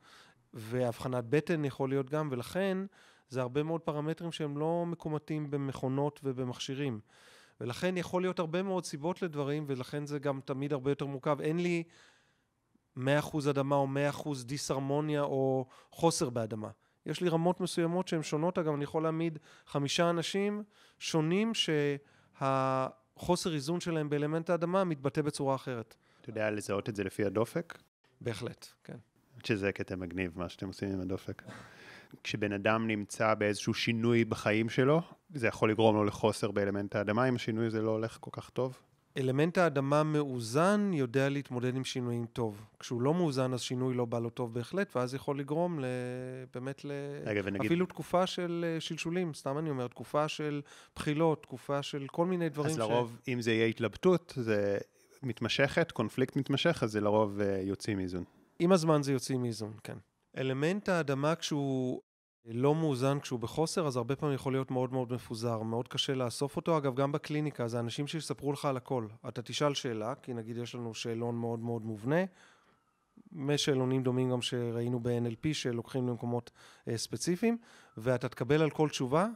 והבחנת 0.54 1.24
בטן 1.28 1.64
יכול 1.64 1.88
להיות 1.88 2.10
גם, 2.10 2.28
ולכן 2.30 2.78
זה 3.34 3.40
הרבה 3.40 3.62
מאוד 3.62 3.80
פרמטרים 3.80 4.32
שהם 4.32 4.58
לא 4.58 4.84
מקומטים 4.86 5.50
במכונות 5.50 6.20
ובמכשירים. 6.24 7.00
ולכן 7.60 7.96
יכול 7.96 8.22
להיות 8.22 8.38
הרבה 8.38 8.62
מאוד 8.62 8.84
סיבות 8.84 9.22
לדברים, 9.22 9.64
ולכן 9.66 10.06
זה 10.06 10.18
גם 10.18 10.40
תמיד 10.44 10.72
הרבה 10.72 10.90
יותר 10.90 11.06
מורכב. 11.06 11.40
אין 11.40 11.58
לי 11.58 11.82
100% 12.98 13.00
אדמה 13.50 13.76
או 13.76 13.86
100% 14.22 14.28
דיסהרמוניה 14.44 15.22
או 15.22 15.66
חוסר 15.90 16.30
באדמה. 16.30 16.70
יש 17.06 17.20
לי 17.20 17.28
רמות 17.28 17.60
מסוימות 17.60 18.08
שהן 18.08 18.22
שונות, 18.22 18.58
אגב, 18.58 18.74
אני 18.74 18.84
יכול 18.84 19.02
להעמיד 19.02 19.38
חמישה 19.66 20.10
אנשים 20.10 20.62
שונים 20.98 21.52
שהחוסר 22.34 23.54
איזון 23.54 23.80
שלהם 23.80 24.08
באלמנט 24.08 24.50
האדמה 24.50 24.84
מתבטא 24.84 25.22
בצורה 25.22 25.54
אחרת. 25.54 25.94
אתה 26.20 26.30
יודע 26.30 26.50
לזהות 26.50 26.88
את 26.88 26.96
זה 26.96 27.04
לפי 27.04 27.24
הדופק? 27.24 27.78
בהחלט, 28.20 28.66
כן. 28.84 28.96
שזה 29.44 29.72
קטע 29.72 29.96
מגניב, 29.96 30.38
מה 30.38 30.48
שאתם 30.48 30.66
עושים 30.66 30.88
עם 30.88 31.00
הדופק. 31.00 31.42
כשבן 32.24 32.52
אדם 32.52 32.86
נמצא 32.86 33.34
באיזשהו 33.34 33.74
שינוי 33.74 34.24
בחיים 34.24 34.68
שלו, 34.68 35.00
זה 35.34 35.46
יכול 35.46 35.70
לגרום 35.70 35.96
לו 35.96 36.04
לחוסר 36.04 36.50
באלמנט 36.50 36.96
האדמה, 36.96 37.28
אם 37.28 37.34
השינוי 37.34 37.66
הזה 37.66 37.82
לא 37.82 37.90
הולך 37.90 38.18
כל 38.20 38.30
כך 38.32 38.50
טוב? 38.50 38.78
אלמנט 39.16 39.58
האדמה 39.58 40.02
מאוזן 40.02 40.90
יודע 40.92 41.28
להתמודד 41.28 41.76
עם 41.76 41.84
שינויים 41.84 42.26
טוב. 42.26 42.66
כשהוא 42.78 43.02
לא 43.02 43.14
מאוזן, 43.14 43.52
אז 43.52 43.60
שינוי 43.60 43.94
לא 43.94 44.04
בא 44.04 44.18
לו 44.18 44.30
טוב 44.30 44.54
בהחלט, 44.54 44.96
ואז 44.96 45.14
יכול 45.14 45.38
לגרום 45.38 45.80
ל... 45.80 45.84
באמת 46.54 46.84
ל... 46.84 46.92
רגע, 47.24 47.40
ונגיד... 47.44 47.66
אפילו 47.66 47.86
תקופה 47.86 48.26
של 48.26 48.64
אה, 48.68 48.80
שלשולים, 48.80 49.34
סתם 49.34 49.58
אני 49.58 49.70
אומר, 49.70 49.88
תקופה 49.88 50.28
של 50.28 50.62
בחילות, 50.96 51.42
תקופה 51.42 51.82
של 51.82 52.06
כל 52.06 52.26
מיני 52.26 52.48
דברים 52.48 52.70
אז 52.70 52.76
ש... 52.76 52.80
אז 52.80 52.90
לרוב, 52.90 53.16
אם 53.28 53.40
זה 53.40 53.52
יהיה 53.52 53.66
התלבטות, 53.66 54.32
זה 54.36 54.78
מתמשכת, 55.22 55.92
קונפליקט 55.92 56.36
מתמשך, 56.36 56.82
אז 56.82 56.92
זה 56.92 57.00
לרוב 57.00 57.40
אה, 57.40 57.60
יוצאים 57.62 57.96
מאיזון. 57.96 58.24
עם 58.58 58.72
הזמן 58.72 59.02
זה 59.02 59.12
יוצאים 59.12 59.42
מאיזון, 59.42 59.72
כן. 59.84 59.96
אלמנט 60.36 60.88
האדמה 60.88 61.34
כשהוא 61.34 62.00
לא 62.44 62.74
מאוזן, 62.74 63.20
כשהוא 63.20 63.40
בחוסר, 63.40 63.86
אז 63.86 63.96
הרבה 63.96 64.16
פעמים 64.16 64.34
יכול 64.34 64.52
להיות 64.52 64.70
מאוד 64.70 64.92
מאוד 64.92 65.12
מפוזר, 65.12 65.62
מאוד 65.62 65.88
קשה 65.88 66.14
לאסוף 66.14 66.56
אותו. 66.56 66.78
אגב, 66.78 66.94
גם 66.94 67.12
בקליניקה, 67.12 67.68
זה 67.68 67.80
אנשים 67.80 68.06
שיספרו 68.06 68.52
לך 68.52 68.64
על 68.64 68.76
הכל. 68.76 69.06
אתה 69.28 69.42
תשאל 69.42 69.74
שאלה, 69.74 70.14
כי 70.14 70.34
נגיד 70.34 70.56
יש 70.56 70.74
לנו 70.74 70.94
שאלון 70.94 71.34
מאוד 71.34 71.58
מאוד 71.58 71.82
מובנה, 71.82 72.24
משאלונים 73.32 74.02
דומים 74.02 74.30
גם 74.30 74.42
שראינו 74.42 75.00
ב-NLP, 75.00 75.48
שלוקחים 75.52 76.08
למקומות 76.08 76.50
אה, 76.88 76.98
ספציפיים, 76.98 77.58
ואתה 77.96 78.28
תקבל 78.28 78.62
על 78.62 78.70
כל 78.70 78.88
תשובה 78.88 79.26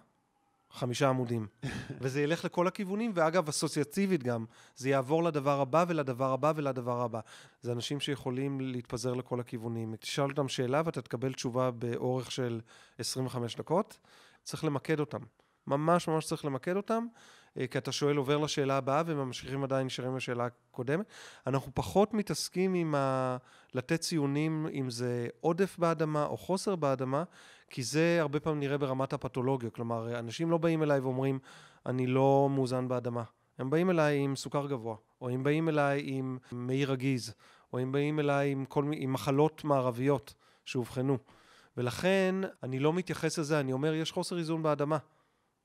חמישה 0.71 1.09
עמודים. 1.09 1.47
וזה 2.01 2.23
ילך 2.23 2.45
לכל 2.45 2.67
הכיוונים, 2.67 3.13
ואגב, 3.15 3.49
אסוציאטיבית 3.49 4.23
גם, 4.23 4.45
זה 4.77 4.89
יעבור 4.89 5.25
לדבר 5.25 5.61
הבא 5.61 5.85
ולדבר 5.89 6.33
הבא 6.33 6.53
ולדבר 6.57 7.03
הבא. 7.03 7.21
זה 7.63 7.73
אנשים 7.73 8.01
שיכולים 8.01 8.61
להתפזר 8.61 9.15
לכל 9.15 9.41
הכיוונים. 9.41 9.97
תשאל 9.97 10.25
אותם 10.25 10.49
שאלה 10.49 10.83
ואתה 10.85 11.03
תקבל 11.03 11.33
תשובה 11.33 11.71
באורך 11.71 12.33
של 12.33 12.61
25 12.99 13.57
דקות. 13.57 13.99
צריך 14.45 14.65
למקד 14.65 15.01
אותם. 15.01 15.21
ממש 15.67 16.09
ממש 16.09 16.25
צריך 16.25 16.45
למקד 16.45 16.77
אותם, 16.77 17.07
אה, 17.59 17.67
כי 17.67 17.79
אתה 17.79 17.93
שואל, 17.93 18.17
עובר 18.17 18.37
לשאלה 18.37 18.77
הבאה, 18.77 19.03
וממשיכים 19.07 19.65
עדיין 19.65 19.87
נשארים 19.87 20.17
לשאלה 20.17 20.47
הקודמת. 20.47 21.07
אנחנו 21.47 21.73
פחות 21.75 22.15
מתעסקים 22.15 22.75
עם 22.75 22.95
ה... 22.95 23.37
לתת 23.75 24.01
ציונים, 24.01 24.67
אם 24.73 24.91
זה 24.91 25.29
עודף 25.41 25.79
באדמה 25.79 26.25
או 26.25 26.37
חוסר 26.37 26.77
באדמה, 26.77 27.25
כי 27.71 27.83
זה 27.83 28.19
הרבה 28.21 28.41
פעמים 28.41 28.61
נראה 28.61 28.79
ברמת 28.79 29.13
הפתולוגיה. 29.13 29.71
כלומר, 29.71 30.19
אנשים 30.19 30.51
לא 30.51 30.59
באים 30.59 30.83
אליי 30.83 31.01
ואומרים, 31.01 31.39
אני 31.87 32.07
לא 32.07 32.49
מאוזן 32.51 32.89
באדמה. 32.89 33.23
הם 33.59 33.71
באים 33.71 33.91
אליי 33.91 34.19
עם 34.19 34.37
סוכר 34.37 34.67
גבוה, 34.67 34.97
או 35.21 35.29
הם 35.29 35.43
באים 35.43 35.69
אליי 35.69 36.03
עם 36.05 36.39
מעי 36.53 36.85
רגיז, 36.85 37.35
או 37.73 37.79
הם 37.79 37.93
באים 37.93 38.21
אליי 38.21 38.51
עם, 38.51 38.65
כל, 38.65 38.91
עם 38.95 39.13
מחלות 39.13 39.65
מערביות 39.65 40.35
שאובחנו. 40.65 41.19
ולכן 41.77 42.35
אני 42.63 42.79
לא 42.79 42.93
מתייחס 42.93 43.39
לזה, 43.39 43.61
אני 43.61 43.73
אומר, 43.73 43.95
יש 43.95 44.13
חוסר 44.13 44.39
איזון 44.39 44.63
באדמה. 44.63 44.99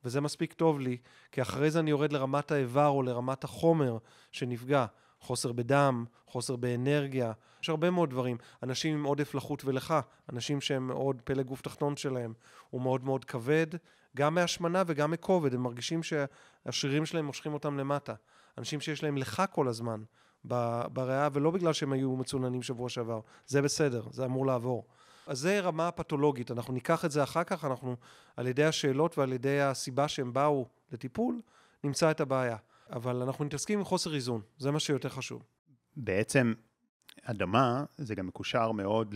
וזה 0.05 0.21
מספיק 0.21 0.53
טוב 0.53 0.79
לי, 0.79 0.97
כי 1.31 1.41
אחרי 1.41 1.71
זה 1.71 1.79
אני 1.79 1.89
יורד 1.89 2.13
לרמת 2.13 2.51
האיבר 2.51 2.87
או 2.87 3.03
לרמת 3.03 3.43
החומר 3.43 3.97
שנפגע. 4.31 4.85
חוסר 5.23 5.51
בדם, 5.51 6.05
חוסר 6.27 6.55
באנרגיה, 6.55 7.31
יש 7.61 7.69
הרבה 7.69 7.89
מאוד 7.89 8.09
דברים. 8.09 8.37
אנשים 8.63 8.97
עם 8.97 9.03
עודף 9.03 9.35
לחות 9.35 9.65
ולחה, 9.65 10.01
אנשים 10.33 10.61
שהם 10.61 10.87
מאוד 10.87 11.21
פלג 11.23 11.45
גוף 11.45 11.61
תחתון 11.61 11.95
שלהם, 11.95 12.33
הוא 12.69 12.81
מאוד 12.81 13.03
מאוד 13.03 13.25
כבד, 13.25 13.67
גם 14.17 14.35
מהשמנה 14.35 14.83
וגם 14.87 15.11
מכובד, 15.11 15.53
הם 15.53 15.63
מרגישים 15.63 16.01
שהשרירים 16.03 17.05
שלהם 17.05 17.25
מושכים 17.25 17.53
אותם 17.53 17.77
למטה. 17.77 18.13
אנשים 18.57 18.81
שיש 18.81 19.03
להם 19.03 19.17
לך 19.17 19.43
כל 19.51 19.67
הזמן 19.67 20.03
בריאה, 20.93 21.29
ולא 21.33 21.51
בגלל 21.51 21.73
שהם 21.73 21.93
היו 21.93 22.15
מצוננים 22.15 22.61
שבוע 22.61 22.89
שעבר, 22.89 23.19
זה 23.45 23.61
בסדר, 23.61 24.03
זה 24.11 24.25
אמור 24.25 24.45
לעבור. 24.45 24.85
אז 25.27 25.39
זה 25.39 25.59
רמה 25.59 25.87
הפתולוגית, 25.87 26.51
אנחנו 26.51 26.73
ניקח 26.73 27.05
את 27.05 27.11
זה 27.11 27.23
אחר 27.23 27.43
כך, 27.43 27.65
אנחנו 27.65 27.95
על 28.37 28.47
ידי 28.47 28.63
השאלות 28.63 29.17
ועל 29.17 29.33
ידי 29.33 29.61
הסיבה 29.61 30.07
שהם 30.07 30.33
באו 30.33 30.67
לטיפול, 30.91 31.41
נמצא 31.83 32.11
את 32.11 32.21
הבעיה. 32.21 32.57
אבל 32.93 33.21
אנחנו 33.21 33.45
מתעסקים 33.45 33.79
עם 33.79 33.85
חוסר 33.85 34.15
איזון, 34.15 34.41
זה 34.57 34.71
מה 34.71 34.79
שיותר 34.79 35.09
חשוב. 35.09 35.43
בעצם, 35.95 36.53
אדמה 37.23 37.83
זה 37.97 38.15
גם 38.15 38.27
מקושר 38.27 38.71
מאוד 38.71 39.15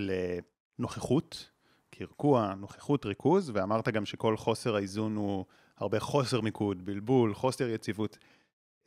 לנוכחות, 0.80 1.50
קרקוע, 1.90 2.54
נוכחות, 2.54 3.06
ריכוז, 3.06 3.52
ואמרת 3.54 3.88
גם 3.88 4.06
שכל 4.06 4.38
חוסר 4.38 4.76
האיזון 4.76 5.16
הוא 5.16 5.46
הרבה 5.78 6.00
חוסר 6.00 6.42
מיקוד, 6.42 6.86
בלבול, 6.86 7.34
חוסר 7.34 7.70
יציבות. 7.70 8.18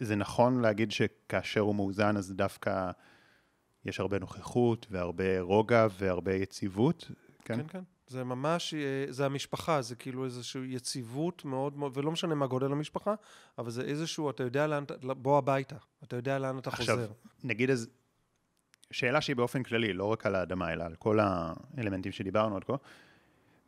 זה 0.00 0.16
נכון 0.16 0.60
להגיד 0.60 0.90
שכאשר 0.90 1.60
הוא 1.60 1.74
מאוזן 1.74 2.16
אז 2.16 2.32
דווקא 2.32 2.90
יש 3.84 4.00
הרבה 4.00 4.18
נוכחות 4.18 4.86
והרבה 4.90 5.40
רוגע 5.40 5.86
והרבה 5.98 6.34
יציבות? 6.34 7.10
כן, 7.44 7.56
כן. 7.56 7.66
כן. 7.68 7.82
זה 8.10 8.24
ממש, 8.24 8.74
אה, 8.74 9.04
זה 9.08 9.26
המשפחה, 9.26 9.82
זה 9.82 9.96
כאילו 9.96 10.24
איזושהי 10.24 10.74
יציבות 10.74 11.44
מאוד 11.44 11.76
מאוד, 11.76 11.96
ולא 11.96 12.10
משנה 12.10 12.34
מה 12.34 12.46
גודל 12.46 12.72
המשפחה, 12.72 13.14
אבל 13.58 13.70
זה 13.70 13.82
איזשהו, 13.82 14.30
אתה 14.30 14.42
יודע 14.42 14.66
לאן, 14.66 14.84
בוא 15.02 15.38
הביתה, 15.38 15.76
אתה 16.04 16.16
יודע 16.16 16.38
לאן 16.38 16.58
אתה 16.58 16.70
עכשיו, 16.70 16.96
חוזר. 16.96 17.02
עכשיו, 17.02 17.16
נגיד 17.44 17.70
איזה, 17.70 17.86
שאלה 18.90 19.20
שהיא 19.20 19.36
באופן 19.36 19.62
כללי, 19.62 19.92
לא 19.92 20.04
רק 20.04 20.26
על 20.26 20.34
האדמה, 20.34 20.72
אלא 20.72 20.84
על 20.84 20.94
כל 20.94 21.18
האלמנטים 21.20 22.12
שדיברנו 22.12 22.56
עד 22.56 22.64
כה. 22.64 22.72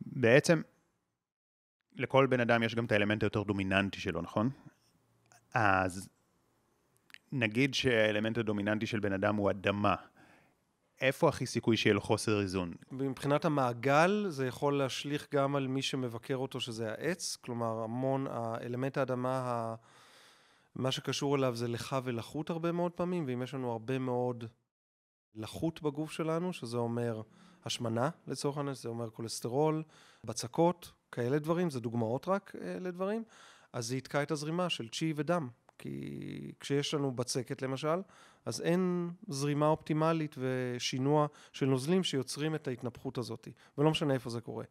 בעצם, 0.01 0.62
לכל 1.97 2.26
בן 2.26 2.40
אדם 2.40 2.62
יש 2.62 2.74
גם 2.74 2.84
את 2.84 2.93
האלמנט 2.93 3.22
היותר 3.22 3.43
דומיננטי 3.43 4.01
שלו, 4.01 4.22
נכון? 4.22 4.51
אז 5.55 6.09
נגיד 7.32 7.74
שהאלמנט 7.74 8.38
הדומיננטי 8.38 8.86
של 8.86 9.01
בן 9.01 9.12
אדם 9.12 9.36
הוא 9.36 9.51
אדמה. 9.51 9.95
איפה 11.03 11.28
הכי 11.28 11.46
סיכוי 11.46 11.76
שיהיה 11.76 11.94
לו 11.94 12.00
חוסר 12.00 12.40
איזון? 12.40 12.72
מבחינת 12.90 13.44
המעגל, 13.44 14.26
זה 14.28 14.46
יכול 14.46 14.78
להשליך 14.78 15.26
גם 15.34 15.57
על 15.57 15.66
מי 15.66 15.82
שמבקר 15.82 16.36
אותו, 16.36 16.61
שזה 16.61 16.90
העץ. 16.90 17.36
כלומר, 17.40 17.82
המון, 17.82 18.26
האלמנט 18.30 18.98
האדמה, 18.98 19.74
מה 20.74 20.92
שקשור 20.92 21.36
אליו 21.36 21.57
זה 21.57 21.68
לך 21.68 21.96
ולחות 22.05 22.50
הרבה 22.50 22.72
מאוד 22.72 22.92
פעמים, 22.92 23.24
ואם 23.26 23.42
יש 23.42 23.55
לנו 23.55 23.72
הרבה 23.72 23.98
מאוד 23.98 24.44
לחות 25.34 25.82
בגוף 25.82 26.12
שלנו, 26.12 26.53
שזה 26.53 26.76
אומר 26.76 27.22
השמנה 27.64 28.11
לצורך 28.26 28.57
העניין, 28.57 28.74
זה 28.74 28.88
אומר 28.88 29.11
כולסטרול, 29.11 29.82
בצקות, 30.24 30.92
כאלה 31.12 31.38
דברים, 31.38 31.70
זה 31.70 31.80
דוגמאות 31.80 32.28
רק 32.28 32.53
אה, 32.61 32.76
לדברים, 32.80 33.24
אז 33.72 33.86
זה 33.86 33.96
יתקע 33.96 34.22
את 34.22 34.30
הזרימה 34.30 34.70
של 34.70 34.88
צ'י 34.88 35.12
ודם. 35.16 35.48
כי 35.79 36.53
כשיש 36.61 36.95
לנו 36.95 37.12
בצקת 37.12 37.62
למשל, 37.62 38.03
אז 38.47 38.61
אין 38.61 39.11
זרימה 39.29 39.66
אופטימלית 39.66 40.37
ושינוע 40.39 41.27
של 41.53 41.66
נוזלים 41.66 42.05
שיוצרים 42.05 42.55
את 42.55 42.68
ההתנפחות 42.68 43.18
הזאת, 43.18 43.49
ולא 43.79 43.91
משנה 43.91 44.14
איפה 44.14 44.31
זה 44.31 44.41
קורה. 44.41 44.64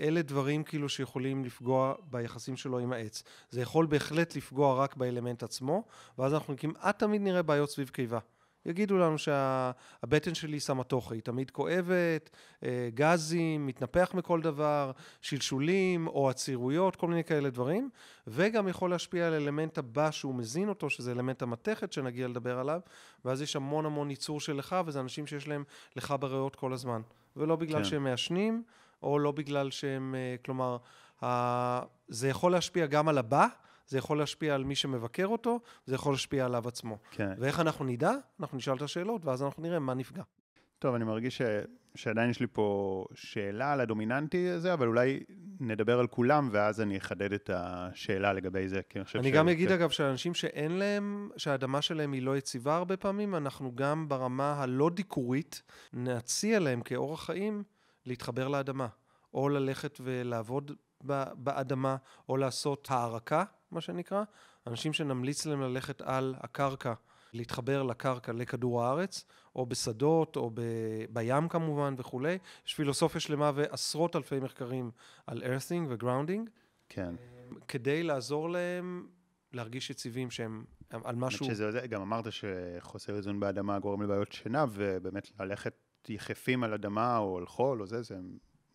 אלה 0.00 0.22
דברים 0.22 0.64
כאילו 0.64 0.88
שיכולים 0.88 1.44
לפגוע 1.44 1.94
ביחסים 2.10 2.56
שלו 2.56 2.78
עם 2.78 2.92
העץ. 2.92 3.22
זה 3.50 3.60
יכול 3.60 3.86
בהחלט 3.86 4.36
לפגוע 4.36 4.74
רק 4.84 4.96
באלמנט 4.96 5.42
עצמו, 5.42 5.84
ואז 6.18 6.34
אנחנו 6.34 6.54
כמעט 6.56 6.98
תמיד 6.98 7.22
נראה 7.22 7.42
בעיות 7.42 7.70
סביב 7.70 7.88
קיבה. 7.88 8.18
יגידו 8.66 8.98
לנו 8.98 9.18
שהבטן 9.18 10.34
שלי 10.34 10.60
סמטוחה, 10.60 11.14
היא 11.14 11.22
תמיד 11.22 11.50
כואבת, 11.50 12.30
אה, 12.64 12.88
גזים, 12.94 13.66
מתנפח 13.66 14.10
מכל 14.14 14.40
דבר, 14.40 14.90
שלשולים 15.20 16.06
או 16.06 16.30
עצירויות, 16.30 16.96
כל 16.96 17.08
מיני 17.08 17.24
כאלה 17.24 17.50
דברים, 17.50 17.90
וגם 18.26 18.68
יכול 18.68 18.90
להשפיע 18.90 19.26
על 19.26 19.34
אלמנט 19.34 19.78
הבא 19.78 20.10
שהוא 20.10 20.34
מזין 20.34 20.68
אותו, 20.68 20.90
שזה 20.90 21.12
אלמנט 21.12 21.42
המתכת 21.42 21.92
שנגיע 21.92 22.28
לדבר 22.28 22.58
עליו, 22.58 22.80
ואז 23.24 23.42
יש 23.42 23.56
המון 23.56 23.86
המון 23.86 24.10
ייצור 24.10 24.40
של 24.40 24.56
לך, 24.56 24.76
וזה 24.86 25.00
אנשים 25.00 25.26
שיש 25.26 25.48
להם 25.48 25.64
לך 25.96 26.14
בריאות 26.20 26.56
כל 26.56 26.72
הזמן. 26.72 27.02
ולא 27.36 27.56
בגלל 27.56 27.82
כן. 27.82 27.84
שהם 27.84 28.04
מעשנים, 28.04 28.62
או 29.02 29.18
לא 29.18 29.32
בגלל 29.32 29.70
שהם, 29.70 30.14
אה, 30.14 30.36
כלומר, 30.44 30.76
זה 32.08 32.28
יכול 32.28 32.52
להשפיע 32.52 32.86
גם 32.86 33.08
על 33.08 33.18
הבא, 33.18 33.46
זה 33.86 33.98
יכול 33.98 34.18
להשפיע 34.18 34.54
על 34.54 34.64
מי 34.64 34.74
שמבקר 34.74 35.26
אותו, 35.26 35.60
זה 35.86 35.94
יכול 35.94 36.12
להשפיע 36.12 36.44
עליו 36.44 36.68
עצמו. 36.68 36.98
כן. 37.10 37.32
ואיך 37.38 37.60
אנחנו 37.60 37.84
נדע? 37.84 38.12
אנחנו 38.40 38.58
נשאל 38.58 38.76
את 38.76 38.82
השאלות, 38.82 39.24
ואז 39.24 39.42
אנחנו 39.42 39.62
נראה 39.62 39.78
מה 39.78 39.94
נפגע. 39.94 40.22
טוב, 40.78 40.94
אני 40.94 41.04
מרגיש 41.04 41.38
ש... 41.38 41.42
שעדיין 41.94 42.30
יש 42.30 42.40
לי 42.40 42.46
פה 42.52 43.04
שאלה 43.14 43.72
על 43.72 43.80
הדומיננטי 43.80 44.48
הזה, 44.48 44.72
אבל 44.72 44.86
אולי 44.86 45.20
נדבר 45.60 45.98
על 45.98 46.06
כולם, 46.06 46.48
ואז 46.52 46.80
אני 46.80 46.98
אחדד 46.98 47.32
את 47.32 47.50
השאלה 47.54 48.32
לגבי 48.32 48.68
זה, 48.68 48.80
כי 48.88 48.98
אני 48.98 49.04
חושב 49.04 49.18
אני 49.18 49.30
ש... 49.30 49.34
גם 49.34 49.48
אגיד, 49.48 49.68
כן. 49.68 49.74
אגב, 49.74 49.90
שאנשים 49.90 50.34
שאין 50.34 50.72
להם, 50.72 51.30
שהאדמה 51.36 51.82
שלהם 51.82 52.12
היא 52.12 52.22
לא 52.22 52.36
יציבה 52.36 52.76
הרבה 52.76 52.96
פעמים, 52.96 53.34
אנחנו 53.34 53.72
גם 53.74 54.08
ברמה 54.08 54.52
הלא 54.52 54.90
דיקורית, 54.90 55.62
נציע 55.92 56.58
להם 56.58 56.80
כאורח 56.80 57.24
חיים 57.24 57.62
להתחבר 58.06 58.48
לאדמה, 58.48 58.86
או 59.34 59.48
ללכת 59.48 59.98
ולעבוד 60.02 60.72
באדמה, 61.34 61.96
או 62.28 62.36
לעשות 62.36 62.88
הערקה, 62.90 63.44
מה 63.70 63.80
שנקרא. 63.80 64.24
אנשים 64.66 64.92
שנמליץ 64.92 65.46
להם 65.46 65.60
ללכת 65.60 66.02
על 66.02 66.34
הקרקע, 66.38 66.92
להתחבר 67.32 67.82
לקרקע, 67.82 68.32
לכדור 68.32 68.84
הארץ, 68.84 69.24
או 69.56 69.66
בשדות, 69.66 70.36
או 70.36 70.50
ב... 70.54 70.60
בים 71.10 71.48
כמובן 71.48 71.94
וכולי. 71.98 72.38
יש 72.66 72.74
פילוסופיה 72.74 73.20
שלמה 73.20 73.50
ועשרות 73.54 74.16
אלפי 74.16 74.40
מחקרים 74.40 74.90
על 75.26 75.42
earthing 75.42 75.88
ו-grounding. 75.88 76.50
כן. 76.88 77.14
כדי 77.68 78.02
לעזור 78.02 78.50
להם 78.50 79.06
להרגיש 79.52 79.90
יציבים 79.90 80.30
שהם 80.30 80.64
על 80.90 81.16
משהו... 81.16 81.46
שזה, 81.46 81.86
גם 81.90 82.02
אמרת 82.02 82.24
שחוסר 82.32 83.16
איזון 83.16 83.40
באדמה 83.40 83.78
גורם 83.78 84.02
לבעיות 84.02 84.32
שינה, 84.32 84.64
ובאמת 84.70 85.30
ללכת 85.40 85.74
יחפים 86.08 86.64
על 86.64 86.74
אדמה 86.74 87.18
או 87.18 87.38
על 87.38 87.46
חול 87.46 87.80
או 87.80 87.86
זה, 87.86 88.02
זה 88.02 88.16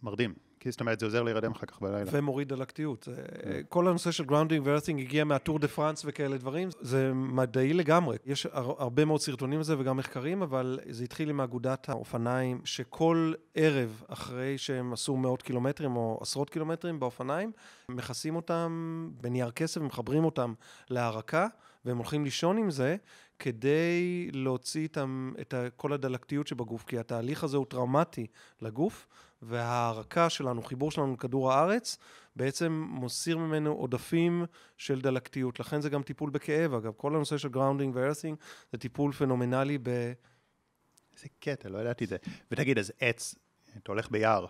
מרדים. 0.03 0.33
כי 0.67 0.71
זאת 0.71 0.79
אומרת, 0.79 0.99
זה 0.99 1.05
עוזר 1.05 1.23
להירדם 1.23 1.51
אחר 1.51 1.65
כך 1.65 1.81
בלילה. 1.81 2.11
ומוריד 2.11 2.49
דלקתיות. 2.49 3.07
כן. 3.43 3.61
כל 3.69 3.87
הנושא 3.87 4.11
של 4.11 4.25
grounding 4.25 4.67
ו 4.67 4.71
earthing 4.71 5.01
הגיע 5.01 5.23
מהטור 5.23 5.59
דה 5.59 5.67
פרנס 5.67 6.03
וכאלה 6.05 6.37
דברים, 6.37 6.69
זה 6.81 7.13
מדעי 7.13 7.73
לגמרי. 7.73 8.17
יש 8.25 8.47
הרבה 8.53 9.05
מאוד 9.05 9.21
סרטונים 9.21 9.59
לזה 9.59 9.79
וגם 9.79 9.97
מחקרים, 9.97 10.41
אבל 10.41 10.79
זה 10.89 11.03
התחיל 11.03 11.29
עם 11.29 11.41
אגודת 11.41 11.89
האופניים, 11.89 12.61
שכל 12.65 13.33
ערב 13.55 14.03
אחרי 14.07 14.57
שהם 14.57 14.93
עשו 14.93 15.17
מאות 15.17 15.41
קילומטרים 15.41 15.95
או 15.95 16.19
עשרות 16.21 16.49
קילומטרים 16.49 16.99
באופניים, 16.99 17.51
מכסים 17.89 18.35
אותם 18.35 19.09
בנייר 19.21 19.51
כסף 19.51 19.81
ומחברים 19.81 20.25
אותם 20.25 20.53
להארקה, 20.89 21.47
והם 21.85 21.97
הולכים 21.97 22.23
לישון 22.23 22.57
עם 22.57 22.71
זה, 22.71 22.95
כדי 23.39 24.29
להוציא 24.33 24.81
איתם 24.81 25.33
את 25.41 25.53
כל 25.75 25.93
הדלקתיות 25.93 26.47
שבגוף, 26.47 26.83
כי 26.83 26.99
התהליך 26.99 27.43
הזה 27.43 27.57
הוא 27.57 27.65
טראומטי 27.65 28.27
לגוף, 28.61 29.07
וההארקה 29.41 30.29
שלנו, 30.29 30.63
חיבור 30.63 30.91
שלנו 30.91 31.13
לכדור 31.13 31.53
הארץ, 31.53 31.97
בעצם 32.35 32.87
מסיר 32.89 33.37
ממנו 33.37 33.71
עודפים 33.71 34.45
של 34.77 35.01
דלקתיות. 35.01 35.59
לכן 35.59 35.81
זה 35.81 35.89
גם 35.89 36.03
טיפול 36.03 36.29
בכאב, 36.29 36.73
אגב. 36.73 36.93
כל 36.97 37.15
הנושא 37.15 37.37
של 37.37 37.49
grounding 37.49 37.95
ו 37.95 38.00
earthing 38.00 38.37
זה 38.71 38.77
טיפול 38.77 39.11
פנומנלי 39.11 39.77
ב... 39.77 39.89
איזה 41.15 41.27
קטע, 41.39 41.69
לא 41.69 41.77
ידעתי 41.77 42.03
את 42.03 42.09
זה. 42.09 42.17
ותגיד, 42.51 42.77
אז 42.77 42.93
עץ, 42.99 43.35
אתה 43.77 43.91
הולך 43.91 44.11
ביער. 44.11 44.45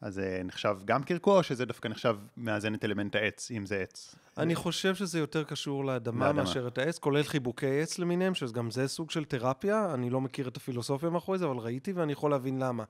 אז 0.00 0.14
זה 0.14 0.40
נחשב 0.44 0.76
גם 0.84 1.02
קרקוע, 1.02 1.38
או 1.38 1.42
שזה 1.42 1.64
דווקא 1.64 1.88
נחשב 1.88 2.16
מאזן 2.36 2.74
את 2.74 2.84
אלמנט 2.84 3.16
העץ, 3.16 3.50
אם 3.50 3.66
זה 3.66 3.80
עץ? 3.80 4.14
אני 4.38 4.54
חושב 4.54 4.94
שזה 4.94 5.18
יותר 5.18 5.44
קשור 5.44 5.84
לאדמה, 5.84 6.26
לאדמה. 6.26 6.42
מאשר 6.42 6.68
את 6.68 6.78
העץ, 6.78 6.98
כולל 6.98 7.22
חיבוקי 7.22 7.80
עץ 7.82 7.98
למיניהם, 7.98 8.34
שגם 8.34 8.70
זה 8.70 8.88
סוג 8.88 9.10
של 9.10 9.24
תרפיה. 9.24 9.94
אני 9.94 10.10
לא 10.10 10.20
מכיר 10.20 10.48
את 10.48 10.56
הפילוסופיה 10.56 11.10
מאחורי 11.10 11.38
זה, 11.38 11.44
אבל 11.44 11.56
ראיתי 11.56 11.92
ואני 11.92 12.12
יכול 12.12 12.30
להבין 12.30 12.58
למה. 12.58 12.84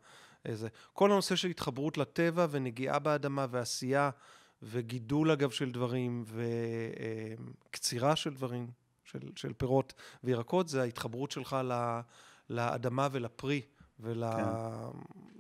איזה. 0.45 0.68
כל 0.92 1.12
הנושא 1.12 1.36
של 1.36 1.49
התחברות 1.49 1.99
לטבע 1.99 2.47
ונגיעה 2.51 2.99
באדמה 2.99 3.47
ועשייה 3.51 4.11
וגידול, 4.62 5.30
אגב, 5.30 5.51
של 5.51 5.72
דברים 5.72 6.24
וקצירה 7.70 8.16
של 8.16 8.34
דברים, 8.34 8.70
של, 9.05 9.18
של 9.36 9.53
פירות 9.53 9.95
וירקות, 10.24 10.68
זה 10.68 10.82
ההתחברות 10.82 11.30
שלך 11.30 11.57
לאדמה 12.51 13.09
ולפרי. 13.12 13.62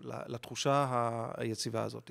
ולתחושה 0.04 0.86
כן. 0.90 1.42
היציבה 1.42 1.82
הזאת. 1.82 2.10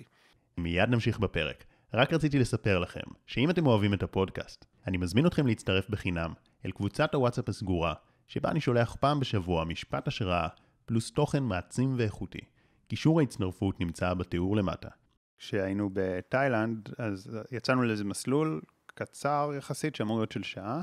מיד 0.58 0.90
נמשיך 0.90 1.20
בפרק. 1.20 1.64
רק 1.94 2.14
רציתי 2.14 2.40
לספר 2.40 2.80
לכם, 2.80 3.00
שאם 3.28 3.50
אתם 3.50 3.68
אוהבים 3.68 3.94
את 3.94 4.04
הפודקאסט, 4.04 4.66
אני 4.88 4.98
מזמין 4.98 5.28
אתכם 5.28 5.48
להצטרף 5.48 5.90
בחינם 5.90 6.34
אל 6.66 6.72
קבוצת 6.72 7.14
הוואטסאפ 7.14 7.50
הסגורה, 7.50 7.94
שבה 8.28 8.52
אני 8.52 8.62
שולח 8.62 8.96
פעם 9.00 9.20
בשבוע 9.20 9.64
משפט 9.64 10.08
השראה, 10.08 10.48
פלוס 10.86 11.12
תוכן 11.12 11.44
מעצים 11.44 11.96
ואיכותי. 11.98 12.40
קישור 12.88 13.20
ההצטרפות 13.20 13.80
נמצא 13.80 14.14
בתיאור 14.14 14.56
למטה. 14.56 14.90
כשהיינו 15.38 15.90
בתאילנד, 15.94 16.90
אז 16.98 17.40
יצאנו 17.52 17.84
לאיזה 17.84 18.04
מסלול 18.04 18.62
קצר 18.86 19.52
יחסית, 19.58 19.96
שאמור 19.96 20.18
להיות 20.18 20.32
של 20.32 20.44
שעה, 20.44 20.82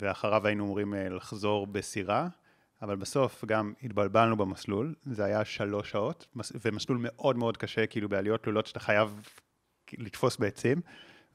ואחריו 0.00 0.46
היינו 0.46 0.64
אמורים 0.64 0.94
לחזור 0.94 1.66
בסירה, 1.66 2.28
אבל 2.82 2.96
בסוף 2.96 3.44
גם 3.44 3.72
התבלבלנו 3.82 4.36
במסלול, 4.36 4.94
זה 5.02 5.24
היה 5.24 5.44
שלוש 5.44 5.90
שעות, 5.90 6.26
ומסלול 6.64 6.98
מאוד 7.00 7.36
מאוד 7.36 7.56
קשה, 7.56 7.86
כאילו 7.86 8.08
בעליות 8.08 8.42
תלולות 8.42 8.66
שאתה 8.66 8.80
חייב 8.80 9.20
לתפוס 9.98 10.36
בעצים, 10.36 10.80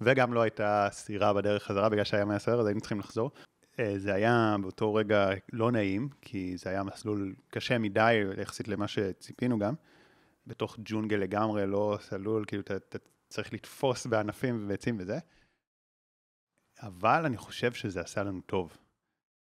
וגם 0.01 0.33
לא 0.33 0.41
הייתה 0.41 0.87
סירה 0.91 1.33
בדרך 1.33 1.63
חזרה 1.63 1.89
בגלל 1.89 2.03
שהיה 2.03 2.25
מהסוער, 2.25 2.59
אז 2.59 2.65
היינו 2.65 2.79
צריכים 2.79 2.99
לחזור. 2.99 3.31
זה 3.97 4.13
היה 4.13 4.55
באותו 4.61 4.93
רגע 4.93 5.29
לא 5.53 5.71
נעים, 5.71 6.09
כי 6.21 6.57
זה 6.57 6.69
היה 6.69 6.83
מסלול 6.83 7.35
קשה 7.49 7.77
מדי 7.77 8.23
יחסית 8.41 8.67
למה 8.67 8.87
שציפינו 8.87 9.59
גם. 9.59 9.73
בתוך 10.47 10.77
ג'ונגל 10.85 11.17
לגמרי, 11.17 11.67
לא 11.67 11.97
סלול, 12.01 12.45
כאילו 12.45 12.61
אתה, 12.61 12.75
אתה 12.75 12.97
צריך 13.29 13.53
לתפוס 13.53 14.05
בענפים 14.05 14.63
ובעצים 14.63 14.97
וזה. 14.99 15.19
אבל 16.81 17.25
אני 17.25 17.37
חושב 17.37 17.73
שזה 17.73 18.01
עשה 18.01 18.23
לנו 18.23 18.41
טוב. 18.41 18.77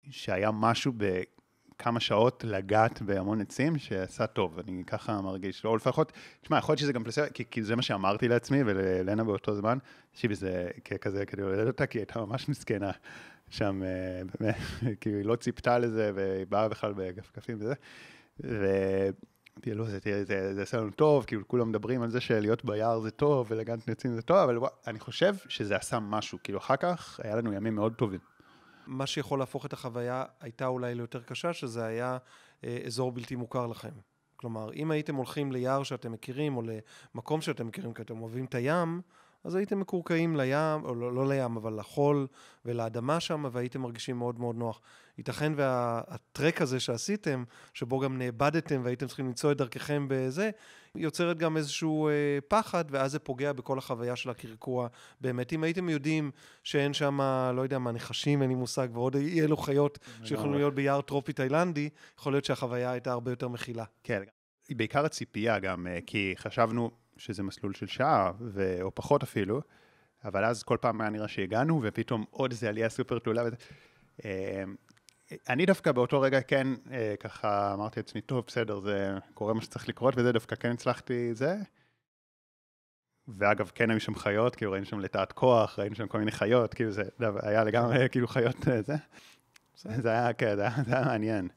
שהיה 0.09 0.51
משהו 0.51 0.93
בכמה 0.97 1.99
שעות 1.99 2.43
לגעת 2.43 3.01
בהמון 3.01 3.41
עצים 3.41 3.77
שעשה 3.77 4.27
טוב, 4.27 4.59
אני 4.59 4.83
ככה 4.86 5.21
מרגיש, 5.21 5.65
או 5.65 5.75
לפחות, 5.75 6.11
תשמע, 6.41 6.57
יכול 6.57 6.73
להיות 6.73 6.79
שזה 6.79 6.93
גם 6.93 7.03
פלסטר, 7.03 7.29
כי, 7.29 7.43
כי 7.51 7.63
זה 7.63 7.75
מה 7.75 7.81
שאמרתי 7.81 8.27
לעצמי 8.27 8.63
וללנה 8.63 9.23
באותו 9.23 9.55
זמן, 9.55 9.77
תקשיבי, 10.11 10.36
זה 10.36 10.69
כזה 11.01 11.25
כדי 11.25 11.41
לעודד 11.41 11.67
אותה, 11.67 11.86
כי 11.86 11.97
היא 11.97 12.01
הייתה 12.01 12.19
ממש 12.19 12.49
מסכנה 12.49 12.91
שם, 13.58 13.84
אה, 13.84 14.22
באמת, 14.39 14.56
כאילו 15.01 15.18
היא 15.18 15.26
לא 15.26 15.36
ציפתה 15.36 15.80
לזה, 15.80 16.12
והיא 16.16 16.45
באה 16.49 16.70
בכלל 16.70 16.93
בגפגפים 16.93 17.58
וזה, 17.60 17.74
ו... 18.43 18.66
לו, 19.68 19.86
זה, 19.86 20.62
עשה 20.62 20.78
לנו 20.78 20.91
טוב, 20.91 21.26
כאילו 21.26 21.47
כולם 21.47 21.70
מדברים 21.70 22.01
על 22.01 22.10
זה 22.10 22.22
שלהיות 22.22 22.66
ביער 22.66 22.99
זה 22.99 23.12
טוב, 23.12 23.47
ולגנת 23.49 23.89
עצים 23.89 24.14
זה 24.14 24.22
טוב, 24.22 24.38
אבל 24.38 24.58
אני 24.88 24.99
חושב 24.99 25.36
שזה 25.47 25.76
עשה 25.76 25.99
משהו, 25.99 26.38
כאילו 26.43 26.60
אחר 26.60 26.76
כך 26.76 27.20
היה 27.24 27.36
לנו 27.36 27.53
ימים 27.53 27.76
מאוד 27.76 27.93
טובים. 27.93 28.20
מה 28.88 29.08
שיכול 29.08 29.39
להפוך 29.39 29.66
את 29.66 29.74
החוויה 29.74 30.26
הייתה 30.39 30.68
אולי 30.68 30.95
ליותר 30.95 31.22
קשה, 31.22 31.53
שזה 31.53 31.86
היה 31.86 32.18
אה, 32.64 32.78
אזור 32.86 33.12
בלתי 33.12 33.36
מוכר 33.36 33.68
לכם. 33.68 33.91
כלומר, 34.36 34.74
אם 34.74 34.91
הייתם 34.91 35.16
הולכים 35.16 35.51
ליער 35.51 35.84
שאתם 35.84 36.12
מכירים, 36.12 36.58
או 36.58 36.62
למקום 37.16 37.41
שאתם 37.41 37.68
מכירים, 37.68 37.93
כי 37.93 38.01
אתם 38.01 38.22
אוהבים 38.22 38.45
את 38.45 38.56
הים, 38.56 39.01
אז 39.46 39.56
הייתם 39.56 39.80
מקורקעים 39.80 40.36
לים, 40.36 40.84
או 40.84 40.96
לא, 40.96 41.14
לא 41.14 41.28
לים, 41.28 41.56
אבל 41.58 41.80
לחול 41.80 42.28
ולאדמה 42.66 43.20
שם, 43.20 43.46
והייתם 43.52 43.82
מרגישים 43.82 44.18
מאוד 44.18 44.39
מאוד 44.39 44.56
נוח. 44.56 44.82
ייתכן 45.18 45.54
והטרק 45.56 46.62
הזה 46.62 46.80
שעשיתם, 46.80 47.43
שבו 47.74 48.00
גם 48.00 48.18
נאבדתם 48.18 48.82
והייתם 48.84 49.08
צריכים 49.08 49.26
למצוא 49.26 49.52
את 49.52 49.58
דרככם 49.58 50.06
בזה, 50.10 50.50
יוצרת 50.96 51.38
גם 51.38 51.58
איזשהו 51.58 52.08
אה, 52.08 52.14
פחד, 52.48 52.86
ואז 52.89 53.12
זה 53.12 53.20
פוגע 53.20 53.54
בכל 53.54 53.78
החוויה 53.78 54.16
של 54.16 54.30
הקרקוע. 54.30 54.88
באמת, 55.22 55.54
אם 55.54 55.64
הייתם 55.64 55.89
יודעים 55.89 56.32
שאין 56.64 56.93
שם, 56.93 57.20
לא 57.56 57.62
יודע 57.62 57.80
מה, 57.80 57.91
נחשים, 57.91 58.41
אין 58.41 58.50
לי 58.50 58.56
מושג, 58.56 58.88
ועוד 58.93 59.16
אי 59.16 59.41
אלו 59.41 59.58
חיות 59.58 60.00
שיכולים 60.24 60.54
להיות 60.54 60.76
ביער 60.76 61.02
טרופי 61.02 61.34
תאילנדי, 61.34 61.89
יכול 62.20 62.34
להיות 62.34 62.46
שהחוויה 62.46 62.91
הייתה 62.91 63.12
הרבה 63.12 63.32
יותר 63.32 63.48
מכילה. 63.48 63.84
כן, 64.04 64.22
בעיקר 64.70 65.06
הציפייה 65.06 65.60
גם, 65.60 65.88
אה, 65.88 66.00
כי 66.06 66.34
חשבנו 66.38 67.05
שזה 67.18 67.43
מסלול 67.43 67.74
של 67.74 67.88
שעה, 67.88 68.32
ו... 68.39 68.78
או 68.82 68.95
פחות 68.95 69.24
אפילו, 69.24 69.61
אבל 70.26 70.45
אז 70.45 70.63
כל 70.63 70.78
פעם 70.82 71.01
היה 71.01 71.09
נראה 71.09 71.28
שהגענו, 71.28 71.80
ופתאום 71.84 72.26
עוד 72.30 72.51
איזה 72.51 72.70
עלייה 72.70 72.89
סופר 72.89 73.20
תלולה. 73.20 73.43
וזה. 73.45 73.55
אה, 74.26 74.63
אני 75.49 75.66
דווקא 75.66 75.91
באותו 75.91 76.22
רגע 76.22 76.41
כן, 76.41 76.68
אה, 76.91 77.16
ככה 77.20 77.74
אמרתי 77.74 77.99
לעצמי, 77.99 78.22
טוב, 78.22 78.43
בסדר, 78.47 78.80
זה 78.80 79.13
קורה 79.34 79.53
מה 79.53 79.61
שצריך 79.61 79.89
לקרות, 79.89 80.13
וזה 80.18 80.32
דווקא 80.32 80.55
כן 80.55 80.72
הצלחתי 80.72 81.34
זה. 81.34 81.55
ואגב, 83.28 83.72
כן 83.76 83.89
היו 83.89 83.99
שם 83.99 84.16
חיות, 84.16 84.55
כאילו 84.55 84.72
ראינו 84.72 84.86
שם 84.86 84.99
לטעת 84.99 85.32
כוח, 85.32 85.80
ראינו 85.80 85.95
שם 85.95 86.07
כל 86.07 86.20
מיני 86.20 86.32
חיות, 86.32 86.74
כאילו 86.74 86.91
זה 86.91 87.03
היה 87.41 87.63
לגמרי 87.63 88.09
כאילו 88.11 88.28
חיות 88.28 88.55
זה. 88.86 88.95
זה 89.76 90.09
היה, 90.09 90.34
כן, 90.34 90.55
זה 90.55 90.61
היה, 90.61 90.84
זה 90.86 90.95
היה 90.95 91.05
מעניין. 91.05 91.47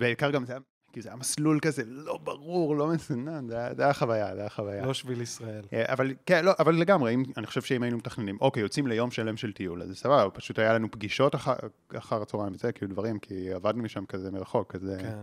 בעיקר 0.00 0.30
גם 0.30 0.44
זה 0.44 0.52
היה 0.52 0.60
כי 0.96 1.02
זה 1.02 1.08
היה 1.08 1.16
מסלול 1.16 1.60
כזה 1.60 1.82
לא 1.86 2.18
ברור, 2.22 2.76
לא 2.76 2.86
מסונן, 2.86 3.48
זה, 3.48 3.56
זה 3.76 3.82
היה 3.82 3.94
חוויה, 3.94 4.34
זה 4.34 4.40
היה 4.40 4.50
חוויה. 4.50 4.86
לא 4.86 4.94
שביל 4.94 5.20
ישראל. 5.20 5.64
אה, 5.72 5.92
אבל 5.92 6.14
כן, 6.26 6.44
לא, 6.44 6.52
אבל 6.58 6.74
לגמרי, 6.74 7.14
אם, 7.14 7.22
אני 7.36 7.46
חושב 7.46 7.62
שאם 7.62 7.82
היינו 7.82 7.96
מתכננים, 7.96 8.38
אוקיי, 8.40 8.62
יוצאים 8.62 8.86
ליום 8.86 9.10
שלם 9.10 9.36
של 9.36 9.52
טיול, 9.52 9.82
אז 9.82 9.88
זה 9.88 9.94
סבבה, 9.94 10.30
פשוט 10.30 10.58
היה 10.58 10.72
לנו 10.72 10.90
פגישות 10.90 11.34
אחר, 11.34 11.54
אחר 11.96 12.22
הצהריים 12.22 12.52
וזה, 12.54 12.72
כאילו 12.72 12.92
דברים, 12.92 13.18
כי 13.18 13.52
עבדנו 13.52 13.82
משם 13.82 14.06
כזה 14.06 14.30
מרחוק, 14.30 14.72
כזה... 14.72 14.96
כן. 15.00 15.18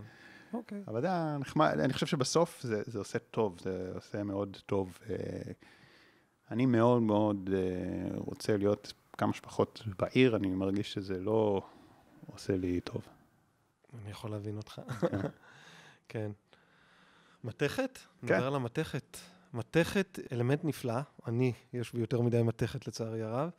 אוקיי. 0.54 0.82
אבל 0.88 1.02
זה 1.02 1.08
היה 1.08 1.38
נחמד, 1.40 1.80
אני 1.80 1.94
חושב 1.94 2.06
שבסוף 2.06 2.62
זה, 2.62 2.82
זה 2.86 3.00
עושה 3.00 3.20
טוב, 3.20 3.60
זה 3.62 3.92
עושה 3.96 4.24
מאוד 4.24 4.58
טוב. 4.66 4.98
אה, 5.10 5.16
אני 6.52 6.66
מאוד 6.66 7.02
מאוד 7.02 7.50
אה, 7.54 8.18
רוצה 8.18 8.58
להיות 8.58 8.94
כמה 9.18 9.34
שפחות 9.34 9.82
בעיר, 10.00 10.36
אני 10.36 10.48
מרגיש 10.48 10.94
שזה 10.94 11.20
לא 11.20 11.62
עושה 12.26 12.58
לי 12.58 12.80
טוב. 12.80 13.02
אני 14.02 14.12
יכול 14.12 14.32
להבין 14.32 14.58
אותך. 14.58 14.82
כן. 16.10 16.32
מתכת? 17.44 18.00
כן. 18.22 18.34
נדבר 18.34 18.48
על 18.48 18.56
המתכת. 18.56 19.18
מתכת, 19.54 20.20
אלמנט 20.32 20.64
נפלא. 20.64 21.00
אני, 21.28 21.54
יש 21.74 21.94
בי 21.94 22.00
יותר 22.00 22.22
מדי 22.22 22.42
מתכת 22.44 22.88
לצערי 22.88 23.24
הרב, 23.24 23.50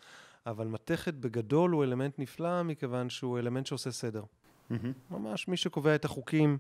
אבל 0.47 0.67
מתכת 0.67 1.15
בגדול 1.15 1.71
הוא 1.71 1.85
אלמנט 1.85 2.19
נפלא 2.19 2.63
מכיוון 2.63 3.11
שהוא 3.11 3.39
אלמנט 3.39 3.67
שעושה 3.67 3.91
סדר. 3.91 4.23
Mm-hmm. 4.71 4.75
ממש 5.11 5.49
מי 5.49 5.57
שקובע 5.57 5.95
את 5.95 6.05
החוקים 6.05 6.59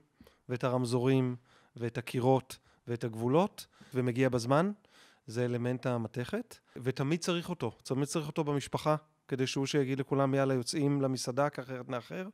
ואת 0.49 0.65
הרמזורים 0.65 1.37
ואת 1.77 1.99
הקירות 1.99 2.59
ואת 2.89 3.05
הגבולות 3.05 3.67
ומגיע 3.95 4.29
בזמן, 4.29 4.73
זה 5.27 5.45
אלמנט 5.45 5.87
המתכת, 5.87 6.57
ותמיד 6.77 7.21
צריך 7.21 7.51
אותו. 7.51 7.71
תמיד 7.83 8.05
צריך 8.05 8.27
אותו 8.27 8.45
במשפחה, 8.45 8.97
כדי 9.29 9.47
שהוא 9.47 9.67
שיגיד 9.67 10.01
לכולם, 10.01 10.35
יאללה, 10.35 10.55
יוצאים 10.55 11.03
למסעדה, 11.03 11.51
ככה 11.51 11.73
נאחר. 11.89 12.29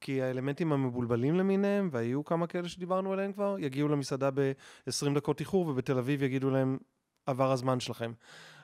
כי 0.00 0.22
האלמנטים 0.22 0.72
המבולבלים 0.72 1.34
למיניהם, 1.34 1.88
והיו 1.92 2.24
כמה 2.24 2.46
כאלה 2.46 2.68
שדיברנו 2.68 3.12
עליהם 3.12 3.32
כבר, 3.32 3.56
יגיעו 3.58 3.88
למסעדה 3.88 4.30
ב-20 4.34 5.14
דקות 5.14 5.40
איחור, 5.40 5.66
ובתל 5.66 5.98
אביב 5.98 6.22
יגידו 6.22 6.50
להם, 6.50 6.78
עבר 7.26 7.52
הזמן 7.52 7.80
שלכם. 7.80 8.12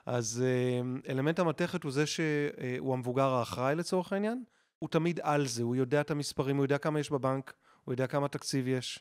אז 0.07 0.45
אה, 0.47 1.13
אלמנט 1.13 1.39
המתכת 1.39 1.83
הוא 1.83 1.93
זה 1.93 2.05
שהוא 2.07 2.95
המבוגר 2.95 3.29
האחראי 3.29 3.75
לצורך 3.75 4.13
העניין. 4.13 4.45
הוא 4.79 4.89
תמיד 4.89 5.21
על 5.23 5.47
זה, 5.47 5.63
הוא 5.63 5.77
יודע 5.77 6.01
את 6.01 6.11
המספרים, 6.11 6.57
הוא 6.57 6.65
יודע 6.65 6.79
כמה 6.79 7.01
יש 7.01 7.11
בבנק, 7.11 7.53
הוא 7.85 7.93
יודע 7.93 8.07
כמה 8.07 8.29
תקציב 8.29 8.69
יש, 8.69 9.01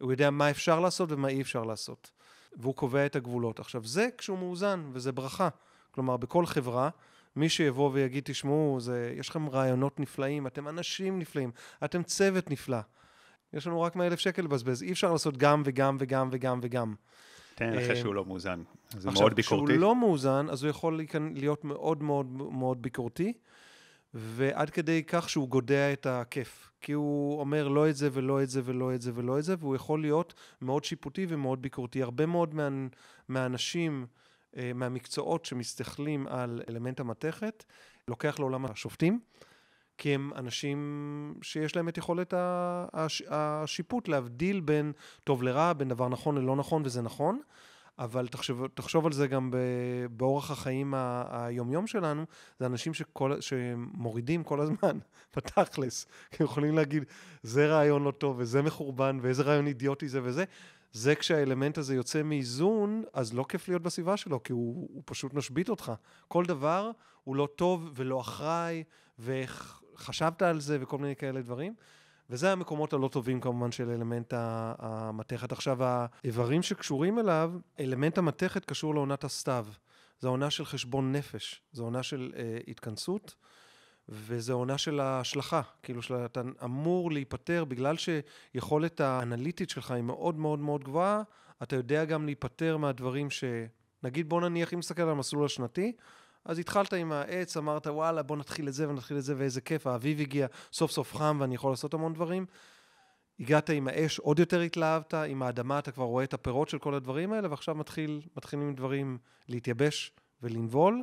הוא 0.00 0.12
יודע 0.12 0.30
מה 0.30 0.50
אפשר 0.50 0.80
לעשות 0.80 1.12
ומה 1.12 1.28
אי 1.28 1.40
אפשר 1.42 1.64
לעשות. 1.64 2.10
והוא 2.56 2.74
קובע 2.74 3.06
את 3.06 3.16
הגבולות. 3.16 3.60
עכשיו, 3.60 3.84
זה 3.84 4.08
כשהוא 4.18 4.38
מאוזן, 4.38 4.90
וזה 4.92 5.12
ברכה. 5.12 5.48
כלומר, 5.90 6.16
בכל 6.16 6.46
חברה 6.46 6.90
מי 7.36 7.48
שיבוא 7.48 7.90
ויגיד, 7.92 8.24
תשמעו, 8.24 8.76
זה, 8.80 9.14
יש 9.16 9.28
לכם 9.28 9.48
רעיונות 9.48 10.00
נפלאים, 10.00 10.46
אתם 10.46 10.68
אנשים 10.68 11.18
נפלאים, 11.18 11.50
אתם 11.84 12.02
צוות 12.02 12.50
נפלא. 12.50 12.78
יש 13.52 13.66
לנו 13.66 13.82
רק 13.82 13.96
100 13.96 14.06
אלף 14.06 14.18
שקל 14.18 14.42
לבזבז, 14.42 14.82
אי 14.82 14.92
אפשר 14.92 15.12
לעשות 15.12 15.36
גם 15.36 15.62
וגם 15.64 15.96
וגם 16.00 16.28
וגם 16.32 16.60
וגם. 16.62 16.94
תן 17.54 17.72
לך 17.72 17.96
שהוא 17.96 18.14
לא 18.14 18.24
מאוזן, 18.24 18.62
זה 18.90 19.10
מאוד 19.10 19.34
ביקורתי. 19.34 19.40
עכשיו, 19.40 19.66
כשהוא 19.66 19.80
לא 19.80 19.96
מאוזן, 19.96 20.46
אז 20.50 20.62
הוא 20.62 20.70
יכול 20.70 21.00
להיות 21.34 21.64
מאוד 21.64 22.02
מאוד 22.02 22.26
מאוד 22.32 22.82
ביקורתי, 22.82 23.32
ועד 24.14 24.70
כדי 24.70 25.02
כך 25.06 25.28
שהוא 25.28 25.48
גודע 25.48 25.92
את 25.92 26.06
הכיף. 26.06 26.70
כי 26.80 26.92
הוא 26.92 27.40
אומר 27.40 27.68
לא 27.68 27.88
את 27.88 27.96
זה 27.96 28.08
ולא 28.12 28.42
את 28.42 28.50
זה 28.50 28.60
ולא 28.64 28.94
את 28.94 29.02
זה 29.02 29.10
ולא 29.14 29.38
את 29.38 29.44
זה, 29.44 29.54
והוא 29.58 29.76
יכול 29.76 30.00
להיות 30.00 30.34
מאוד 30.62 30.84
שיפוטי 30.84 31.26
ומאוד 31.28 31.62
ביקורתי. 31.62 32.02
הרבה 32.02 32.26
מאוד 32.26 32.54
מה, 32.54 32.68
מהאנשים... 33.28 34.06
אה, 34.10 34.20
מהמקצועות 34.74 35.44
שמסתכלים 35.44 36.26
על 36.26 36.62
אלמנט 36.68 37.00
המתכת, 37.00 37.64
לוקח 38.08 38.38
לעולם 38.38 38.66
השופטים, 38.66 39.20
כי 39.98 40.14
הם 40.14 40.30
אנשים 40.36 41.34
שיש 41.42 41.76
להם 41.76 41.88
את 41.88 41.98
יכולת 41.98 42.34
השיפוט 43.28 44.08
להבדיל 44.08 44.60
בין 44.60 44.92
טוב 45.24 45.42
לרע, 45.42 45.72
בין 45.72 45.88
דבר 45.88 46.08
נכון 46.08 46.38
ללא 46.38 46.56
נכון, 46.56 46.82
וזה 46.84 47.02
נכון. 47.02 47.40
אבל 48.00 48.28
תחשוב, 48.28 48.66
תחשוב 48.66 49.06
על 49.06 49.12
זה 49.12 49.26
גם 49.26 49.50
באורח 50.10 50.50
החיים 50.50 50.94
היומיום 51.30 51.86
שלנו, 51.86 52.24
זה 52.58 52.66
אנשים 52.66 52.94
שכל, 52.94 53.40
שמורידים 53.40 54.44
כל 54.44 54.60
הזמן, 54.60 54.98
בתכלס, 55.36 56.06
כי 56.30 56.42
יכולים 56.42 56.74
להגיד, 56.74 57.04
זה 57.42 57.66
רעיון 57.66 58.04
לא 58.04 58.10
טוב, 58.10 58.36
וזה 58.38 58.62
מחורבן, 58.62 59.18
ואיזה 59.22 59.42
רעיון 59.42 59.66
אידיוטי 59.66 60.08
זה 60.08 60.20
וזה, 60.22 60.44
זה 60.92 61.14
כשהאלמנט 61.14 61.78
הזה 61.78 61.94
יוצא 61.94 62.22
מאיזון, 62.22 63.04
אז 63.12 63.34
לא 63.34 63.44
כיף 63.48 63.68
להיות 63.68 63.82
בסביבה 63.82 64.16
שלו, 64.16 64.42
כי 64.42 64.52
הוא, 64.52 64.88
הוא 64.94 65.02
פשוט 65.06 65.34
משבית 65.34 65.68
אותך. 65.68 65.92
כל 66.28 66.44
דבר 66.44 66.90
הוא 67.24 67.36
לא 67.36 67.48
טוב 67.56 67.90
ולא 67.94 68.20
אחראי, 68.20 68.84
ואיך 69.18 69.80
חשבת 69.96 70.42
על 70.42 70.60
זה 70.60 70.78
וכל 70.80 70.98
מיני 70.98 71.16
כאלה 71.16 71.42
דברים. 71.42 71.74
וזה 72.30 72.52
המקומות 72.52 72.92
הלא 72.92 73.08
טובים 73.08 73.40
כמובן 73.40 73.72
של 73.72 73.90
אלמנט 73.90 74.34
המתכת. 74.36 75.52
עכשיו, 75.52 75.78
האיברים 75.84 76.62
שקשורים 76.62 77.18
אליו, 77.18 77.52
אלמנט 77.80 78.18
המתכת 78.18 78.64
קשור 78.64 78.94
לעונת 78.94 79.24
הסתיו. 79.24 79.66
זו 80.20 80.28
עונה 80.28 80.50
של 80.50 80.64
חשבון 80.64 81.12
נפש, 81.12 81.62
זו 81.72 81.84
עונה 81.84 82.02
של 82.02 82.32
אה, 82.36 82.58
התכנסות, 82.68 83.34
וזו 84.10 84.52
עונה 84.52 84.78
של 84.78 85.00
ההשלכה. 85.00 85.60
כאילו 85.82 86.02
שאתה 86.02 86.40
אמור 86.64 87.12
להיפטר, 87.12 87.64
בגלל 87.64 87.96
שיכולת 87.96 89.00
האנליטית 89.00 89.70
שלך 89.70 89.90
היא 89.90 90.02
מאוד 90.02 90.38
מאוד 90.38 90.58
מאוד 90.58 90.84
גבוהה, 90.84 91.22
אתה 91.62 91.76
יודע 91.76 92.04
גם 92.04 92.26
להיפטר 92.26 92.76
מהדברים 92.76 93.30
ש... 93.30 93.44
נגיד, 94.02 94.28
בוא 94.28 94.40
נניח, 94.40 94.74
אם 94.74 94.78
נסתכל 94.78 95.02
על 95.02 95.08
המסלול 95.08 95.44
השנתי, 95.44 95.92
אז 96.44 96.58
התחלת 96.58 96.92
עם 96.92 97.12
העץ, 97.12 97.56
אמרת, 97.56 97.86
וואלה, 97.86 98.22
בוא 98.22 98.36
נתחיל 98.36 98.68
את 98.68 98.74
זה 98.74 98.88
ונתחיל 98.88 99.16
את 99.16 99.22
זה, 99.22 99.34
ואיזה 99.36 99.60
כיף, 99.60 99.86
האביב 99.86 100.20
הגיע, 100.20 100.46
סוף 100.72 100.90
סוף 100.90 101.16
חם 101.16 101.36
ואני 101.40 101.54
יכול 101.54 101.72
לעשות 101.72 101.94
המון 101.94 102.12
דברים. 102.12 102.46
הגעת 103.40 103.70
עם 103.70 103.88
האש, 103.88 104.18
עוד 104.18 104.38
יותר 104.38 104.60
התלהבת, 104.60 105.14
עם 105.14 105.42
האדמה 105.42 105.78
אתה 105.78 105.92
כבר 105.92 106.04
רואה 106.04 106.24
את 106.24 106.34
הפירות 106.34 106.68
של 106.68 106.78
כל 106.78 106.94
הדברים 106.94 107.32
האלה, 107.32 107.50
ועכשיו 107.50 107.74
מתחיל, 107.74 108.20
מתחילים 108.36 108.74
דברים 108.74 109.18
להתייבש 109.48 110.12
ולנבול, 110.42 111.02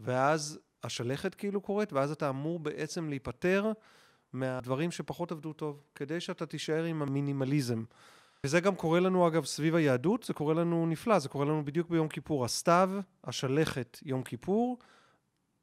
ואז 0.00 0.58
השלכת 0.84 1.34
כאילו 1.34 1.60
קורית, 1.60 1.92
ואז 1.92 2.10
אתה 2.10 2.28
אמור 2.28 2.58
בעצם 2.58 3.08
להיפטר 3.08 3.72
מהדברים 4.32 4.90
שפחות 4.90 5.32
עבדו 5.32 5.52
טוב, 5.52 5.82
כדי 5.94 6.20
שאתה 6.20 6.46
תישאר 6.46 6.84
עם 6.84 7.02
המינימליזם. 7.02 7.84
וזה 8.44 8.60
גם 8.60 8.74
קורה 8.74 9.00
לנו, 9.00 9.28
אגב, 9.28 9.44
סביב 9.44 9.74
היהדות, 9.74 10.22
זה 10.22 10.34
קורה 10.34 10.54
לנו 10.54 10.86
נפלא, 10.86 11.18
זה 11.18 11.28
קורה 11.28 11.44
לנו 11.44 11.64
בדיוק 11.64 11.90
ביום 11.90 12.08
כיפור. 12.08 12.44
הסתיו, 12.44 12.90
השלכת, 13.24 13.98
יום 14.02 14.22
כיפור, 14.22 14.78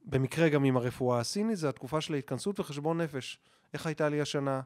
במקרה 0.06 0.50
גם 0.50 0.64
עם 0.64 0.78
הרפואה 0.78 1.20
הסינית, 1.20 1.58
זה 1.58 1.70
התקופה 1.70 2.02
של 2.02 2.14
ההתכנסות 2.14 2.60
וחשבון 2.60 3.02
נפש. 3.02 3.40
איך 3.74 3.86
הייתה 3.86 4.10
לי 4.10 4.22
השנה? 4.22 4.62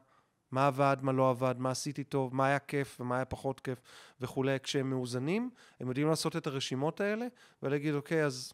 מה 0.50 0.66
עבד, 0.66 0.96
מה 1.02 1.12
לא 1.12 1.30
עבד, 1.30 1.54
מה 1.58 1.70
עשיתי 1.70 2.04
טוב, 2.04 2.34
מה 2.34 2.46
היה 2.46 2.58
כיף 2.58 3.00
ומה 3.00 3.16
היה 3.16 3.24
פחות 3.24 3.60
כיף 3.60 3.80
וכולי. 4.20 4.56
כשהם 4.62 4.90
מאוזנים, 4.90 5.50
הם 5.80 5.88
יודעים 5.88 6.08
לעשות 6.08 6.36
את 6.36 6.46
הרשימות 6.46 7.00
האלה 7.00 7.26
ולהגיד, 7.62 7.94
אוקיי, 7.94 8.24
אז 8.24 8.52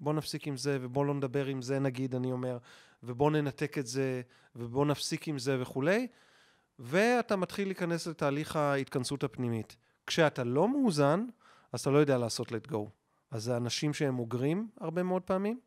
בוא 0.00 0.12
נפסיק 0.12 0.46
עם 0.46 0.56
זה 0.56 0.78
ובוא 0.80 1.06
לא 1.06 1.14
נדבר 1.14 1.46
עם 1.46 1.62
זה, 1.62 1.78
נגיד, 1.78 2.14
אני 2.14 2.32
אומר, 2.32 2.58
ובוא 3.02 3.30
ננתק 3.30 3.78
את 3.78 3.86
זה 3.86 4.22
ובוא 4.56 4.86
נפסיק 4.86 5.28
עם 5.28 5.38
זה 5.38 5.62
וכולי. 5.62 6.06
ואתה 6.78 7.36
מתחיל 7.36 7.68
להיכנס 7.68 8.06
לתהליך 8.06 8.56
ההתכנסות 8.56 9.24
הפנימית. 9.24 9.76
כשאתה 10.06 10.44
לא 10.44 10.68
מאוזן, 10.68 11.26
אז 11.72 11.80
אתה 11.80 11.90
לא 11.90 11.98
יודע 11.98 12.18
לעשות 12.18 12.48
let 12.48 12.70
go. 12.70 12.78
אז 13.30 13.44
זה 13.44 13.56
אנשים 13.56 13.94
שהם 13.94 14.18
אוגרים 14.18 14.68
הרבה 14.80 15.02
מאוד 15.02 15.22
פעמים. 15.22 15.60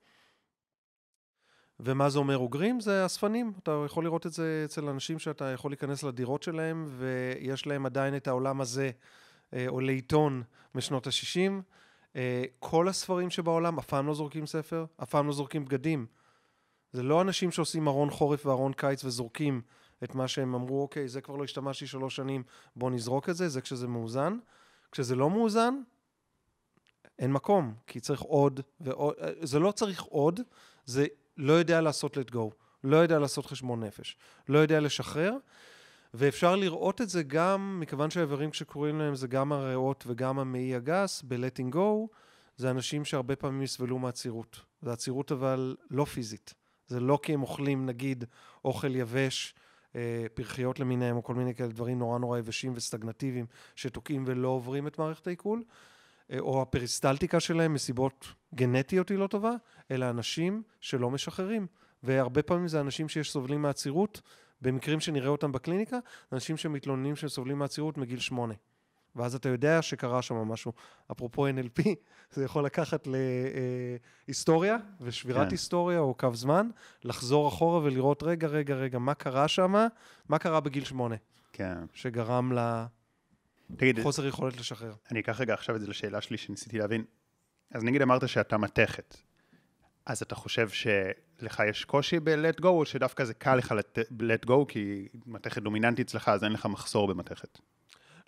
ומה 1.79 2.09
זה 2.09 2.19
אומר 2.19 2.37
אוגרים? 2.37 2.79
זה 2.79 3.05
אספנים. 3.05 3.53
אתה 3.63 3.83
יכול 3.85 4.03
לראות 4.03 4.25
את 4.25 4.33
זה 4.33 4.61
אצל 4.65 4.89
אנשים 4.89 5.19
שאתה 5.19 5.45
יכול 5.45 5.71
להיכנס 5.71 6.03
לדירות 6.03 6.43
שלהם, 6.43 6.85
ויש 6.97 7.67
להם 7.67 7.85
עדיין 7.85 8.15
את 8.15 8.27
העולם 8.27 8.61
הזה, 8.61 8.91
אה, 9.53 9.65
או 9.67 9.79
לעיתון 9.79 10.43
משנות 10.75 11.07
ה-60. 11.07 11.51
אה, 12.15 12.43
כל 12.59 12.87
הספרים 12.87 13.29
שבעולם, 13.29 13.79
אף 13.79 13.85
פעם 13.85 14.07
לא 14.07 14.13
זורקים 14.13 14.45
ספר, 14.45 14.85
אף 15.03 15.09
פעם 15.09 15.27
לא 15.27 15.33
זורקים 15.33 15.65
בגדים. 15.65 16.05
זה 16.93 17.03
לא 17.03 17.21
אנשים 17.21 17.51
שעושים 17.51 17.87
ארון 17.87 18.09
חורף 18.09 18.45
וארון 18.45 18.73
קיץ 18.73 19.05
וזורקים 19.05 19.61
את 20.03 20.15
מה 20.15 20.27
שהם 20.27 20.55
אמרו, 20.55 20.81
אוקיי, 20.81 21.07
זה 21.07 21.21
כבר 21.21 21.35
לא 21.35 21.43
השתמשתי 21.43 21.87
שלוש 21.87 22.15
שנים, 22.15 22.43
בוא 22.75 22.91
נזרוק 22.91 23.29
את 23.29 23.35
זה, 23.35 23.49
זה 23.49 23.61
כשזה 23.61 23.87
מאוזן. 23.87 24.37
כשזה 24.91 25.15
לא 25.15 25.29
מאוזן, 25.29 25.75
אין 27.19 27.31
מקום, 27.31 27.73
כי 27.87 27.99
צריך 27.99 28.21
עוד 28.21 28.59
ועוד, 28.79 29.15
זה 29.41 29.59
לא 29.59 29.71
צריך 29.71 30.03
עוד, 30.03 30.39
זה 30.85 31.05
לא 31.37 31.53
יודע 31.53 31.81
לעשות 31.81 32.17
let 32.17 32.31
go, 32.31 32.55
לא 32.83 32.97
יודע 32.97 33.19
לעשות 33.19 33.45
חשבון 33.45 33.83
נפש, 33.83 34.17
לא 34.49 34.59
יודע 34.59 34.79
לשחרר, 34.79 35.37
ואפשר 36.13 36.55
לראות 36.55 37.01
את 37.01 37.09
זה 37.09 37.23
גם, 37.23 37.77
מכיוון 37.79 38.09
שהאיברים 38.09 38.53
שקוראים 38.53 38.99
להם 38.99 39.15
זה 39.15 39.27
גם 39.27 39.51
הריאות 39.51 40.03
וגם 40.07 40.39
המעי 40.39 40.75
הגס, 40.75 41.21
ב-letting 41.27 41.75
go, 41.75 42.07
זה 42.57 42.71
אנשים 42.71 43.05
שהרבה 43.05 43.35
פעמים 43.35 43.61
יסבלו 43.61 43.99
מעצירות. 43.99 44.61
זה 44.81 44.91
עצירות 44.91 45.31
אבל 45.31 45.75
לא 45.89 46.05
פיזית. 46.05 46.53
זה 46.87 46.99
לא 46.99 47.19
כי 47.23 47.33
הם 47.33 47.41
אוכלים, 47.41 47.85
נגיד, 47.85 48.25
אוכל 48.65 48.95
יבש, 48.95 49.55
אה, 49.95 50.25
פרחיות 50.33 50.79
למיניהם, 50.79 51.15
או 51.15 51.23
כל 51.23 51.35
מיני 51.35 51.55
כאלה 51.55 51.69
דברים 51.69 51.99
נורא 51.99 52.19
נורא 52.19 52.39
יבשים 52.39 52.71
וסטגנטיביים, 52.75 53.45
שתוקעים 53.75 54.23
ולא 54.27 54.47
עוברים 54.47 54.87
את 54.87 54.99
מערכת 54.99 55.27
העיכול, 55.27 55.63
אה, 56.31 56.39
או 56.39 56.61
הפריסטלטיקה 56.61 57.39
שלהם 57.39 57.73
מסיבות 57.73 58.27
גנטיות 58.55 59.09
היא 59.09 59.17
לא 59.17 59.27
טובה, 59.27 59.53
אלא 59.91 60.09
אנשים 60.09 60.63
שלא 60.79 61.11
משחררים. 61.11 61.67
והרבה 62.03 62.41
פעמים 62.41 62.67
זה 62.67 62.81
אנשים 62.81 63.09
שיש 63.09 63.31
סובלים 63.31 63.61
מעצירות, 63.61 64.21
במקרים 64.61 64.99
שנראה 64.99 65.29
אותם 65.29 65.51
בקליניקה, 65.51 65.97
אנשים 66.31 66.57
שמתלוננים 66.57 67.15
שהם 67.15 67.29
סובלים 67.29 67.59
מעצירות 67.59 67.97
מגיל 67.97 68.19
שמונה. 68.19 68.53
ואז 69.15 69.35
אתה 69.35 69.49
יודע 69.49 69.81
שקרה 69.81 70.21
שם 70.21 70.35
משהו. 70.35 70.73
אפרופו 71.11 71.47
NLP, 71.47 71.83
זה 72.33 72.43
יכול 72.43 72.65
לקחת 72.65 73.07
להיסטוריה 74.27 74.77
ושבירת 75.01 75.47
כן. 75.47 75.51
היסטוריה 75.51 75.99
או 75.99 76.13
קו 76.13 76.35
זמן, 76.35 76.69
לחזור 77.03 77.47
אחורה 77.47 77.79
ולראות, 77.79 78.23
רגע, 78.23 78.47
רגע, 78.47 78.75
רגע, 78.75 78.99
מה 78.99 79.13
קרה 79.13 79.47
שם? 79.47 79.87
מה 80.29 80.39
קרה 80.39 80.59
בגיל 80.59 80.83
שמונה? 80.83 81.15
כן. 81.53 81.77
שגרם 81.93 82.51
לחוסר 83.81 84.27
יכולת 84.27 84.59
לשחרר. 84.59 84.93
אני 85.11 85.19
אקח 85.19 85.41
רגע 85.41 85.53
עכשיו 85.53 85.75
את 85.75 85.81
זה 85.81 85.87
לשאלה 85.87 86.21
שלי 86.21 86.37
שניסיתי 86.37 86.77
להבין. 86.77 87.03
אז 87.71 87.83
נגיד 87.83 88.01
אמרת 88.01 88.29
שאתה 88.29 88.57
מתכת. 88.57 89.17
אז 90.05 90.21
אתה 90.21 90.35
חושב 90.35 90.69
שלך 90.69 91.63
יש 91.69 91.85
קושי 91.85 92.19
ב-let 92.19 92.61
go, 92.61 92.65
או 92.65 92.85
שדווקא 92.85 93.23
זה 93.23 93.33
קל 93.33 93.55
לך 93.55 93.75
let 94.09 94.47
go, 94.47 94.65
כי 94.67 95.07
מתכת 95.25 95.61
דומיננטית 95.61 96.07
אצלך, 96.07 96.29
אז 96.29 96.43
אין 96.43 96.51
לך 96.51 96.65
מחסור 96.65 97.07
במתכת? 97.07 97.59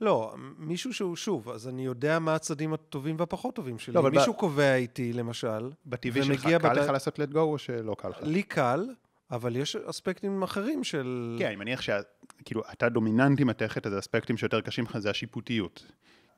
לא, 0.01 0.35
מישהו 0.57 0.93
שהוא, 0.93 1.15
שוב, 1.15 1.49
אז 1.49 1.67
אני 1.67 1.85
יודע 1.85 2.19
מה 2.19 2.35
הצדדים 2.35 2.73
הטובים 2.73 3.15
והפחות 3.19 3.55
טובים 3.55 3.79
שלי. 3.79 3.93
לא, 3.93 4.11
מישהו 4.11 4.33
ב... 4.33 4.35
קובע 4.35 4.75
איתי, 4.75 5.13
למשל, 5.13 5.71
בטבעי 5.85 6.23
שלך 6.23 6.43
קל 6.43 6.57
בת... 6.57 6.77
לך 6.77 6.89
לעשות 6.89 7.19
let 7.19 7.33
go 7.33 7.37
או 7.37 7.57
שלא 7.57 7.95
קל 7.99 8.09
לך? 8.09 8.17
לי 8.21 8.43
קל, 8.43 8.89
אבל 9.31 9.55
יש 9.55 9.75
אספקטים 9.75 10.43
אחרים 10.43 10.83
של... 10.83 11.35
כן, 11.39 11.45
אני 11.45 11.55
מניח 11.55 11.81
שכאילו, 11.81 12.61
אתה 12.71 12.89
דומיננטי 12.89 13.43
מתכת, 13.43 13.87
אז 13.87 13.93
האספקטים 13.93 14.37
שיותר 14.37 14.61
קשים 14.61 14.83
לך 14.83 14.97
זה 14.97 15.09
השיפוטיות. 15.09 15.85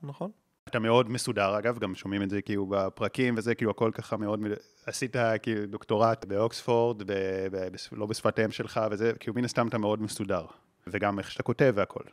נכון. 0.03 0.31
אתה 0.69 0.79
מאוד 0.79 1.09
מסודר, 1.09 1.57
אגב, 1.57 1.79
גם 1.79 1.95
שומעים 1.95 2.23
את 2.23 2.29
זה 2.29 2.41
כאילו 2.41 2.65
בפרקים 2.65 3.33
וזה, 3.37 3.55
כאילו 3.55 3.71
הכל 3.71 3.91
ככה 3.93 4.17
מאוד, 4.17 4.39
עשית 4.85 5.15
כאילו 5.41 5.65
דוקטורט 5.65 6.25
באוקספורד, 6.25 7.03
ב... 7.03 7.13
ב... 7.51 7.75
לא 7.91 8.05
בשפת 8.05 8.39
אם 8.39 8.51
שלך 8.51 8.81
וזה, 8.91 9.13
כאילו 9.19 9.35
מן 9.35 9.45
הסתם 9.45 9.67
אתה 9.67 9.77
מאוד 9.77 10.01
מסודר. 10.01 10.45
וגם 10.87 11.19
איך 11.19 11.31
שאתה 11.31 11.43
כותב 11.43 11.73
והכל. 11.75 12.03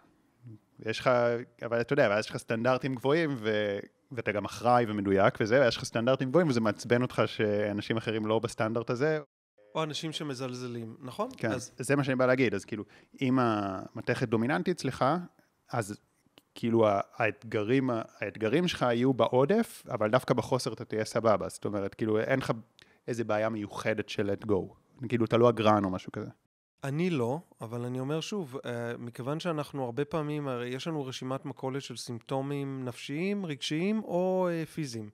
יש 0.86 0.98
לך, 0.98 1.10
אבל 1.62 1.80
אתה 1.80 1.92
יודע, 1.92 2.16
יש 2.18 2.30
לך 2.30 2.36
סטנדרטים 2.36 2.94
גבוהים, 2.94 3.36
ו... 3.38 3.78
ואתה 4.12 4.32
גם 4.32 4.44
אחראי 4.44 4.84
ומדויק 4.88 5.34
וזה, 5.40 5.60
ויש 5.60 5.76
לך 5.76 5.84
סטנדרטים 5.84 6.28
גבוהים, 6.28 6.48
וזה 6.48 6.60
מעצבן 6.60 7.02
אותך 7.02 7.22
שאנשים 7.26 7.96
אחרים 7.96 8.26
לא 8.26 8.38
בסטנדרט 8.38 8.90
הזה. 8.90 9.20
או 9.74 9.82
אנשים 9.82 10.12
שמזלזלים, 10.12 10.96
נכון? 11.00 11.28
כן, 11.36 11.52
אז... 11.52 11.72
זה 11.78 11.96
מה 11.96 12.04
שאני 12.04 12.16
בא 12.16 12.26
להגיד, 12.26 12.54
אז 12.54 12.64
כאילו, 12.64 12.84
אם 13.22 13.38
המתכת 13.38 14.28
דומיננטית 14.28 14.76
אצלך, 14.76 15.04
אז 15.72 15.98
כאילו 16.54 16.86
האתגרים, 17.16 17.90
האתגרים 18.20 18.68
שלך 18.68 18.82
יהיו 18.82 19.14
בעודף, 19.14 19.82
אבל 19.90 20.10
דווקא 20.10 20.34
בחוסר 20.34 20.72
אתה 20.72 20.84
תהיה 20.84 21.04
סבבה, 21.04 21.48
זאת 21.48 21.64
אומרת, 21.64 21.94
כאילו, 21.94 22.20
אין 22.20 22.38
לך 22.38 22.52
איזה 23.08 23.24
בעיה 23.24 23.48
מיוחדת 23.48 24.08
של 24.08 24.30
let 24.30 24.46
go, 24.46 24.74
כאילו, 25.08 25.24
אתה 25.24 25.36
לא 25.36 25.48
אגרן 25.48 25.84
או 25.84 25.90
משהו 25.90 26.12
כזה. 26.12 26.28
אני 26.84 27.10
לא, 27.10 27.38
אבל 27.60 27.84
אני 27.84 28.00
אומר 28.00 28.20
שוב, 28.20 28.56
אה, 28.66 28.96
מכיוון 28.98 29.40
שאנחנו 29.40 29.84
הרבה 29.84 30.04
פעמים, 30.04 30.48
הרי 30.48 30.68
יש 30.68 30.86
לנו 30.86 31.06
רשימת 31.06 31.44
מכולת 31.44 31.82
של 31.82 31.96
סימפטומים 31.96 32.84
נפשיים, 32.84 33.46
רגשיים 33.46 34.02
או 34.04 34.48
אה, 34.50 34.66
פיזיים. 34.66 35.10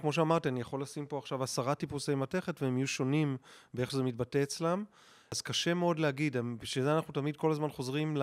כמו 0.00 0.12
שאמרתי, 0.12 0.48
אני 0.48 0.60
יכול 0.60 0.82
לשים 0.82 1.06
פה 1.06 1.18
עכשיו 1.18 1.42
עשרה 1.42 1.74
טיפוסי 1.74 2.14
מתכת 2.14 2.62
והם 2.62 2.78
יהיו 2.78 2.86
שונים 2.86 3.36
באיך 3.74 3.90
שזה 3.90 4.02
מתבטא 4.02 4.42
אצלם, 4.42 4.84
אז 5.30 5.40
קשה 5.40 5.74
מאוד 5.74 5.98
להגיד, 5.98 6.36
בשביל 6.60 6.84
זה 6.84 6.96
אנחנו 6.96 7.12
תמיד 7.12 7.36
כל 7.36 7.50
הזמן 7.50 7.68
חוזרים 7.68 8.16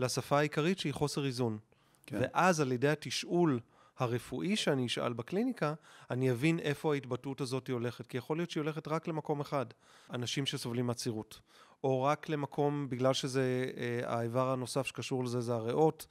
לשפה 0.00 0.38
העיקרית 0.38 0.78
שהיא 0.78 0.92
חוסר 0.92 1.26
איזון. 1.26 1.58
כן. 2.06 2.20
ואז 2.20 2.60
על 2.60 2.72
ידי 2.72 2.88
התשאול 2.88 3.60
הרפואי 3.98 4.56
שאני 4.56 4.86
אשאל 4.86 5.12
בקליניקה, 5.12 5.74
אני 6.10 6.30
אבין 6.30 6.58
איפה 6.58 6.94
ההתבטאות 6.94 7.40
הזאת 7.40 7.70
הולכת. 7.70 8.06
כי 8.06 8.18
יכול 8.18 8.36
להיות 8.36 8.50
שהיא 8.50 8.60
הולכת 8.60 8.88
רק 8.88 9.08
למקום 9.08 9.40
אחד, 9.40 9.66
אנשים 10.10 10.46
שסובלים 10.46 10.86
מעצירות. 10.86 11.40
או 11.84 12.02
רק 12.02 12.28
למקום, 12.28 12.88
בגלל 12.88 13.12
שזה, 13.12 13.70
אה, 13.76 14.14
האיבר 14.16 14.50
הנוסף 14.50 14.86
שקשור 14.86 15.24
לזה 15.24 15.40
זה 15.40 15.54
הריאות, 15.54 16.06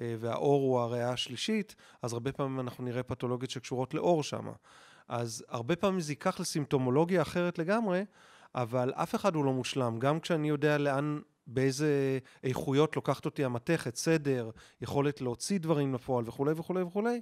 אה, 0.00 0.16
והאור 0.18 0.62
הוא 0.62 0.80
הריאה 0.80 1.10
השלישית, 1.10 1.74
אז 2.02 2.12
הרבה 2.12 2.32
פעמים 2.32 2.60
אנחנו 2.60 2.84
נראה 2.84 3.02
פתולוגיות 3.02 3.50
שקשורות 3.50 3.94
לאור 3.94 4.22
שם. 4.22 4.48
אז 5.08 5.44
הרבה 5.48 5.76
פעמים 5.76 6.00
זה 6.00 6.12
ייקח 6.12 6.40
לסימפטומולוגיה 6.40 7.22
אחרת 7.22 7.58
לגמרי, 7.58 8.04
אבל 8.54 8.92
אף 8.94 9.14
אחד 9.14 9.34
הוא 9.34 9.44
לא 9.44 9.52
מושלם. 9.52 9.98
גם 9.98 10.20
כשאני 10.20 10.48
יודע 10.48 10.78
לאן 10.78 11.20
באיזה 11.46 12.18
איכויות 12.44 12.96
לוקחת 12.96 13.24
אותי 13.24 13.44
המתכת, 13.44 13.96
סדר, 13.96 14.50
יכולת 14.80 15.20
להוציא 15.20 15.58
דברים 15.58 15.94
לפועל 15.94 16.28
וכולי 16.28 16.52
וכולי 16.52 16.82
וכולי, 16.82 17.20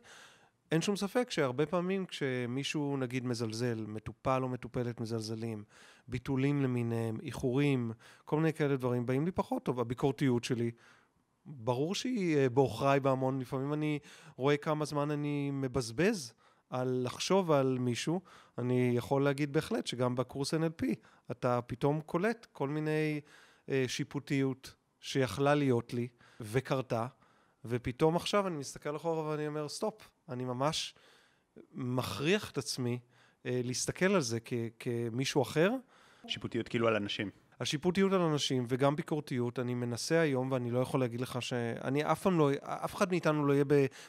אין 0.72 0.82
שום 0.82 0.96
ספק 0.96 1.30
שהרבה 1.30 1.66
פעמים 1.66 2.06
כשמישהו 2.06 2.96
נגיד 2.96 3.24
מזלזל, 3.26 3.84
מטופל 3.88 4.40
או 4.42 4.48
מטופלת 4.48 5.00
מזלזלים, 5.00 5.64
ביטולים 6.08 6.62
למיניהם, 6.62 7.20
איחורים, 7.22 7.92
כל 8.24 8.36
מיני 8.36 8.52
כאלה 8.52 8.76
דברים, 8.76 9.06
באים 9.06 9.24
לי 9.24 9.32
פחות 9.32 9.62
טוב. 9.62 9.80
הביקורתיות 9.80 10.44
שלי, 10.44 10.70
ברור 11.46 11.94
שהיא 11.94 12.36
אה, 12.36 12.48
בעוכריי 12.48 13.00
בהמון, 13.00 13.40
לפעמים 13.40 13.72
אני 13.72 13.98
רואה 14.36 14.56
כמה 14.56 14.84
זמן 14.84 15.10
אני 15.10 15.50
מבזבז 15.52 16.32
על 16.70 17.02
לחשוב 17.04 17.50
על 17.50 17.78
מישהו, 17.80 18.20
אני 18.58 18.92
יכול 18.96 19.24
להגיד 19.24 19.52
בהחלט 19.52 19.86
שגם 19.86 20.14
בקורס 20.14 20.54
NLP 20.54 20.84
אתה 21.30 21.60
פתאום 21.66 22.00
קולט 22.00 22.46
כל 22.52 22.68
מיני 22.68 23.20
שיפוטיות 23.86 24.74
שיכלה 25.00 25.54
להיות 25.54 25.94
לי 25.94 26.08
וקרתה, 26.40 27.06
ופתאום 27.64 28.16
עכשיו 28.16 28.46
אני 28.46 28.56
מסתכל 28.56 28.96
אחורה 28.96 29.30
ואני 29.30 29.46
אומר, 29.46 29.68
stop, 29.68 30.08
אני 30.28 30.44
ממש 30.44 30.94
מכריח 31.72 32.50
את 32.50 32.58
עצמי 32.58 32.98
אה, 33.46 33.60
להסתכל 33.64 34.14
על 34.14 34.20
זה 34.20 34.38
כ- 34.44 34.52
כמישהו 34.78 35.42
אחר. 35.42 35.70
שיפוטיות 36.26 36.68
כאילו 36.68 36.88
על 36.88 36.96
אנשים. 36.96 37.30
השיפוטיות 37.60 38.12
על 38.12 38.20
אנשים 38.20 38.64
וגם 38.68 38.96
ביקורתיות, 38.96 39.58
אני 39.58 39.74
מנסה 39.74 40.20
היום, 40.20 40.52
ואני 40.52 40.70
לא 40.70 40.78
יכול 40.78 41.00
להגיד 41.00 41.20
לך 41.20 41.42
שאני 41.42 42.12
אף 42.12 42.22
פעם 42.22 42.38
לא, 42.38 42.50
אף 42.62 42.94
אחד 42.94 43.10
מאיתנו 43.10 43.46
לא 43.46 43.52
יהיה 43.52 43.64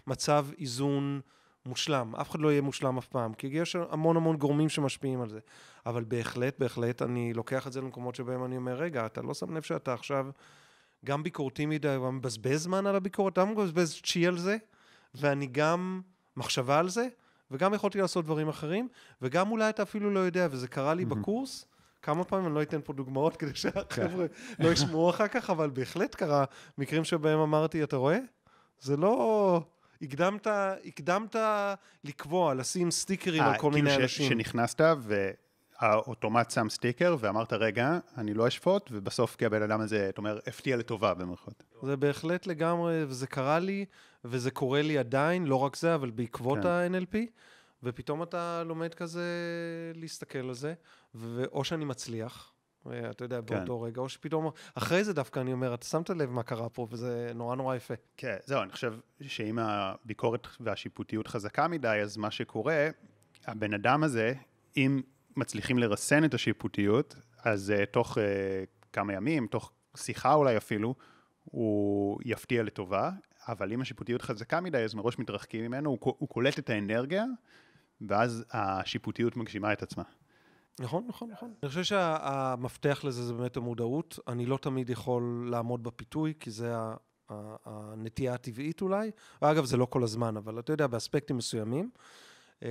במצב 0.08 0.48
איזון 0.60 1.22
מושלם. 1.66 2.16
אף 2.16 2.32
אחד 2.32 2.40
לא 2.40 2.52
יהיה 2.52 2.62
מושלם 2.62 2.98
אף 2.98 3.08
פעם, 3.08 3.34
כי 3.34 3.48
יש 3.48 3.76
המון 3.76 4.18
המון 4.18 4.38
גורמים 4.38 4.70
שמשפיעים 4.70 5.22
על 5.22 5.30
זה. 5.30 5.40
אבל 5.86 6.04
בהחלט, 6.04 6.60
בהחלט, 6.60 7.02
אני 7.02 7.34
לוקח 7.34 7.68
את 7.68 7.74
זה 7.74 7.82
למקומות 7.82 8.16
שבהם 8.16 8.46
אני 8.46 8.58
אומר, 8.58 8.76
רגע, 8.76 9.06
אתה 9.06 9.22
לא 9.22 9.34
שם 9.34 9.58
לב 9.58 9.62
שאתה 9.62 9.94
עכשיו 9.94 10.28
גם 11.06 11.24
ביקורתי 11.24 11.66
מדי, 11.66 11.98
גם 12.06 12.18
מבזבז 12.18 12.64
זמן 12.64 12.86
על 12.88 12.96
הביקורת, 12.96 13.34
אתה 13.34 13.46
מבזבז 13.46 14.02
צ'י 14.06 14.28
על 14.28 14.38
זה, 14.38 14.58
ואני 15.16 15.46
גם 15.46 16.02
מחשבה 16.38 16.80
על 16.80 16.90
זה, 16.90 17.08
וגם 17.52 17.74
יכולתי 17.74 18.02
לעשות 18.02 18.26
דברים 18.26 18.50
אחרים, 18.50 18.88
וגם 19.22 19.52
אולי 19.52 19.70
אתה 19.70 19.84
אפילו 19.84 20.10
לא 20.10 20.20
יודע, 20.20 20.48
וזה 20.52 20.68
קרה 20.68 20.94
לי 20.94 21.06
בקורס. 21.06 21.66
כמה 22.02 22.24
פעמים, 22.24 22.46
אני 22.46 22.56
לא 22.56 22.62
אתן 22.62 22.82
פה 22.84 22.94
דוגמאות 22.94 23.38
כדי 23.38 23.56
שהחבר'ה 23.56 24.26
לא 24.60 24.70
ישמעו 24.70 25.10
אחר 25.10 25.28
כך, 25.28 25.50
אבל 25.50 25.70
בהחלט 25.70 26.16
קרה 26.16 26.46
מקרים 26.78 27.04
שבהם 27.04 27.40
אמרתי, 27.40 27.84
אתה 27.84 27.96
רואה? 27.96 28.20
זה 28.80 28.98
לא... 28.98 29.62
הקדמת, 30.04 30.48
הקדמת 30.88 31.36
לקבוע, 32.04 32.54
לשים 32.54 32.92
סטיקרים 32.92 33.44
아, 33.44 33.46
על 33.46 33.54
כל 33.54 33.60
כאילו 33.60 33.72
מיני 33.72 33.90
ש, 33.90 33.98
אנשים. 33.98 34.30
שנכנסת 34.30 34.82
והאוטומט 35.82 36.52
שם 36.52 36.70
סטיקר 36.70 37.16
ואמרת, 37.20 37.54
רגע, 37.54 38.00
אני 38.18 38.34
לא 38.34 38.48
אשפוט, 38.48 38.90
ובסוף 38.92 39.36
כי 39.36 39.46
הבן 39.46 39.62
אדם 39.62 39.82
הזה, 39.82 40.10
אתה 40.10 40.18
אומר, 40.18 40.40
הפתיע 40.48 40.78
לטובה 40.78 41.14
במרכאות. 41.14 41.64
זה 41.84 41.98
בהחלט 41.98 42.48
לגמרי, 42.48 43.04
וזה 43.08 43.28
קרה 43.28 43.60
לי, 43.60 43.86
וזה 44.26 44.52
קורה 44.52 44.82
לי 44.82 44.98
עדיין, 44.98 45.46
לא 45.46 45.56
רק 45.56 45.76
זה, 45.76 45.96
אבל 45.96 46.10
בעקבות 46.10 46.60
כן. 46.60 46.68
ה-NLP. 46.68 47.18
ופתאום 47.84 48.24
אתה 48.24 48.64
לומד 48.66 48.94
כזה 48.94 49.24
להסתכל 49.96 50.40
על 50.40 50.54
זה, 50.54 50.74
ואו 51.16 51.64
שאני 51.64 51.86
מצליח, 51.86 52.53
אתה 53.10 53.26
יודע, 53.26 53.40
כן. 53.48 53.56
באותו 53.56 53.82
רגע, 53.82 54.02
או 54.02 54.10
שפתאום, 54.10 54.52
אחרי 54.76 55.04
זה 55.04 55.14
דווקא 55.14 55.40
אני 55.40 55.54
אומר, 55.54 55.74
אתה 55.74 55.86
שמת 55.86 56.10
לב 56.10 56.30
מה 56.30 56.44
קרה 56.44 56.70
פה, 56.70 56.88
וזה 56.92 57.32
נורא 57.36 57.56
נורא 57.56 57.76
יפה. 57.76 57.94
כן, 58.18 58.38
זהו, 58.46 58.62
אני 58.62 58.72
חושב 58.72 58.94
שאם 59.22 59.60
הביקורת 59.60 60.48
והשיפוטיות 60.60 61.28
חזקה 61.28 61.68
מדי, 61.68 62.00
אז 62.04 62.18
מה 62.18 62.32
שקורה, 62.32 62.90
הבן 63.46 63.74
אדם 63.74 64.04
הזה, 64.04 64.34
אם 64.78 65.02
מצליחים 65.36 65.80
לרסן 65.80 66.26
את 66.26 66.34
השיפוטיות, 66.34 67.16
אז 67.44 67.74
uh, 67.76 67.86
תוך 67.86 68.18
uh, 68.18 68.22
כמה 68.94 69.14
ימים, 69.14 69.48
תוך 69.48 69.72
שיחה 69.98 70.34
אולי 70.34 70.58
אפילו, 70.58 70.96
הוא 71.44 72.20
יפתיע 72.26 72.64
לטובה, 72.64 73.12
אבל 73.48 73.74
אם 73.74 73.82
השיפוטיות 73.82 74.22
חזקה 74.22 74.62
מדי, 74.62 74.78
אז 74.78 74.94
מראש 74.94 75.20
מתרחקים 75.20 75.64
ממנו, 75.66 75.90
הוא, 75.90 76.16
הוא 76.18 76.30
קולט 76.30 76.60
את 76.60 76.70
האנרגיה, 76.70 77.26
ואז 78.02 78.46
השיפוטיות 78.52 79.38
מגשימה 79.38 79.74
את 79.74 79.84
עצמה. 79.84 80.04
נכון, 80.80 81.06
נכון, 81.08 81.30
נכון. 81.32 81.54
אני 81.64 81.70
חושב 81.70 81.84
שהמפתח 81.84 83.02
לזה 83.04 83.26
זה 83.26 83.34
באמת 83.34 83.58
המודעות. 83.58 84.20
אני 84.28 84.46
לא 84.46 84.58
תמיד 84.58 84.90
יכול 84.90 85.48
לעמוד 85.52 85.84
בפיתוי, 85.84 86.34
כי 86.40 86.52
זה 86.52 86.74
הנטייה 87.66 88.34
הטבעית 88.34 88.82
אולי. 88.82 89.12
ואגב, 89.42 89.66
זה 89.66 89.78
לא 89.78 89.86
כל 89.86 90.04
הזמן, 90.04 90.38
אבל 90.38 90.60
אתה 90.60 90.74
יודע, 90.74 90.88
באספקטים 90.88 91.38
מסוימים. 91.38 91.90
אמ, 92.62 92.68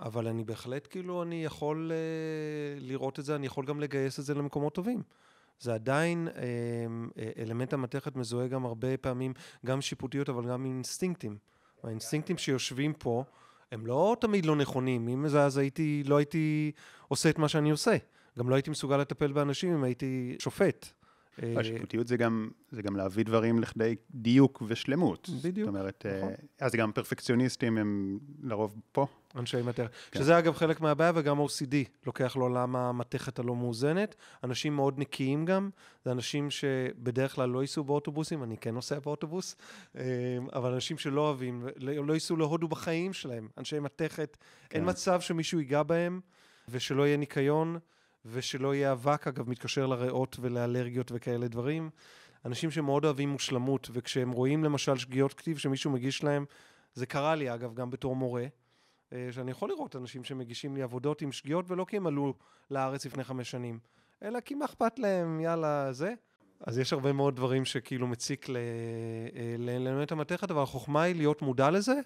אבל 0.00 0.28
אני 0.28 0.44
בהחלט, 0.44 0.86
כאילו, 0.90 1.22
אני 1.22 1.44
יכול 1.44 1.92
אה, 1.92 2.80
לראות 2.80 3.18
את 3.18 3.24
זה, 3.24 3.34
אני 3.34 3.46
יכול 3.46 3.66
גם 3.66 3.80
לגייס 3.80 4.20
את 4.20 4.24
זה 4.24 4.34
למקומות 4.34 4.74
טובים. 4.74 5.02
זה 5.60 5.74
עדיין 5.74 6.28
אמ, 6.28 7.08
אלמנט 7.38 7.72
המתכת 7.72 8.16
מזוהה 8.16 8.48
גם 8.48 8.64
הרבה 8.64 8.96
פעמים, 8.96 9.32
גם 9.66 9.80
שיפוטיות, 9.80 10.28
אבל 10.28 10.48
גם 10.48 10.64
אינסטינקטים. 10.64 11.36
האינסטינקטים 11.82 12.38
שיושבים 12.38 12.92
פה, 12.92 13.24
הם 13.74 13.86
לא 13.86 14.16
תמיד 14.20 14.46
לא 14.46 14.56
נכונים. 14.56 15.08
אם 15.08 15.28
זה 15.28 15.42
אז 15.42 15.58
הייתי, 15.58 16.02
לא 16.06 16.16
הייתי 16.16 16.72
עושה 17.08 17.30
את 17.30 17.38
מה 17.38 17.48
שאני 17.48 17.70
עושה. 17.70 17.96
גם 18.38 18.48
לא 18.48 18.54
הייתי 18.54 18.70
מסוגל 18.70 18.96
לטפל 18.96 19.32
באנשים 19.32 19.72
אם 19.72 19.84
הייתי 19.84 20.36
שופט. 20.38 20.88
אה, 21.42 21.60
השיפוטיות 21.60 22.06
זה 22.06 22.16
גם, 22.16 22.50
זה 22.70 22.82
גם 22.82 22.96
להביא 22.96 23.24
דברים 23.24 23.58
לכדי 23.58 23.94
דיוק 24.10 24.62
ושלמות. 24.66 25.30
בדיוק, 25.42 25.66
זאת 25.66 25.76
אומרת, 25.76 26.06
נכון. 26.18 26.28
אה, 26.28 26.66
אז 26.66 26.74
גם 26.74 26.92
פרפקציוניסטים 26.92 27.78
הם 27.78 28.18
לרוב 28.42 28.80
פה. 28.92 29.06
אנשי 29.36 29.62
מתכת. 29.62 29.90
כן. 30.10 30.18
שזה 30.18 30.38
אגב 30.38 30.54
חלק 30.54 30.80
מהבעיה, 30.80 31.12
וגם 31.14 31.40
OCD 31.40 31.74
לוקח 32.06 32.36
לו 32.36 32.48
למה 32.48 32.88
המתכת 32.88 33.38
הלא 33.38 33.56
מאוזנת. 33.56 34.14
אנשים 34.44 34.76
מאוד 34.76 34.98
נקיים 34.98 35.44
גם, 35.44 35.70
זה 36.04 36.12
אנשים 36.12 36.50
שבדרך 36.50 37.34
כלל 37.34 37.48
לא 37.48 37.60
ייסעו 37.60 37.84
באוטובוסים, 37.84 38.42
אני 38.42 38.56
כן 38.56 38.74
נוסע 38.74 38.98
באוטובוס, 38.98 39.56
אה, 39.96 40.02
אבל 40.52 40.72
אנשים 40.72 40.98
שלא 40.98 41.20
אוהבים, 41.20 41.66
לא, 41.76 42.06
לא 42.06 42.12
ייסעו 42.12 42.36
להודו 42.36 42.68
בחיים 42.68 43.12
שלהם. 43.12 43.48
אנשי 43.58 43.78
מתכת, 43.78 44.36
כן. 44.70 44.78
אין 44.78 44.88
מצב 44.88 45.20
שמישהו 45.20 45.58
ייגע 45.58 45.82
בהם 45.82 46.20
ושלא 46.68 47.06
יהיה 47.06 47.16
ניקיון. 47.16 47.78
ושלא 48.26 48.74
יהיה 48.74 48.92
אבק, 48.92 49.28
אגב, 49.28 49.50
מתקשר 49.50 49.86
לריאות 49.86 50.36
ולאלרגיות 50.40 51.12
וכאלה 51.14 51.48
דברים. 51.48 51.90
אנשים 52.44 52.70
שמאוד 52.70 53.04
אוהבים 53.04 53.28
מושלמות, 53.28 53.90
וכשהם 53.92 54.30
רואים 54.32 54.64
למשל 54.64 54.96
שגיאות 54.96 55.34
כתיב 55.34 55.58
שמישהו 55.58 55.90
מגיש 55.90 56.24
להם, 56.24 56.44
זה 56.94 57.06
קרה 57.06 57.34
לי, 57.34 57.54
אגב, 57.54 57.74
גם 57.74 57.90
בתור 57.90 58.16
מורה, 58.16 58.46
אה, 59.12 59.28
שאני 59.32 59.50
יכול 59.50 59.68
לראות 59.68 59.96
אנשים 59.96 60.24
שמגישים 60.24 60.76
לי 60.76 60.82
עבודות 60.82 61.22
עם 61.22 61.32
שגיאות, 61.32 61.64
ולא 61.70 61.84
כי 61.88 61.96
הם 61.96 62.06
עלו 62.06 62.34
לארץ 62.70 63.06
לפני 63.06 63.24
חמש 63.24 63.50
שנים, 63.50 63.78
אלא 64.22 64.40
כי 64.40 64.54
מה 64.54 64.64
אכפת 64.64 64.98
להם, 64.98 65.40
יאללה, 65.40 65.92
זה. 65.92 66.14
אז 66.60 66.78
יש 66.78 66.92
הרבה 66.92 67.12
מאוד 67.12 67.36
דברים 67.36 67.64
שכאילו 67.64 68.06
מציק 68.06 68.50
אה, 68.50 68.54
לאלמנט 69.58 70.12
המתכת, 70.12 70.50
אבל 70.50 70.62
החוכמה 70.62 71.02
היא 71.02 71.14
להיות 71.14 71.42
מודע 71.42 71.70
לזה, 71.70 72.00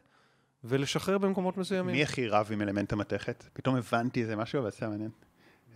ולשחרר 0.65 1.19
במקומות 1.19 1.57
מסוימים. 1.57 1.95
מי 1.95 2.03
הכי 2.03 2.29
רב 2.29 2.49
עם 2.53 2.63
אלמנט 2.63 2.93
המתכת? 2.93 3.45
פתאום 3.53 3.77
הבנתי 3.77 4.23
איזה 4.23 4.37
משהו, 4.37 4.61
אבל 4.61 4.71
זה 4.71 4.89
מעניין. 4.89 5.11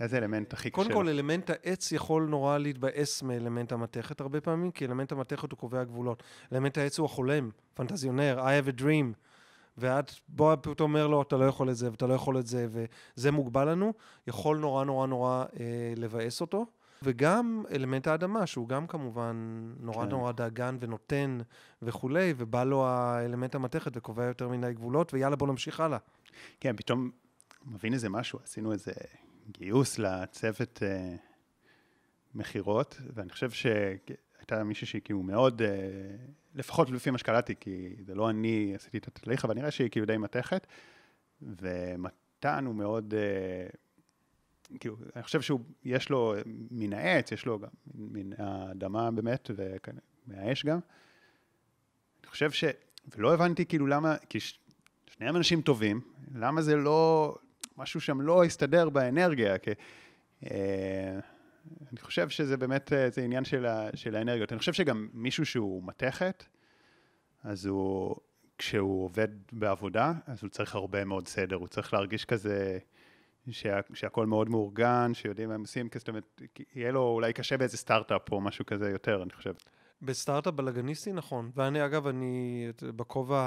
איזה 0.02 0.18
אלמנט 0.18 0.52
הכי 0.52 0.70
קשה? 0.70 0.82
קודם 0.82 0.94
כל, 0.94 1.08
אלמנט 1.08 1.50
העץ 1.50 1.92
יכול 1.92 2.22
נורא 2.22 2.58
להתבאס 2.58 3.22
מאלמנט 3.22 3.72
המתכת 3.72 4.20
הרבה 4.20 4.40
פעמים, 4.40 4.70
כי 4.70 4.86
אלמנט 4.86 5.12
המתכת 5.12 5.50
הוא 5.50 5.58
קובע 5.58 5.84
גבולות. 5.84 6.22
אלמנט 6.52 6.78
העץ 6.78 6.98
הוא 6.98 7.06
החולם, 7.06 7.50
פנטזיונר, 7.74 8.40
I 8.40 8.66
have 8.66 8.78
a 8.78 8.80
dream. 8.80 9.14
ואת 9.78 10.12
בוא 10.28 10.56
פתאום 10.56 10.90
אומר 10.90 11.06
לו, 11.06 11.22
אתה 11.22 11.36
לא 11.36 11.44
יכול 11.44 11.70
את 11.70 11.76
זה, 11.76 11.90
ואתה 11.90 12.06
לא 12.06 12.14
יכול 12.14 12.38
את 12.38 12.46
זה, 12.46 12.66
וזה 12.70 13.30
מוגבל 13.30 13.68
לנו, 13.68 13.92
יכול 14.26 14.58
נורא 14.58 14.84
נורא 14.84 15.06
נורא 15.06 15.44
אה, 15.60 15.92
לבאס 15.96 16.40
אותו. 16.40 16.66
וגם 17.02 17.64
אלמנט 17.70 18.06
האדמה, 18.06 18.46
שהוא 18.46 18.68
גם 18.68 18.86
כמובן 18.86 19.36
נורא 19.80 20.04
כן. 20.04 20.10
נורא 20.10 20.32
דאגן 20.32 20.76
ונותן 20.80 21.38
וכולי, 21.82 22.34
ובא 22.36 22.64
לו 22.64 22.86
האלמנט 22.86 23.54
המתכת 23.54 23.96
וקובע 23.96 24.24
יותר 24.24 24.48
מדי 24.48 24.72
גבולות, 24.72 25.14
ויאללה, 25.14 25.36
בוא 25.36 25.46
נמשיך 25.46 25.80
הלאה. 25.80 25.98
כן, 26.60 26.76
פתאום 26.76 27.10
מבין 27.66 27.94
איזה 27.94 28.08
משהו, 28.08 28.38
עשינו 28.44 28.72
איזה 28.72 28.92
גיוס 29.52 29.98
לצוות 29.98 30.82
uh, 30.82 31.20
מכירות, 32.34 33.00
ואני 33.14 33.30
חושב 33.30 33.50
שהייתה 33.50 34.64
מישהי 34.64 34.86
שהיא 34.86 35.02
כאילו 35.04 35.22
מאוד, 35.22 35.62
uh, 35.62 35.64
לפחות 36.54 36.90
לפי 36.90 37.10
מה 37.10 37.18
שקלטתי, 37.18 37.54
כי 37.60 37.96
זה 38.06 38.14
לא 38.14 38.30
אני 38.30 38.72
עשיתי 38.74 38.98
את 38.98 39.08
התהליך, 39.08 39.44
אבל 39.44 39.54
נראה 39.54 39.70
שהיא 39.70 39.90
כאילו 39.90 40.06
די 40.06 40.16
מתכת, 40.16 40.66
ומתן 41.42 42.66
הוא 42.66 42.74
מאוד, 42.74 43.14
uh, 43.14 43.76
כאילו, 44.80 44.96
אני 45.16 45.22
חושב 45.22 45.40
שיש 45.40 46.10
לו 46.10 46.34
מן 46.70 46.92
העץ, 46.92 47.32
יש 47.32 47.46
לו 47.46 47.58
גם 47.58 47.68
מן 47.94 48.30
האדמה 48.38 49.10
באמת, 49.10 49.50
ומהאש 49.56 50.64
גם. 50.64 50.78
אני 52.20 52.30
חושב 52.30 52.50
ש... 52.50 52.64
ולא 53.16 53.34
הבנתי 53.34 53.66
כאילו 53.66 53.86
למה, 53.86 54.16
כי 54.28 54.38
שניהם 55.06 55.36
אנשים 55.36 55.62
טובים, 55.62 56.00
למה 56.34 56.62
זה 56.62 56.76
לא, 56.76 57.34
משהו 57.76 58.00
שם 58.00 58.20
לא 58.20 58.44
הסתדר 58.44 58.88
באנרגיה. 58.88 59.58
כי, 59.58 59.70
אה, 60.44 61.18
אני 61.92 62.00
חושב 62.00 62.28
שזה 62.28 62.56
באמת, 62.56 62.92
אה, 62.92 63.10
זה 63.10 63.22
עניין 63.22 63.44
של, 63.44 63.66
ה, 63.66 63.88
של 63.94 64.16
האנרגיות. 64.16 64.52
אני 64.52 64.58
חושב 64.58 64.72
שגם 64.72 65.08
מישהו 65.12 65.46
שהוא 65.46 65.82
מתכת, 65.86 66.44
אז 67.44 67.66
הוא, 67.66 68.16
כשהוא 68.58 69.04
עובד 69.04 69.28
בעבודה, 69.52 70.12
אז 70.26 70.42
הוא 70.42 70.50
צריך 70.50 70.74
הרבה 70.74 71.04
מאוד 71.04 71.28
סדר, 71.28 71.56
הוא 71.56 71.68
צריך 71.68 71.94
להרגיש 71.94 72.24
כזה... 72.24 72.78
שה, 73.50 73.80
שהכל 73.94 74.26
מאוד 74.26 74.48
מאורגן, 74.48 75.14
שיודעים 75.14 75.48
מה 75.48 75.54
הם 75.54 75.60
עושים, 75.60 75.88
זאת 75.94 76.08
אומרת, 76.08 76.42
יהיה 76.74 76.92
לו 76.92 77.00
אולי 77.00 77.32
קשה 77.32 77.56
באיזה 77.56 77.76
סטארט-אפ 77.76 78.32
או 78.32 78.40
משהו 78.40 78.66
כזה 78.66 78.90
יותר, 78.90 79.22
אני 79.22 79.32
חושב. 79.32 79.52
בסטארט-אפ 80.02 80.54
בלאגניסטי, 80.54 81.12
נכון. 81.12 81.50
ואני, 81.54 81.84
אגב, 81.84 82.06
אני, 82.06 82.66
בכובע 82.82 83.40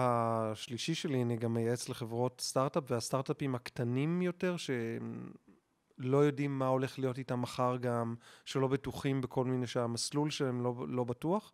השלישי 0.52 0.96
שלי, 0.96 1.22
אני 1.22 1.38
גם 1.38 1.54
מייעץ 1.54 1.90
לחברות 1.90 2.42
סטארט-אפ, 2.42 2.84
והסטארט-אפים 2.92 3.56
הקטנים 3.56 4.22
יותר, 4.22 4.56
שלא 4.58 6.18
יודעים 6.18 6.60
מה 6.60 6.68
הולך 6.68 7.00
להיות 7.00 7.18
איתם 7.18 7.42
מחר 7.42 7.78
גם, 7.78 8.16
שלא 8.46 8.68
בטוחים 8.68 9.22
בכל 9.22 9.46
מיני, 9.46 9.68
שהמסלול 9.68 10.30
שלהם 10.30 10.64
לא, 10.64 10.74
לא 10.88 11.04
בטוח. 11.04 11.54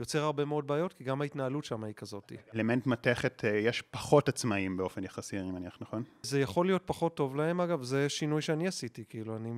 יוצר 0.00 0.22
הרבה 0.22 0.44
מאוד 0.44 0.66
בעיות, 0.66 0.92
כי 0.92 1.04
גם 1.04 1.22
ההתנהלות 1.22 1.64
שם 1.64 1.84
היא 1.84 1.94
כזאת. 1.94 2.32
אלמנט 2.54 2.86
מתכת, 2.86 3.44
אה, 3.44 3.50
יש 3.50 3.82
פחות 3.82 4.28
עצמאים 4.28 4.76
באופן 4.76 5.04
יחסי, 5.04 5.38
אני 5.38 5.50
מניח, 5.50 5.78
נכון? 5.80 6.02
זה 6.22 6.40
יכול 6.40 6.66
להיות 6.66 6.82
פחות 6.84 7.16
טוב 7.16 7.36
להם, 7.36 7.60
אגב, 7.60 7.82
זה 7.82 8.08
שינוי 8.08 8.42
שאני 8.42 8.68
עשיתי, 8.68 9.04
כאילו, 9.08 9.36
אני 9.36 9.52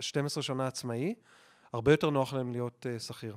12 0.00 0.42
שנה 0.42 0.66
עצמאי, 0.66 1.14
הרבה 1.72 1.92
יותר 1.92 2.10
נוח 2.10 2.34
להם 2.34 2.52
להיות 2.52 2.86
uh, 2.86 3.02
שכיר. 3.02 3.36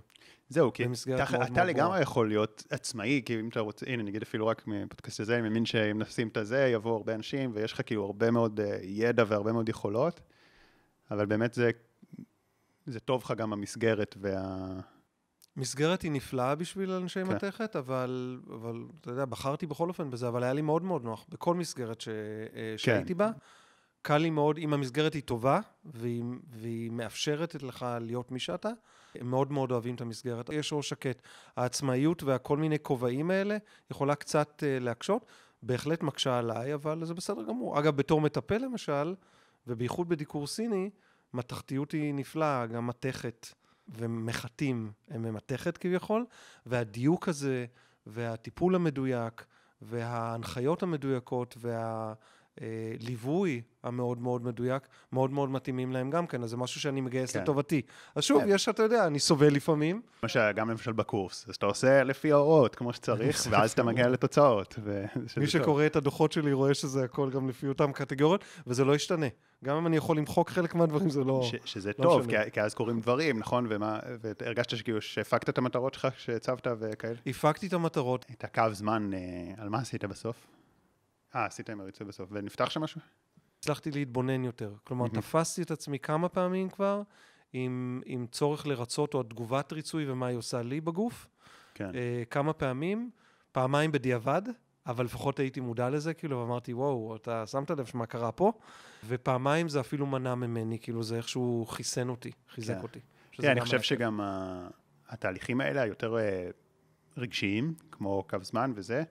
זהו, 0.49 0.73
כי 0.73 0.83
אתה, 1.15 1.45
אתה 1.45 1.63
לגמרי 1.63 2.01
יכול 2.01 2.27
להיות 2.27 2.63
עצמאי, 2.69 3.21
כי 3.25 3.39
אם 3.39 3.49
אתה 3.49 3.59
רוצה, 3.59 3.85
הנה, 3.89 4.03
נגיד 4.03 4.21
אפילו 4.21 4.47
רק 4.47 4.67
מפודקאסט 4.67 5.19
הזה, 5.19 5.33
אני 5.33 5.41
מאמין 5.41 5.65
שאם 5.65 6.01
נשים 6.01 6.27
את 6.27 6.37
הזה, 6.37 6.69
יבואו 6.73 6.95
הרבה 6.95 7.15
אנשים, 7.15 7.51
ויש 7.53 7.73
לך 7.73 7.81
כאילו 7.85 8.05
הרבה 8.05 8.31
מאוד 8.31 8.59
uh, 8.59 8.63
ידע 8.81 9.23
והרבה 9.27 9.51
מאוד 9.51 9.69
יכולות, 9.69 10.21
אבל 11.11 11.25
באמת 11.25 11.53
זה, 11.53 11.71
זה 12.85 12.99
טוב 12.99 13.21
לך 13.23 13.33
גם 13.37 13.53
המסגרת 13.53 14.15
וה... 14.21 14.79
מסגרת 15.57 16.01
היא 16.01 16.11
נפלאה 16.11 16.55
בשביל 16.55 16.91
אנשי 16.91 17.25
כן. 17.25 17.35
מתכת, 17.35 17.75
אבל, 17.75 18.41
אבל 18.53 18.85
אתה 19.01 19.11
יודע, 19.11 19.25
בחרתי 19.25 19.65
בכל 19.65 19.89
אופן 19.89 20.09
בזה, 20.09 20.27
אבל 20.27 20.43
היה 20.43 20.53
לי 20.53 20.61
מאוד 20.61 20.83
מאוד 20.83 21.03
נוח 21.03 21.25
בכל 21.29 21.55
מסגרת 21.55 22.01
ש, 22.01 22.07
אה, 22.07 22.73
שהייתי 22.77 23.13
כן. 23.13 23.17
בה. 23.17 23.31
קל 24.03 24.17
לי 24.17 24.29
מאוד, 24.29 24.57
אם 24.57 24.73
המסגרת 24.73 25.13
היא 25.13 25.21
טובה, 25.21 25.59
והיא, 25.85 26.23
והיא 26.49 26.91
מאפשרת 26.91 27.63
לך 27.63 27.85
להיות 28.01 28.31
מי 28.31 28.39
שאתה, 28.39 28.69
הם 29.15 29.29
מאוד 29.29 29.51
מאוד 29.51 29.71
אוהבים 29.71 29.95
את 29.95 30.01
המסגרת. 30.01 30.49
יש 30.49 30.73
ראש 30.73 30.89
שקט. 30.89 31.21
העצמאיות 31.55 32.23
והכל 32.23 32.57
מיני 32.57 32.79
כובעים 32.79 33.31
האלה 33.31 33.57
יכולה 33.91 34.15
קצת 34.15 34.63
uh, 34.63 34.83
להקשות, 34.83 35.25
בהחלט 35.63 36.03
מקשה 36.03 36.37
עליי, 36.39 36.73
אבל 36.73 37.05
זה 37.05 37.13
בסדר 37.13 37.43
גמור. 37.43 37.79
אגב, 37.79 37.95
בתור 37.95 38.21
מטפל 38.21 38.57
למשל, 38.57 39.15
ובייחוד 39.67 40.09
בדיקור 40.09 40.47
סיני, 40.47 40.89
מתכתיות 41.33 41.91
היא 41.91 42.13
נפלאה, 42.13 42.65
גם 42.65 42.87
מתכת. 42.87 43.47
ומחטים 43.89 44.91
הם 45.09 45.21
ממתכת 45.21 45.77
כביכול, 45.77 46.25
והדיוק 46.65 47.29
הזה, 47.29 47.65
והטיפול 48.07 48.75
המדויק, 48.75 49.45
וההנחיות 49.81 50.83
המדויקות, 50.83 51.57
והליווי 52.61 53.61
המאוד 53.83 54.21
מאוד 54.21 54.45
מדויק, 54.45 54.87
מאוד 55.11 55.31
מאוד 55.31 55.49
מתאימים 55.49 55.91
להם 55.91 56.09
גם 56.09 56.27
כן, 56.27 56.43
אז 56.43 56.49
זה 56.49 56.57
משהו 56.57 56.81
שאני 56.81 57.01
מגייס 57.01 57.31
כן. 57.31 57.41
לטובתי. 57.41 57.81
אז 58.15 58.23
שוב, 58.23 58.41
כן. 58.41 58.49
יש, 58.49 58.69
אתה 58.69 58.83
יודע, 58.83 59.07
אני 59.07 59.19
סובל 59.19 59.53
לפעמים. 59.53 60.01
כמו 60.19 60.29
שגם 60.29 60.69
למשל 60.69 60.91
בקורס, 60.91 61.45
אז 61.49 61.55
אתה 61.55 61.65
עושה 61.65 62.03
לפי 62.03 62.31
ההוראות 62.31 62.75
כמו 62.75 62.93
שצריך, 62.93 63.47
ואז 63.49 63.71
אתה 63.71 63.83
מגיע 63.83 64.07
לתוצאות. 64.09 64.79
מי 65.37 65.47
שקורא 65.47 65.85
את 65.85 65.95
הדוחות 65.95 66.31
שלי 66.31 66.53
רואה 66.53 66.73
שזה 66.73 67.03
הכל 67.03 67.29
גם 67.29 67.49
לפי 67.49 67.67
אותן 67.67 67.91
קטגוריות, 67.91 68.43
וזה 68.67 68.85
לא 68.85 68.95
ישתנה. 68.95 69.27
גם 69.63 69.77
אם 69.77 69.87
אני 69.87 69.97
יכול 69.97 70.17
למחוק 70.17 70.49
חלק 70.49 70.75
מהדברים, 70.75 71.09
זה 71.09 71.23
לא... 71.23 71.41
ש, 71.43 71.55
שזה 71.65 71.91
לא 71.99 72.03
טוב, 72.03 72.27
כי, 72.29 72.51
כי 72.51 72.61
אז 72.61 72.73
קורים 72.73 72.99
דברים, 72.99 73.39
נכון? 73.39 73.67
ומה, 73.69 73.99
והרגשת 74.21 74.77
שכאילו 74.77 75.01
שהפקת 75.01 75.49
את 75.49 75.57
המטרות 75.57 75.93
שלך 75.93 76.07
כשהצבת 76.17 76.67
וכאלה? 76.79 77.15
הפקתי 77.27 77.67
את 77.67 77.73
המטרות. 77.73 78.25
את 78.31 78.43
הקו 78.43 78.63
זמן, 78.71 79.13
אה, 79.13 79.19
על 79.57 79.69
מה 79.69 79.79
עשית 79.79 80.05
בסוף? 80.05 80.35
אה, 81.35 81.45
עשית 81.45 81.69
עם 81.69 81.81
הריצוי 81.81 82.07
בסוף, 82.07 82.29
ונפתח 82.31 82.69
שם 82.69 82.81
משהו? 82.81 83.01
הצלחתי 83.59 83.91
להתבונן 83.91 84.43
יותר. 84.43 84.73
כלומר, 84.83 85.07
תפסתי 85.07 85.61
את 85.61 85.71
עצמי 85.71 85.99
כמה 85.99 86.29
פעמים 86.29 86.69
כבר 86.69 87.01
עם, 87.53 88.01
עם 88.05 88.27
צורך 88.31 88.67
לרצות 88.67 89.13
או 89.13 89.23
תגובת 89.23 89.73
ריצוי 89.73 90.11
ומה 90.11 90.27
היא 90.27 90.37
עושה 90.37 90.61
לי 90.61 90.81
בגוף. 90.81 91.27
כן. 91.73 91.89
Uh, 91.89 92.25
כמה 92.29 92.53
פעמים, 92.53 93.09
פעמיים 93.51 93.91
בדיעבד, 93.91 94.41
אבל 94.85 95.05
לפחות 95.05 95.39
הייתי 95.39 95.59
מודע 95.59 95.89
לזה, 95.89 96.13
כאילו, 96.13 96.39
ואמרתי, 96.39 96.73
וואו, 96.73 97.15
אתה 97.15 97.47
שמת 97.47 97.71
לב 97.71 97.85
שמה 97.85 98.05
קרה 98.05 98.31
פה? 98.31 98.51
ופעמיים 99.07 99.69
זה 99.69 99.79
אפילו 99.79 100.05
מנע 100.05 100.35
ממני, 100.35 100.79
כאילו, 100.79 101.03
זה 101.03 101.17
איכשהו 101.17 101.65
חיסן 101.69 102.09
אותי, 102.09 102.31
חיזק 102.49 102.73
כן. 102.73 102.81
אותי. 102.81 102.99
כן, 103.31 103.49
אני 103.49 103.61
חושב 103.61 103.81
שגם 103.81 104.21
ה... 104.21 104.67
התהליכים 105.09 105.61
האלה 105.61 105.81
היותר 105.81 106.17
אה, 106.17 106.49
רגשיים, 107.17 107.73
כמו 107.91 108.23
קו 108.29 108.37
זמן 108.41 108.71
וזה, 108.75 109.03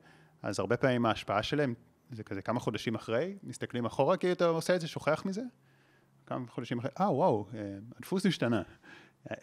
אז 0.42 0.58
הרבה 0.58 0.76
פעמים 0.76 1.06
ההשפעה 1.06 1.42
שלהם 1.42 1.74
זה 2.12 2.24
כזה 2.24 2.42
כמה 2.42 2.60
חודשים 2.60 2.94
אחרי, 2.94 3.36
מסתכלים 3.42 3.84
אחורה, 3.84 4.16
כי 4.16 4.32
אתה 4.32 4.46
עושה 4.46 4.74
את 4.74 4.80
זה, 4.80 4.88
שוכח 4.88 5.22
מזה. 5.26 5.42
כמה 6.26 6.46
חודשים 6.48 6.78
אחרי, 6.78 6.90
אה, 7.00 7.12
וואו, 7.12 7.46
אה, 7.54 7.60
הדפוס 7.98 8.26
השתנה. 8.26 8.62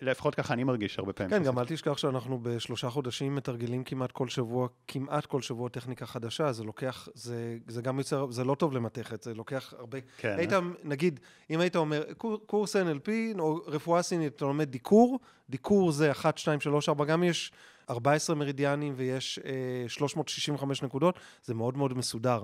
לפחות 0.01 0.36
ככה 0.36 0.53
אני 0.53 0.63
מרגיש 0.63 0.99
הרבה 0.99 1.13
פעמים. 1.13 1.30
כן, 1.30 1.43
גם 1.43 1.59
אל 1.59 1.65
תשכח 1.65 1.97
שאנחנו 1.97 2.39
בשלושה 2.43 2.89
חודשים 2.89 3.36
מתרגלים 3.36 3.84
כמעט 3.84 4.11
כל 4.11 4.28
שבוע, 4.28 4.67
כמעט 4.88 5.26
כל 5.26 5.41
שבוע 5.41 5.70
טכניקה 5.70 6.05
חדשה, 6.05 6.51
זה 6.51 6.63
לוקח, 6.63 7.07
זה, 7.13 7.57
זה 7.67 7.82
גם 7.82 7.97
יוצר, 7.97 8.32
זה 8.32 8.43
לא 8.43 8.55
טוב 8.55 8.74
למתכת, 8.74 9.24
זה 9.24 9.34
לוקח 9.34 9.74
הרבה... 9.78 9.97
כן. 10.17 10.36
היית, 10.38 10.51
נגיד, 10.84 11.20
אם 11.49 11.59
היית 11.59 11.76
אומר, 11.76 12.03
קורס 12.45 12.76
NLP 12.76 13.39
או 13.39 13.55
רפואה 13.67 14.01
סינית, 14.01 14.36
אתה 14.36 14.45
לומד 14.45 14.72
דיקור, 14.72 15.20
דיקור 15.49 15.91
זה 15.91 16.11
1, 16.11 16.38
2, 16.38 16.59
3, 16.59 16.89
4, 16.89 17.05
גם 17.05 17.24
יש 17.24 17.51
14 17.89 18.35
מרידיאנים 18.35 18.93
ויש 18.97 19.39
אה, 19.45 19.89
365 19.89 20.83
נקודות, 20.83 21.19
זה 21.43 21.53
מאוד 21.53 21.77
מאוד 21.77 21.97
מסודר. 21.97 22.43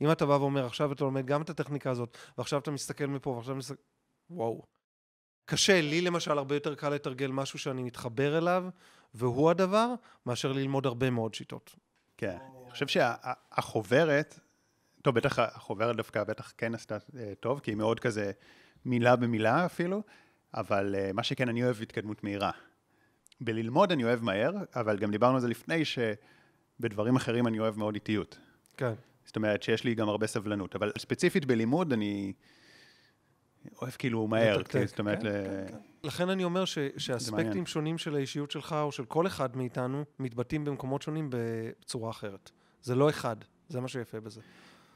אם 0.00 0.12
אתה 0.12 0.26
בא 0.26 0.32
ואומר, 0.32 0.66
עכשיו 0.66 0.92
אתה 0.92 1.04
לומד 1.04 1.26
גם 1.26 1.42
את 1.42 1.50
הטכניקה 1.50 1.90
הזאת, 1.90 2.16
ועכשיו 2.38 2.60
אתה 2.60 2.70
מסתכל 2.70 3.06
מפה, 3.06 3.30
ועכשיו 3.30 3.54
מסתכל... 3.54 3.80
וואו. 4.30 4.62
קשה, 5.44 5.80
לי 5.80 6.00
למשל 6.00 6.38
הרבה 6.38 6.56
יותר 6.56 6.74
קל 6.74 6.88
לתרגל 6.88 7.30
משהו 7.30 7.58
שאני 7.58 7.82
מתחבר 7.82 8.38
אליו, 8.38 8.64
והוא 9.14 9.50
הדבר, 9.50 9.94
מאשר 10.26 10.52
ללמוד 10.52 10.86
הרבה 10.86 11.10
מאוד 11.10 11.34
שיטות. 11.34 11.76
כן, 12.16 12.36
אני 12.62 12.70
חושב 12.70 12.86
שהחוברת, 12.86 14.40
טוב, 15.02 15.14
בטח 15.14 15.38
החוברת 15.38 15.96
דווקא 15.96 16.24
בטח 16.24 16.52
כן 16.56 16.74
עשתה 16.74 16.96
אה, 17.16 17.32
טוב, 17.40 17.60
כי 17.60 17.70
היא 17.70 17.76
מאוד 17.76 18.00
כזה 18.00 18.32
מילה 18.84 19.16
במילה 19.16 19.66
אפילו, 19.66 20.02
אבל 20.54 20.94
אה, 20.98 21.12
מה 21.12 21.22
שכן, 21.22 21.48
אני 21.48 21.64
אוהב 21.64 21.82
התקדמות 21.82 22.24
מהירה. 22.24 22.50
בללמוד 23.40 23.92
אני 23.92 24.04
אוהב 24.04 24.22
מהר, 24.22 24.52
אבל 24.74 24.98
גם 24.98 25.10
דיברנו 25.10 25.34
על 25.34 25.40
זה 25.40 25.48
לפני, 25.48 25.82
שבדברים 25.84 27.16
אחרים 27.16 27.46
אני 27.46 27.58
אוהב 27.58 27.78
מאוד 27.78 27.94
איטיות. 27.94 28.38
כן. 28.76 28.92
זאת 29.24 29.36
אומרת 29.36 29.62
שיש 29.62 29.84
לי 29.84 29.94
גם 29.94 30.08
הרבה 30.08 30.26
סבלנות, 30.26 30.76
אבל 30.76 30.92
ספציפית 30.98 31.44
בלימוד 31.44 31.92
אני 31.92 32.32
אוהב 33.82 33.92
כאילו 33.92 34.26
מהר, 34.26 34.62
כי, 34.62 34.86
זאת 34.86 34.98
אומרת... 34.98 35.22
כן, 35.22 35.26
ל... 35.26 35.30
כן, 35.30 35.66
כן. 35.68 35.78
לכן 36.04 36.28
אני 36.28 36.44
אומר 36.44 36.64
ש, 36.64 36.78
שאספקטים 36.96 37.66
שונים 37.66 37.98
של 37.98 38.14
האישיות 38.14 38.50
שלך, 38.50 38.72
או 38.72 38.92
של 38.92 39.04
כל 39.04 39.26
אחד 39.26 39.56
מאיתנו, 39.56 40.04
מתבטאים 40.18 40.64
במקומות 40.64 41.02
שונים 41.02 41.30
בצורה 41.32 42.10
אחרת. 42.10 42.50
זה 42.82 42.94
לא 42.94 43.10
אחד, 43.10 43.36
זה 43.68 43.80
מה 43.80 43.88
שיפה 43.88 44.20
בזה. 44.20 44.40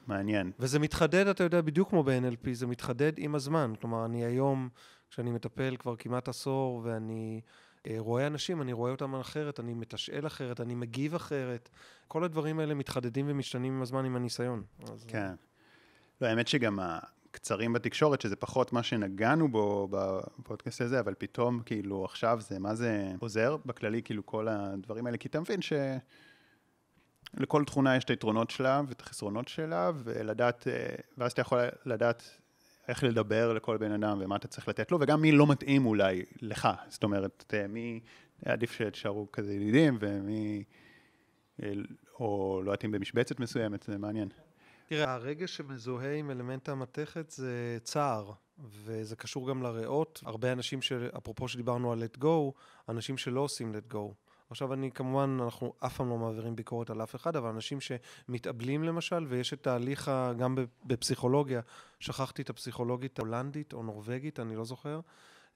מעניין. 0.07 0.51
וזה 0.59 0.79
מתחדד, 0.79 1.27
אתה 1.27 1.43
יודע, 1.43 1.61
בדיוק 1.61 1.89
כמו 1.89 2.03
ב-NLP, 2.03 2.49
זה 2.53 2.67
מתחדד 2.67 3.11
עם 3.17 3.35
הזמן. 3.35 3.73
כלומר, 3.81 4.05
אני 4.05 4.25
היום, 4.25 4.69
כשאני 5.09 5.31
מטפל 5.31 5.75
כבר 5.79 5.95
כמעט 5.95 6.27
עשור, 6.27 6.81
ואני 6.83 7.41
רואה 7.97 8.27
אנשים, 8.27 8.61
אני 8.61 8.73
רואה 8.73 8.91
אותם 8.91 9.15
אחרת, 9.15 9.59
אני 9.59 9.73
מתשאל 9.73 10.27
אחרת, 10.27 10.61
אני 10.61 10.75
מגיב 10.75 11.15
אחרת. 11.15 11.69
כל 12.07 12.23
הדברים 12.23 12.59
האלה 12.59 12.73
מתחדדים 12.73 13.25
ומשתנים 13.29 13.73
עם 13.73 13.81
הזמן, 13.81 14.05
עם 14.05 14.15
הניסיון. 14.15 14.63
אז... 14.93 15.05
כן. 15.07 15.33
לא, 16.21 16.27
האמת 16.27 16.47
שגם 16.47 16.79
הקצרים 16.81 17.73
בתקשורת, 17.73 18.21
שזה 18.21 18.35
פחות 18.35 18.73
מה 18.73 18.83
שנגענו 18.83 19.51
בו 19.51 19.87
בפודקאסט 19.91 20.81
הזה, 20.81 20.99
אבל 20.99 21.13
פתאום, 21.17 21.59
כאילו, 21.65 22.05
עכשיו 22.05 22.37
זה, 22.41 22.59
מה 22.59 22.75
זה 22.75 23.11
עוזר? 23.19 23.57
בכללי, 23.65 24.01
כאילו, 24.03 24.25
כל 24.25 24.47
הדברים 24.47 25.05
האלה, 25.05 25.17
כי 25.17 25.27
אתה 25.27 25.39
מבין 25.39 25.61
ש... 25.61 25.73
לכל 27.33 27.63
תכונה 27.65 27.95
יש 27.95 28.03
את 28.03 28.09
היתרונות 28.09 28.49
שלה 28.49 28.81
ואת 28.87 29.01
החסרונות 29.01 29.47
שלה, 29.47 29.91
ולדעת, 29.95 30.67
אה, 30.67 30.95
ואז 31.17 31.31
אתה 31.31 31.41
יכול 31.41 31.59
לדעת 31.85 32.39
איך 32.87 33.03
לדבר 33.03 33.53
לכל 33.53 33.77
בן 33.77 33.91
אדם 33.91 34.17
ומה 34.21 34.35
אתה 34.35 34.47
צריך 34.47 34.67
לתת 34.67 34.91
לו, 34.91 34.97
וגם 35.01 35.21
מי 35.21 35.31
לא 35.31 35.47
מתאים 35.47 35.85
אולי 35.85 36.23
לך. 36.41 36.67
זאת 36.87 37.03
אומרת, 37.03 37.53
מי 37.69 37.99
עדיף 38.45 38.71
שתשארו 38.71 39.31
כזה 39.31 39.53
ידידים, 39.53 39.97
ומי... 39.99 40.63
או 42.19 42.61
לא 42.65 42.73
יתאים 42.73 42.91
במשבצת 42.91 43.39
מסוימת, 43.39 43.83
זה 43.83 43.97
מעניין. 43.97 44.29
תראה, 44.89 45.13
הרגש 45.13 45.57
שמזוהה 45.57 46.15
עם 46.15 46.31
אלמנט 46.31 46.69
המתכת 46.69 47.29
זה 47.29 47.77
צער, 47.83 48.31
וזה 48.65 49.15
קשור 49.15 49.49
גם 49.49 49.63
לריאות. 49.63 50.21
הרבה 50.25 50.51
אנשים, 50.51 50.79
אפרופו 51.17 51.47
שדיברנו 51.47 51.91
על 51.91 52.03
let 52.03 52.17
go, 52.23 52.51
אנשים 52.89 53.17
שלא 53.17 53.39
עושים 53.41 53.71
let 53.75 53.93
go. 53.93 54.26
עכשיו 54.49 54.73
אני 54.73 54.91
כמובן, 54.91 55.37
אנחנו 55.43 55.73
אף 55.79 55.97
פעם 55.97 56.09
לא 56.09 56.17
מעבירים 56.17 56.55
ביקורת 56.55 56.89
על 56.89 57.03
אף 57.03 57.15
אחד, 57.15 57.35
אבל 57.35 57.49
אנשים 57.49 57.77
שמתאבלים 57.81 58.83
למשל, 58.83 59.25
ויש 59.29 59.53
את 59.53 59.63
תהליך, 59.63 60.11
גם 60.37 60.57
בפסיכולוגיה, 60.85 61.61
שכחתי 61.99 62.41
את 62.41 62.49
הפסיכולוגית 62.49 63.19
ההולנדית 63.19 63.73
או 63.73 63.83
נורבגית, 63.83 64.39
אני 64.39 64.55
לא 64.55 64.65
זוכר, 64.65 64.99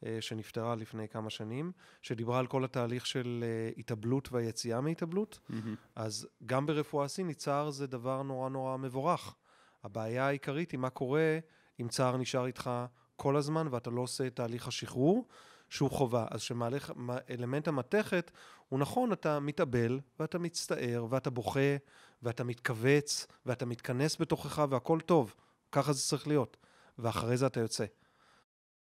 אה, 0.05 0.17
שנפטרה 0.21 0.75
לפני 0.75 1.07
כמה 1.07 1.29
שנים, 1.29 1.71
שדיברה 2.01 2.39
על 2.39 2.47
כל 2.47 2.63
התהליך 2.63 3.05
של 3.05 3.43
אה, 3.43 3.71
התאבלות 3.77 4.31
והיציאה 4.31 4.81
מהתאבלות. 4.81 5.39
Mm-hmm. 5.49 5.53
אז 5.95 6.27
גם 6.45 6.65
ברפואה 6.65 7.07
סינית, 7.07 7.37
צער 7.37 7.69
זה 7.69 7.87
דבר 7.87 8.23
נורא 8.23 8.49
נורא 8.49 8.77
מבורך. 8.77 9.35
הבעיה 9.83 10.27
העיקרית 10.27 10.71
היא 10.71 10.79
מה 10.79 10.89
קורה 10.89 11.39
אם 11.81 11.87
צער 11.87 12.17
נשאר 12.17 12.45
איתך 12.45 12.69
כל 13.15 13.35
הזמן 13.35 13.67
ואתה 13.71 13.89
לא 13.89 14.01
עושה 14.01 14.27
את 14.27 14.35
תהליך 14.35 14.67
השחרור, 14.67 15.27
שהוא 15.71 15.91
חובה. 15.91 16.25
אז 16.31 16.39
כשאלמנט 16.39 17.67
המתכת, 17.67 18.31
הוא 18.69 18.79
נכון, 18.79 19.13
אתה 19.13 19.39
מתאבל, 19.39 19.99
ואתה 20.19 20.39
מצטער, 20.39 21.05
ואתה 21.09 21.29
בוכה, 21.29 21.75
ואתה 22.23 22.43
מתכווץ, 22.43 23.27
ואתה 23.45 23.65
מתכנס 23.65 24.21
בתוכך, 24.21 24.65
והכל 24.69 24.99
טוב. 24.99 25.33
ככה 25.71 25.93
זה 25.93 26.01
צריך 26.01 26.27
להיות. 26.27 26.57
ואחרי 26.99 27.37
זה 27.37 27.47
אתה 27.47 27.59
יוצא. 27.59 27.85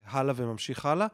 הלאה 0.04 0.34
וממשיך 0.36 0.86
הלאה, 0.86 1.06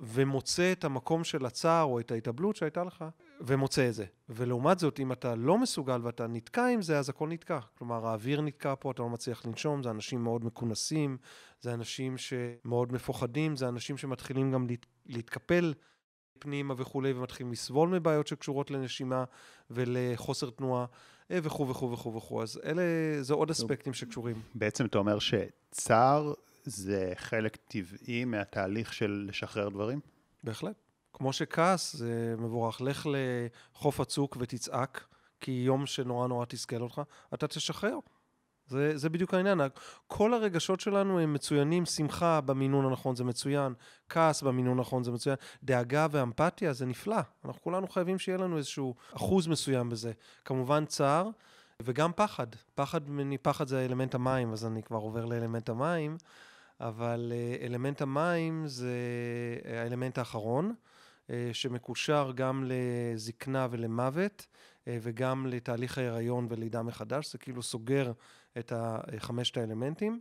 ומוצא 0.00 0.72
את 0.72 0.84
המקום 0.84 1.24
של 1.24 1.46
הצער 1.46 1.84
או 1.84 2.00
את 2.00 2.10
ההתאבלות 2.10 2.56
שהייתה 2.56 2.84
לך, 2.84 3.04
ומוצא 3.40 3.88
את 3.88 3.94
זה. 3.94 4.04
ולעומת 4.28 4.78
זאת, 4.78 5.00
אם 5.00 5.12
אתה 5.12 5.34
לא 5.34 5.58
מסוגל 5.58 6.00
ואתה 6.02 6.26
נתקע 6.26 6.66
עם 6.66 6.82
זה, 6.82 6.98
אז 6.98 7.08
הכל 7.08 7.28
נתקע. 7.28 7.58
כלומר, 7.78 8.06
האוויר 8.06 8.40
נתקע 8.40 8.74
פה, 8.80 8.90
אתה 8.90 9.02
לא 9.02 9.08
מצליח 9.08 9.46
לנשום, 9.46 9.82
זה 9.82 9.90
אנשים 9.90 10.24
מאוד 10.24 10.44
מכונסים, 10.44 11.16
זה 11.60 11.74
אנשים 11.74 12.16
שמאוד 12.18 12.92
מפוחדים, 12.92 13.56
זה 13.56 13.68
אנשים 13.68 13.96
שמתחילים 13.96 14.52
גם 14.52 14.66
להת... 14.66 14.86
להתקפל 15.06 15.74
פנימה 16.38 16.74
וכולי, 16.76 17.12
ומתחילים 17.12 17.52
לסבול 17.52 17.88
מבעיות 17.88 18.26
שקשורות 18.26 18.70
לנשימה 18.70 19.24
ולחוסר 19.70 20.50
תנועה, 20.50 20.86
וכו' 21.30 21.68
וכו' 21.68 21.92
וכו' 21.92 22.14
וכו'. 22.14 22.42
אז 22.42 22.60
אלה, 22.64 22.82
זה 23.20 23.34
עוד 23.34 23.50
אספקטים 23.50 23.92
שקשורים. 23.92 24.42
בעצם 24.54 24.84
אתה 24.86 24.98
אומר 24.98 25.18
שצער 25.18 26.32
זה 26.64 27.12
חלק 27.16 27.56
טבעי 27.56 28.24
מהתהליך 28.24 28.92
של 28.92 29.26
לשחרר 29.28 29.68
דברים? 29.68 30.00
בהחלט. 30.44 30.85
כמו 31.18 31.32
שכעס 31.32 31.96
זה 31.96 32.34
מבורך. 32.38 32.80
לך 32.80 33.08
לחוף 33.74 34.00
הצוק 34.00 34.36
ותצעק, 34.40 35.04
כי 35.40 35.50
יום 35.50 35.86
שנורא 35.86 36.28
נורא 36.28 36.44
תסכל 36.44 36.82
אותך, 36.82 37.00
אתה 37.34 37.46
תשחרר. 37.46 37.98
זה, 38.66 38.96
זה 38.96 39.08
בדיוק 39.08 39.34
העניין. 39.34 39.60
כל 40.06 40.34
הרגשות 40.34 40.80
שלנו 40.80 41.18
הם 41.20 41.32
מצוינים, 41.32 41.86
שמחה 41.86 42.40
במינון 42.40 42.86
הנכון 42.86 43.16
זה 43.16 43.24
מצוין, 43.24 43.74
כעס 44.08 44.42
במינון 44.42 44.78
הנכון 44.78 45.04
זה 45.04 45.10
מצוין, 45.10 45.36
דאגה 45.62 46.06
ואמפתיה 46.10 46.72
זה 46.72 46.86
נפלא. 46.86 47.20
אנחנו 47.44 47.62
כולנו 47.62 47.88
חייבים 47.88 48.18
שיהיה 48.18 48.38
לנו 48.38 48.56
איזשהו 48.56 48.94
אחוז 49.16 49.46
מסוים 49.46 49.90
בזה. 49.90 50.12
כמובן 50.44 50.86
צער 50.86 51.28
וגם 51.82 52.10
פחד. 52.16 52.46
פחד, 52.74 53.00
פחד 53.42 53.68
זה 53.68 53.84
אלמנט 53.84 54.14
המים, 54.14 54.52
אז 54.52 54.66
אני 54.66 54.82
כבר 54.82 54.98
עובר 54.98 55.24
לאלמנט 55.24 55.68
המים. 55.68 56.16
אבל 56.80 57.32
אה, 57.34 57.66
אלמנט 57.66 58.02
המים 58.02 58.66
זה 58.66 58.94
האלמנט 59.64 60.18
האחרון, 60.18 60.66
אה, 60.66 60.95
שמקושר 61.52 62.32
גם 62.34 62.64
לזקנה 62.66 63.66
ולמוות, 63.70 64.46
אה, 64.88 64.98
וגם 65.02 65.46
לתהליך 65.46 65.98
ההיריון 65.98 66.46
ולידה 66.50 66.82
מחדש, 66.82 67.32
זה 67.32 67.38
כאילו 67.38 67.62
סוגר 67.62 68.12
את 68.58 68.72
חמשת 69.18 69.56
האלמנטים. 69.56 70.20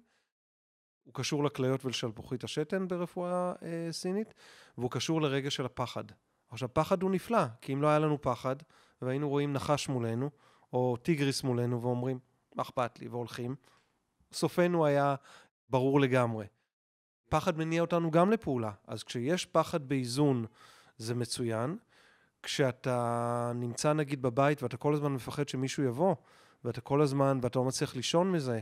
הוא 1.03 1.13
קשור 1.13 1.43
לכליות 1.43 1.85
ולשלפוחית 1.85 2.43
השתן 2.43 2.87
ברפואה 2.87 3.53
סינית, 3.91 4.33
והוא 4.77 4.91
קשור 4.91 5.21
לרגע 5.21 5.51
של 5.51 5.65
הפחד. 5.65 6.03
עכשיו, 6.49 6.69
פחד 6.73 7.01
הוא 7.01 7.11
נפלא, 7.11 7.45
כי 7.61 7.73
אם 7.73 7.81
לא 7.81 7.87
היה 7.87 7.99
לנו 7.99 8.21
פחד, 8.21 8.55
והיינו 9.01 9.29
רואים 9.29 9.53
נחש 9.53 9.89
מולנו, 9.89 10.29
או 10.73 10.97
טיגריס 10.97 11.43
מולנו, 11.43 11.81
ואומרים, 11.81 12.19
מה 12.55 12.63
אכפת 12.63 12.99
לי, 12.99 13.07
והולכים, 13.07 13.55
סופנו 14.31 14.85
היה 14.85 15.15
ברור 15.69 15.99
לגמרי. 15.99 16.45
פחד 17.29 17.57
מניע 17.57 17.81
אותנו 17.81 18.11
גם 18.11 18.31
לפעולה, 18.31 18.71
אז 18.87 19.03
כשיש 19.03 19.45
פחד 19.45 19.89
באיזון 19.89 20.45
זה 20.97 21.15
מצוין. 21.15 21.77
כשאתה 22.43 23.51
נמצא 23.55 23.93
נגיד 23.93 24.21
בבית 24.21 24.63
ואתה 24.63 24.77
כל 24.77 24.93
הזמן 24.93 25.13
מפחד 25.13 25.49
שמישהו 25.49 25.83
יבוא, 25.83 26.15
ואתה 26.65 26.81
כל 26.81 27.01
הזמן, 27.01 27.39
ואתה 27.41 27.59
לא 27.59 27.65
מצליח 27.65 27.95
לישון 27.95 28.31
מזה, 28.31 28.59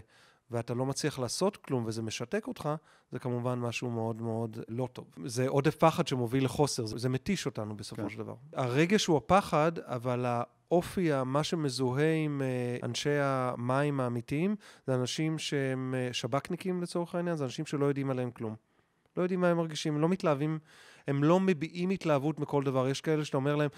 ואתה 0.52 0.74
לא 0.74 0.86
מצליח 0.86 1.20
לעשות 1.20 1.58
כלום 1.58 1.86
וזה 1.86 2.02
משתק 2.02 2.48
אותך, 2.48 2.70
זה 3.12 3.20
כמובן 3.20 3.60
משהו 3.60 3.90
מאוד 3.90 4.22
מאוד 4.22 4.58
לא 4.68 4.88
טוב. 4.94 5.06
זה 5.26 5.48
עודף 5.48 5.76
פחד 5.76 6.08
שמוביל 6.08 6.46
לחוסר, 6.46 6.86
זה, 6.86 6.98
זה 6.98 7.10
מתיש 7.10 7.46
אותנו 7.46 7.78
בסופו 7.78 8.02
כן. 8.02 8.10
של 8.10 8.18
דבר. 8.18 8.36
הרגש 8.54 9.06
הוא 9.06 9.18
הפחד, 9.18 9.72
אבל 9.80 10.26
האופי, 10.26 11.10
מה 11.26 11.44
שמזוהה 11.44 12.14
עם 12.14 12.42
אה, 12.42 12.78
אנשי 12.84 13.20
המים 13.22 14.00
האמיתיים, 14.00 14.56
זה 14.88 14.96
אנשים 14.96 15.40
שהם 15.40 15.96
אה, 15.98 16.14
שב"כניקים 16.14 16.82
לצורך 16.82 17.16
העניין, 17.16 17.36
זה 17.36 17.44
אנשים 17.44 17.66
שלא 17.66 17.86
יודעים 17.86 18.10
עליהם 18.10 18.32
כלום. 18.32 18.56
לא 19.18 19.22
יודעים 19.22 19.42
מה 19.42 19.48
הם 19.48 19.58
מרגישים, 19.58 20.02
לא 20.02 20.10
מתלהבים, 20.10 20.60
הם 21.08 21.24
לא 21.24 21.40
מביעים 21.40 21.90
התלהבות 21.90 22.40
מכל 22.40 22.64
דבר. 22.64 22.88
יש 22.88 23.02
כאלה 23.02 23.26
שאתה 23.26 23.38
אומר 23.38 23.56
להם, 23.56 23.70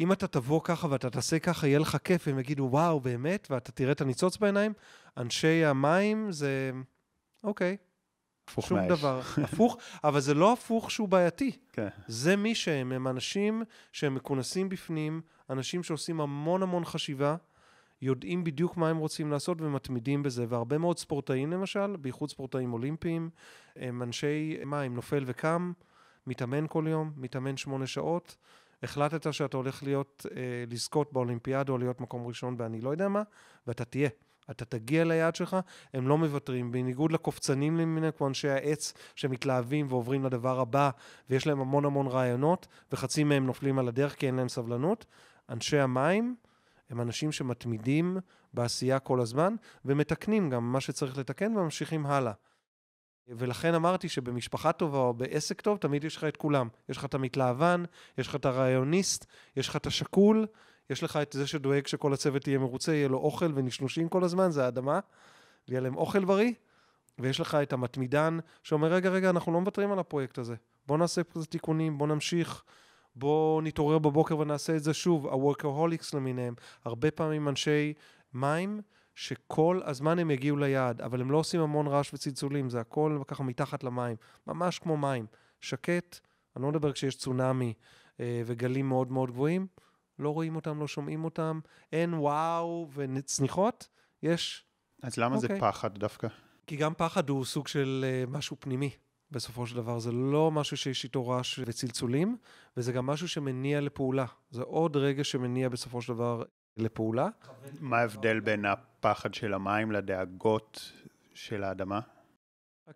אם 0.00 0.12
אתה 0.12 0.26
תבוא 0.26 0.60
ככה 0.64 0.88
ואתה 0.90 1.10
תעשה 1.10 1.38
ככה, 1.38 1.66
יהיה 1.66 1.78
לך 1.78 1.96
כיף, 2.04 2.26
והם 2.26 2.38
יגידו, 2.38 2.68
וואו, 2.70 3.00
באמת, 3.00 3.48
ואתה 3.50 3.72
תראה 3.72 3.92
את 3.92 4.00
הניצוץ 4.00 4.36
בעיניים, 4.36 4.72
אנשי 5.16 5.64
המים 5.64 6.32
זה, 6.32 6.70
אוקיי, 7.44 7.76
הפוך 8.48 8.66
שום 8.66 8.78
מהאש. 8.78 8.90
דבר. 8.90 9.20
הפוך, 9.44 9.76
אבל 10.04 10.20
זה 10.20 10.34
לא 10.34 10.52
הפוך 10.52 10.90
שהוא 10.90 11.08
בעייתי. 11.08 11.50
כן. 11.72 11.88
זה 12.06 12.36
מי 12.36 12.54
שהם, 12.54 12.92
הם 12.92 13.08
אנשים 13.08 13.62
שהם 13.92 14.14
מכונסים 14.14 14.68
בפנים, 14.68 15.20
אנשים 15.50 15.82
שעושים 15.82 16.20
המון 16.20 16.62
המון 16.62 16.84
חשיבה, 16.84 17.36
יודעים 18.02 18.44
בדיוק 18.44 18.76
מה 18.76 18.88
הם 18.88 18.96
רוצים 18.96 19.30
לעשות 19.30 19.60
ומתמידים 19.60 20.22
בזה. 20.22 20.46
והרבה 20.48 20.78
מאוד 20.78 20.98
ספורטאים 20.98 21.52
למשל, 21.52 21.96
בייחוד 21.96 22.30
ספורטאים 22.30 22.72
אולימפיים, 22.72 23.30
הם 23.76 24.02
אנשי 24.02 24.58
מים, 24.66 24.94
נופל 24.94 25.24
וקם, 25.26 25.72
מתאמן 26.26 26.66
כל 26.68 26.84
יום, 26.88 27.12
מתאמן 27.16 27.56
שמונה 27.56 27.86
שעות. 27.86 28.36
החלטת 28.82 29.32
שאתה 29.32 29.56
הולך 29.56 29.82
להיות, 29.82 30.26
אה, 30.36 30.64
לזכות 30.70 31.12
באולימפיאדה 31.12 31.72
או 31.72 31.78
להיות 31.78 32.00
מקום 32.00 32.26
ראשון 32.26 32.54
ואני 32.58 32.80
לא 32.80 32.90
יודע 32.90 33.08
מה, 33.08 33.22
ואתה 33.66 33.84
תהיה. 33.84 34.08
אתה 34.50 34.64
תגיע 34.64 35.04
ליעד 35.04 35.34
שלך, 35.34 35.56
הם 35.94 36.08
לא 36.08 36.18
מוותרים. 36.18 36.72
בניגוד 36.72 37.12
לקופצנים 37.12 37.76
למיניהם, 37.76 38.12
כמו 38.16 38.28
אנשי 38.28 38.48
העץ, 38.48 38.94
שמתלהבים 39.14 39.86
ועוברים 39.88 40.24
לדבר 40.24 40.60
הבא, 40.60 40.90
ויש 41.30 41.46
להם 41.46 41.60
המון 41.60 41.84
המון 41.84 42.06
רעיונות, 42.06 42.66
וחצי 42.92 43.24
מהם 43.24 43.46
נופלים 43.46 43.78
על 43.78 43.88
הדרך 43.88 44.14
כי 44.14 44.26
אין 44.26 44.34
להם 44.34 44.48
סבלנות. 44.48 45.06
אנשי 45.48 45.78
המים 45.78 46.36
הם 46.90 47.00
אנשים 47.00 47.32
שמתמידים 47.32 48.16
בעשייה 48.54 48.98
כל 48.98 49.20
הזמן, 49.20 49.54
ומתקנים 49.84 50.50
גם 50.50 50.72
מה 50.72 50.80
שצריך 50.80 51.18
לתקן 51.18 51.56
וממשיכים 51.56 52.06
הלאה. 52.06 52.32
ולכן 53.28 53.74
אמרתי 53.74 54.08
שבמשפחה 54.08 54.72
טובה 54.72 54.98
או 54.98 55.14
בעסק 55.14 55.60
טוב, 55.60 55.78
תמיד 55.78 56.04
יש 56.04 56.16
לך 56.16 56.24
את 56.24 56.36
כולם. 56.36 56.68
יש 56.88 56.96
לך 56.96 57.04
את 57.04 57.14
המתלהבן, 57.14 57.84
יש 58.18 58.28
לך 58.28 58.34
את 58.36 58.44
הרעיוניסט, 58.44 59.26
יש 59.56 59.68
לך 59.68 59.76
את 59.76 59.86
השקול, 59.86 60.46
יש 60.90 61.02
לך 61.02 61.16
את 61.16 61.32
זה 61.32 61.46
שדואג 61.46 61.86
שכל 61.86 62.12
הצוות 62.12 62.48
יהיה 62.48 62.58
מרוצה, 62.58 62.94
יהיה 62.94 63.08
לו 63.08 63.18
אוכל 63.18 63.52
ונשנושים 63.54 64.08
כל 64.08 64.24
הזמן, 64.24 64.50
זה 64.50 64.64
האדמה, 64.64 65.00
ויהיה 65.68 65.80
להם 65.80 65.96
אוכל 65.96 66.24
בריא, 66.24 66.52
ויש 67.18 67.40
לך 67.40 67.54
את 67.54 67.72
המתמידן 67.72 68.38
שאומר, 68.62 68.92
רגע, 68.92 69.10
רגע, 69.10 69.30
אנחנו 69.30 69.52
לא 69.52 69.60
מוותרים 69.60 69.92
על 69.92 69.98
הפרויקט 69.98 70.38
הזה. 70.38 70.54
בוא 70.86 70.98
נעשה 70.98 71.22
תיקונים, 71.48 71.98
בוא 71.98 72.06
נמשיך, 72.06 72.62
בוא 73.16 73.62
נתעורר 73.62 73.98
בבוקר 73.98 74.38
ונעשה 74.38 74.76
את 74.76 74.82
זה 74.82 74.94
שוב. 74.94 75.26
ה-workaholics 75.26 76.16
למיניהם, 76.16 76.54
הרבה 76.84 77.10
פעמים 77.10 77.48
אנשי 77.48 77.92
מים, 78.34 78.80
שכל 79.14 79.80
הזמן 79.84 80.18
הם 80.18 80.30
יגיעו 80.30 80.56
ליעד, 80.56 81.00
אבל 81.00 81.20
הם 81.20 81.30
לא 81.30 81.36
עושים 81.36 81.60
המון 81.60 81.86
רעש 81.86 82.14
וצלצולים, 82.14 82.70
זה 82.70 82.80
הכל 82.80 83.22
ככה 83.26 83.42
מתחת 83.42 83.84
למים, 83.84 84.16
ממש 84.46 84.78
כמו 84.78 84.96
מים. 84.96 85.26
שקט, 85.60 86.18
אני 86.56 86.62
לא 86.62 86.68
מדבר 86.68 86.92
כשיש 86.92 87.16
צונאמי 87.16 87.74
אה, 88.20 88.42
וגלים 88.46 88.88
מאוד 88.88 89.12
מאוד 89.12 89.30
גבוהים, 89.30 89.66
לא 90.18 90.30
רואים 90.30 90.56
אותם, 90.56 90.80
לא 90.80 90.86
שומעים 90.86 91.24
אותם, 91.24 91.60
אין 91.92 92.14
וואו 92.14 92.88
וצניחות, 92.94 93.88
יש... 94.22 94.64
אז 95.02 95.16
למה 95.16 95.38
זה 95.38 95.46
אוקיי. 95.46 95.60
פחד 95.60 95.98
דווקא? 95.98 96.28
כי 96.66 96.76
גם 96.76 96.94
פחד 96.94 97.28
הוא 97.28 97.44
סוג 97.44 97.68
של 97.68 98.04
אה, 98.08 98.24
משהו 98.28 98.56
פנימי. 98.60 98.90
בסופו 99.30 99.66
של 99.66 99.76
דבר, 99.76 99.98
זה 99.98 100.12
לא 100.12 100.50
משהו 100.50 100.76
שיש 100.76 101.04
איתו 101.04 101.28
רעש 101.28 101.60
וצלצולים, 101.66 102.36
וזה 102.76 102.92
גם 102.92 103.06
משהו 103.06 103.28
שמניע 103.28 103.80
לפעולה. 103.80 104.24
זה 104.50 104.62
עוד 104.62 104.96
רגע 104.96 105.24
שמניע 105.24 105.68
בסופו 105.68 106.02
של 106.02 106.12
דבר 106.12 106.42
לפעולה. 106.76 107.28
מה 107.80 107.98
ההבדל 107.98 108.40
בין 108.40 108.64
הפחד 108.64 109.34
של 109.34 109.54
המים 109.54 109.92
לדאגות 109.92 110.92
של 111.34 111.64
האדמה? 111.64 112.00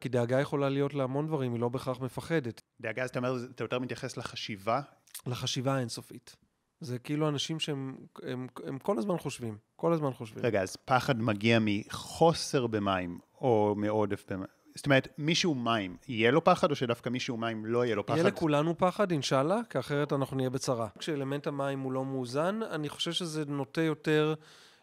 כי 0.01 0.09
דאגה 0.09 0.41
יכולה 0.41 0.68
להיות 0.68 0.95
להמון 0.95 1.27
דברים, 1.27 1.53
היא 1.53 1.61
לא 1.61 1.68
בהכרח 1.68 2.01
מפחדת. 2.01 2.62
דאגה, 2.81 3.03
אז 3.03 3.11
אתה 3.11 3.18
אומר, 3.18 3.37
אתה 3.55 3.64
יותר 3.64 3.79
מתייחס 3.79 4.16
לחשיבה? 4.16 4.81
לחשיבה 5.27 5.74
האינסופית. 5.74 6.37
זה 6.81 6.99
כאילו 6.99 7.29
אנשים 7.29 7.61
שהם 7.61 7.97
הם, 8.22 8.47
הם 8.64 8.79
כל 8.79 8.99
הזמן 8.99 9.18
חושבים, 9.18 9.59
כל 9.77 9.93
הזמן 9.93 10.12
חושבים. 10.12 10.45
רגע, 10.45 10.62
אז 10.62 10.77
פחד 10.77 11.20
מגיע 11.20 11.59
מחוסר 11.61 12.66
במים, 12.66 13.18
או 13.41 13.74
מעודף 13.77 14.24
במים. 14.31 14.56
זאת 14.77 14.87
אומרת, 14.87 15.09
מישהו 15.18 15.55
מים, 15.55 15.97
יהיה 16.09 16.31
לו 16.31 16.45
פחד, 16.45 16.70
או 16.70 16.77
שדווקא 16.77 17.09
מישהו 17.09 17.37
מים 17.37 17.66
לא 17.66 17.85
יהיה 17.85 17.97
לו 17.97 18.07
פחד? 18.07 18.16
יהיה 18.16 18.29
לכולנו 18.29 18.79
פחד, 18.79 19.11
אינשאללה, 19.11 19.61
כי 19.70 19.79
אחרת 19.79 20.12
אנחנו 20.12 20.37
נהיה 20.37 20.51
בצרה. 20.51 20.89
כשאלמנט 20.99 21.47
המים 21.47 21.81
הוא 21.81 21.93
לא 21.93 22.05
מאוזן, 22.05 22.61
אני 22.70 22.89
חושב 22.89 23.12
שזה 23.12 23.45
נוטה 23.45 23.83
יותר 23.83 24.35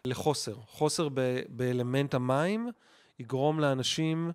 לחוסר. 0.08 0.56
חוסר 0.56 1.10
ב- 1.14 1.40
באלמנט 1.50 2.14
המים 2.14 2.70
יגרום 3.20 3.60
לאנשים 3.60 4.32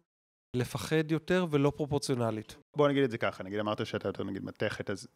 לפחד 0.55 1.11
יותר 1.11 1.47
ולא 1.51 1.73
פרופורציונלית. 1.77 2.57
בוא 2.77 2.89
נגיד 2.89 3.05
את 3.05 3.11
זה 3.11 3.19
ככה, 3.19 3.45
נגיד 3.45 3.59
אמרת 3.59 3.87
שאתה 3.87 4.09
יותר 4.09 4.25
נגיד 4.25 4.45
מתכת, 4.45 4.91
אז 4.91 5.09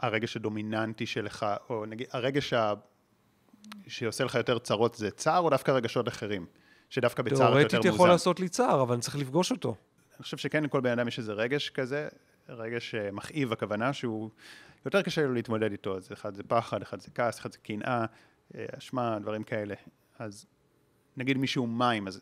הרגש 0.00 0.36
הדומיננטי 0.36 1.06
שלך, 1.06 1.46
או 1.70 1.86
נגיד 1.86 2.06
הרגש 2.10 2.52
ה... 2.52 2.74
שעושה 3.86 4.24
לך 4.24 4.34
יותר 4.34 4.58
צרות 4.58 4.94
זה 4.94 5.10
צער, 5.10 5.42
או 5.42 5.50
דווקא 5.50 5.70
רגשות 5.70 6.08
אחרים? 6.08 6.46
שדווקא 6.90 7.22
בצער 7.22 7.58
יותר 7.58 7.68
תאורטית 7.68 7.74
מאוזן. 7.74 7.88
יכול 7.88 8.08
לעשות 8.08 8.40
לי 8.40 8.48
צער, 8.48 8.82
אבל 8.82 8.92
אני 8.92 9.02
צריך 9.02 9.16
לפגוש 9.16 9.50
אותו. 9.50 9.76
אני 10.16 10.22
חושב 10.22 10.36
שכן, 10.36 10.64
לכל 10.64 10.80
בן 10.80 10.90
אדם 10.90 11.08
יש 11.08 11.18
איזה 11.18 11.32
רגש 11.32 11.70
כזה, 11.70 12.08
רגש 12.48 12.94
מכאיב, 12.94 13.52
הכוונה 13.52 13.92
שהוא 13.92 14.30
יותר 14.84 15.02
קשה 15.02 15.22
לו 15.22 15.34
להתמודד 15.34 15.70
איתו, 15.72 15.96
אז 15.96 16.12
אחד 16.12 16.34
זה 16.34 16.42
פחד, 16.42 16.82
אחד 16.82 17.00
זה 17.00 17.08
כעס, 17.14 17.38
אחד 17.38 17.52
זה 17.52 17.58
קנאה, 17.58 18.04
אשמה, 18.78 19.18
דברים 19.18 19.44
כאלה. 19.44 19.74
אז 20.18 20.46
נגיד 21.16 21.38
מישהו 21.38 21.66
מים, 21.66 22.06
אז 22.06 22.20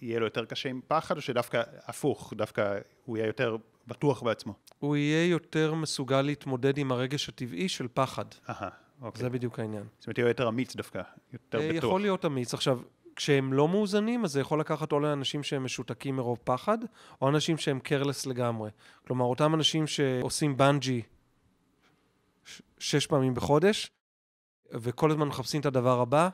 יהיה 0.00 0.18
לו 0.18 0.26
יותר 0.26 0.44
קשה 0.44 0.68
עם 0.68 0.80
פחד, 0.88 1.16
או 1.16 1.20
שדווקא 1.20 1.62
הפוך, 1.84 2.32
דווקא 2.36 2.78
הוא 3.04 3.16
יהיה 3.16 3.26
יותר 3.26 3.56
בטוח 3.86 4.22
בעצמו? 4.22 4.54
הוא 4.78 4.96
יהיה 4.96 5.30
יותר 5.30 5.74
מסוגל 5.74 6.22
להתמודד 6.22 6.78
עם 6.78 6.92
הרגש 6.92 7.28
הטבעי 7.28 7.68
של 7.68 7.88
פחד. 7.94 8.24
אהה, 8.48 8.68
אוקיי. 9.02 9.22
זה 9.22 9.30
בדיוק 9.30 9.58
העניין. 9.58 9.84
זאת 9.98 10.06
אומרת, 10.06 10.18
יהיה 10.18 10.28
יותר 10.28 10.48
אמיץ 10.48 10.76
דווקא, 10.76 11.02
יותר 11.32 11.60
אה, 11.60 11.68
בטוח. 11.68 11.84
יכול 11.84 12.00
להיות 12.00 12.24
אמיץ. 12.24 12.54
עכשיו, 12.54 12.80
כשהם 13.16 13.52
לא 13.52 13.68
מאוזנים, 13.68 14.24
אז 14.24 14.32
זה 14.32 14.40
יכול 14.40 14.60
לקחת 14.60 14.92
או 14.92 15.00
לאנשים 15.00 15.42
שהם 15.42 15.64
משותקים 15.64 16.16
מרוב 16.16 16.38
פחד, 16.44 16.78
או 17.22 17.28
אנשים 17.28 17.58
שהם 17.58 17.80
קרלס 17.80 18.26
לגמרי. 18.26 18.70
כלומר, 19.06 19.24
אותם 19.24 19.54
אנשים 19.54 19.86
שעושים 19.86 20.56
בנג'י 20.56 21.02
שש 22.78 23.06
פעמים 23.06 23.34
בחודש, 23.34 23.90
וכל 24.72 25.10
הזמן 25.10 25.28
מחפשים 25.28 25.60
את 25.60 25.66
הדבר 25.66 26.00
הבא, 26.00 26.28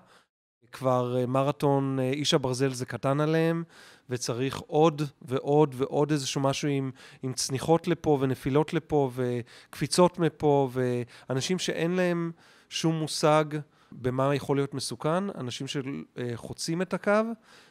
כבר 0.72 1.16
אה, 1.20 1.26
מרתון 1.26 1.98
אה, 2.00 2.10
איש 2.10 2.34
הברזל 2.34 2.72
זה 2.72 2.86
קטן 2.86 3.20
עליהם, 3.20 3.64
וצריך 4.10 4.58
עוד 4.58 5.02
ועוד 5.22 5.74
ועוד 5.78 6.10
איזשהו 6.10 6.40
משהו 6.40 6.68
עם, 6.68 6.90
עם 7.22 7.32
צניחות 7.32 7.88
לפה 7.88 8.18
ונפילות 8.20 8.74
לפה 8.74 9.10
וקפיצות 9.14 10.18
מפה, 10.18 10.70
ואנשים 10.72 11.58
שאין 11.58 11.90
להם 11.90 12.32
שום 12.68 12.94
מושג 12.94 13.44
במה 13.92 14.34
יכול 14.34 14.56
להיות 14.56 14.74
מסוכן, 14.74 15.30
אנשים 15.30 15.66
שחוצים 15.66 16.82
את 16.82 16.94
הקו, 16.94 17.12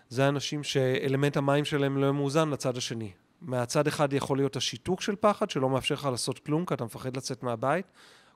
זה 0.10 0.28
אנשים 0.28 0.64
שאלמנט 0.64 1.38
המים 1.38 1.66
שלהם 1.66 1.98
לא 1.98 2.14
מאוזן 2.14 2.50
לצד 2.50 2.78
השני. 2.78 3.12
מהצד 3.42 3.88
אחד 3.88 4.14
יכול 4.14 4.38
להיות 4.38 4.56
השיתוק 4.56 5.02
של 5.02 5.16
פחד, 5.16 5.50
שלא 5.50 5.70
מאפשר 5.70 5.96
לך 5.96 6.06
לעשות 6.06 6.40
כלום, 6.40 6.66
כי 6.66 6.74
אתה 6.74 6.86
מפחד 6.86 7.18
לצאת 7.18 7.44
מהבית. 7.44 7.86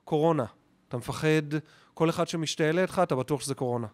קורונה, 0.04 0.44
אתה 0.88 0.96
מפחד, 0.96 1.42
כל 1.94 2.10
אחד 2.10 2.28
שמשתעל 2.28 2.74
לידך, 2.74 2.98
אתה 3.02 3.16
בטוח 3.16 3.40
שזה 3.40 3.54
קורונה. 3.54 3.86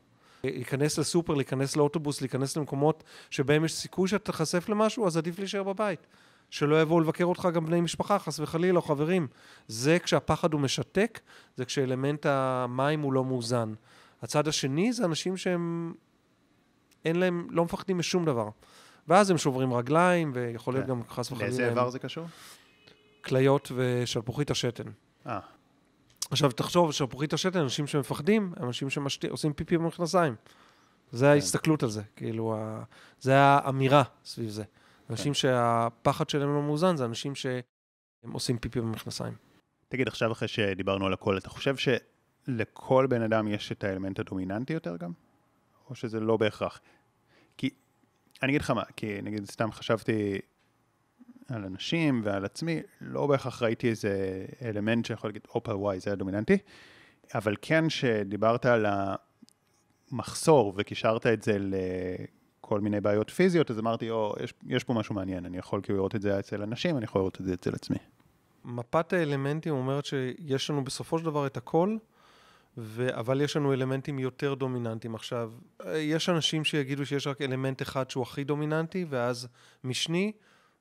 להיכנס 0.45 0.99
לסופר, 0.99 1.35
להיכנס 1.35 1.77
לאוטובוס, 1.77 2.21
להיכנס 2.21 2.57
למקומות 2.57 3.05
שבהם 3.31 3.65
יש 3.65 3.75
סיכוי 3.75 4.09
שאתה 4.09 4.33
תחשף 4.33 4.69
למשהו, 4.69 5.07
אז 5.07 5.17
עדיף 5.17 5.39
להישאר 5.39 5.63
בבית. 5.63 6.07
שלא 6.51 6.83
יבואו 6.83 7.01
לבקר 7.01 7.25
אותך 7.25 7.49
גם 7.55 7.67
בני 7.67 7.81
משפחה, 7.81 8.19
חס 8.19 8.41
וחלילה, 8.41 8.77
או 8.77 8.83
חברים. 8.83 9.27
זה 9.69 9.99
כשהפחד 9.99 10.53
הוא 10.53 10.61
משתק, 10.61 11.21
זה 11.57 11.65
כשאלמנט 11.65 12.27
המים 12.27 13.01
הוא 13.01 13.13
לא 13.13 13.25
מאוזן. 13.25 13.73
הצד 14.23 14.49
השני 14.49 14.93
זה 14.93 15.05
אנשים 15.05 15.37
שהם... 15.37 15.95
אין 17.05 17.17
להם, 17.17 17.47
לא 17.51 17.65
מפחדים 17.65 17.99
משום 17.99 18.25
דבר. 18.25 18.49
ואז 19.09 19.31
הם 19.31 19.39
שוברים 19.39 19.75
רגליים, 19.75 20.33
ויכול 20.35 20.75
להיות 20.75 20.87
כן. 20.87 20.91
גם 20.91 21.03
חס 21.09 21.33
וחלילה... 21.33 21.49
לאיזה 21.49 21.69
איבר 21.69 21.91
זה 21.91 21.99
קשור? 21.99 22.27
כליות 23.25 23.73
ושלפוחית 23.75 24.51
השתן. 24.51 24.85
אה, 25.27 25.39
עכשיו, 26.31 26.53
תחשוב, 26.53 26.93
שלפוחית 26.93 27.33
השתן, 27.33 27.59
אנשים 27.59 27.87
שמפחדים, 27.87 28.53
אנשים 28.61 28.91
שעושים 28.91 29.53
פיפי 29.53 29.79
במכנסיים. 29.79 30.35
זה 31.13 31.31
ההסתכלות 31.31 31.83
על 31.83 31.91
זה, 31.91 32.03
כאילו, 32.17 32.57
ה... 32.57 32.83
זה 33.21 33.37
האמירה 33.37 34.03
סביב 34.25 34.49
זה. 34.49 34.65
אנשים 35.11 35.35
שהפחד 35.35 36.31
שלהם 36.31 36.55
לא 36.55 36.63
מאוזן, 36.63 36.97
זה 36.97 37.05
אנשים 37.05 37.35
שהם 37.35 38.33
עושים 38.33 38.59
פיפי 38.59 38.81
במכנסיים. 38.81 39.35
תגיד, 39.89 40.09
עכשיו 40.09 40.33
אחרי 40.33 40.49
שדיברנו 40.49 41.07
על 41.07 41.13
הכל, 41.13 41.39
אתה 41.39 41.49
חושב 41.49 41.75
שלכל 41.77 43.07
בן 43.07 43.23
אדם 43.23 43.49
יש 43.49 43.73
את 43.73 43.85
האלמנט 43.85 44.19
הדומיננטי 44.19 44.73
יותר 44.73 44.97
גם? 44.97 45.13
או 45.91 45.95
שזה 45.95 46.21
לא 46.21 46.37
בהכרח? 46.37 46.81
כי, 47.57 47.71
אני 48.43 48.53
אגיד 48.53 48.61
לך 48.61 48.71
מה, 48.71 48.83
כי 48.97 49.23
נגיד 49.23 49.51
סתם 49.51 49.73
חשבתי 49.73 50.39
על 51.49 51.65
אנשים 51.65 52.21
ועל 52.25 52.45
עצמי, 52.45 52.81
לא 53.01 53.27
בהכרח 53.27 53.63
ראיתי 53.63 53.89
איזה 53.89 54.45
אלמנט 54.63 55.05
שיכול 55.05 55.31
להגיד, 55.31 55.43
הופה, 55.49 55.75
וואי, 55.75 56.01
זה 56.01 56.13
הדומיננטי, 56.13 56.59
אבל 57.35 57.57
כן 57.63 57.91
שדיברת 57.91 58.67
על 58.67 58.87
המחסור 60.13 60.75
וקישרת 60.77 61.27
את 61.27 61.43
זה 61.43 61.59
לכל 62.71 62.81
מיני 62.81 63.01
בעיות 63.01 63.31
פיזיות, 63.31 63.71
אז 63.71 63.79
אמרתי, 63.79 64.11
או, 64.11 64.35
יש, 64.45 64.55
יש 64.67 64.85
פה 64.85 64.95
משהו 64.95 65.15
מעניין, 65.15 65.47
אני 65.47 65.59
יכול 65.59 65.81
כאילו 65.83 65.99
לראות 65.99 66.15
את 66.15 66.23
זה 66.23 66.39
אצל 66.39 66.63
אנשים, 66.63 66.97
אני 66.97 67.05
יכול 67.05 67.21
לראות 67.21 67.41
את 67.41 67.47
זה 67.47 67.55
אצל 67.55 67.75
עצמי. 67.75 67.97
מפת 68.65 69.13
האלמנטים 69.13 69.75
אומרת 69.75 70.05
שיש 70.05 70.71
לנו 70.71 70.85
בסופו 70.85 71.19
של 71.19 71.25
דבר 71.25 71.47
את 71.47 71.57
הכל, 71.57 71.97
ו... 72.79 73.09
אבל 73.19 73.41
יש 73.41 73.57
לנו 73.57 73.73
אלמנטים 73.73 74.19
יותר 74.19 74.55
דומיננטיים. 74.55 75.15
עכשיו, 75.15 75.53
יש 75.95 76.29
אנשים 76.29 76.65
שיגידו 76.65 77.07
שיש 77.07 77.27
רק 77.27 77.43
אלמנט 77.43 77.83
אחד 77.83 78.11
שהוא 78.11 78.23
הכי 78.23 78.45
דומיננטי, 78.45 79.05
ואז 79.09 79.49
משני, 79.85 80.33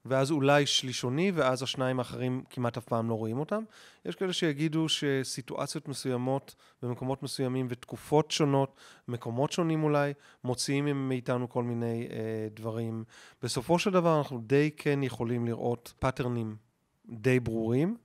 ואז 0.05 0.31
אולי 0.31 0.65
שלישוני, 0.65 1.31
ואז 1.31 1.63
השניים 1.63 1.99
האחרים 1.99 2.43
כמעט 2.49 2.77
אף 2.77 2.85
פעם 2.85 3.09
לא 3.09 3.13
רואים 3.13 3.39
אותם. 3.39 3.63
יש 4.05 4.15
כאלה 4.15 4.33
שיגידו 4.33 4.89
שסיטואציות 4.89 5.87
מסוימות 5.87 6.55
במקומות 6.81 7.23
מסוימים 7.23 7.67
ותקופות 7.69 8.31
שונות, 8.31 8.75
מקומות 9.07 9.51
שונים 9.51 9.83
אולי, 9.83 10.13
מוציאים 10.43 11.09
מאיתנו 11.09 11.49
כל 11.49 11.63
מיני 11.63 12.07
אה, 12.11 12.47
דברים. 12.55 13.03
בסופו 13.43 13.79
של 13.79 13.91
דבר 13.91 14.17
אנחנו 14.17 14.39
די 14.39 14.69
כן 14.77 15.03
יכולים 15.03 15.45
לראות 15.45 15.93
pattern 15.99 16.43
ים 16.43 16.55
די 17.09 17.39
ברורים 17.39 17.97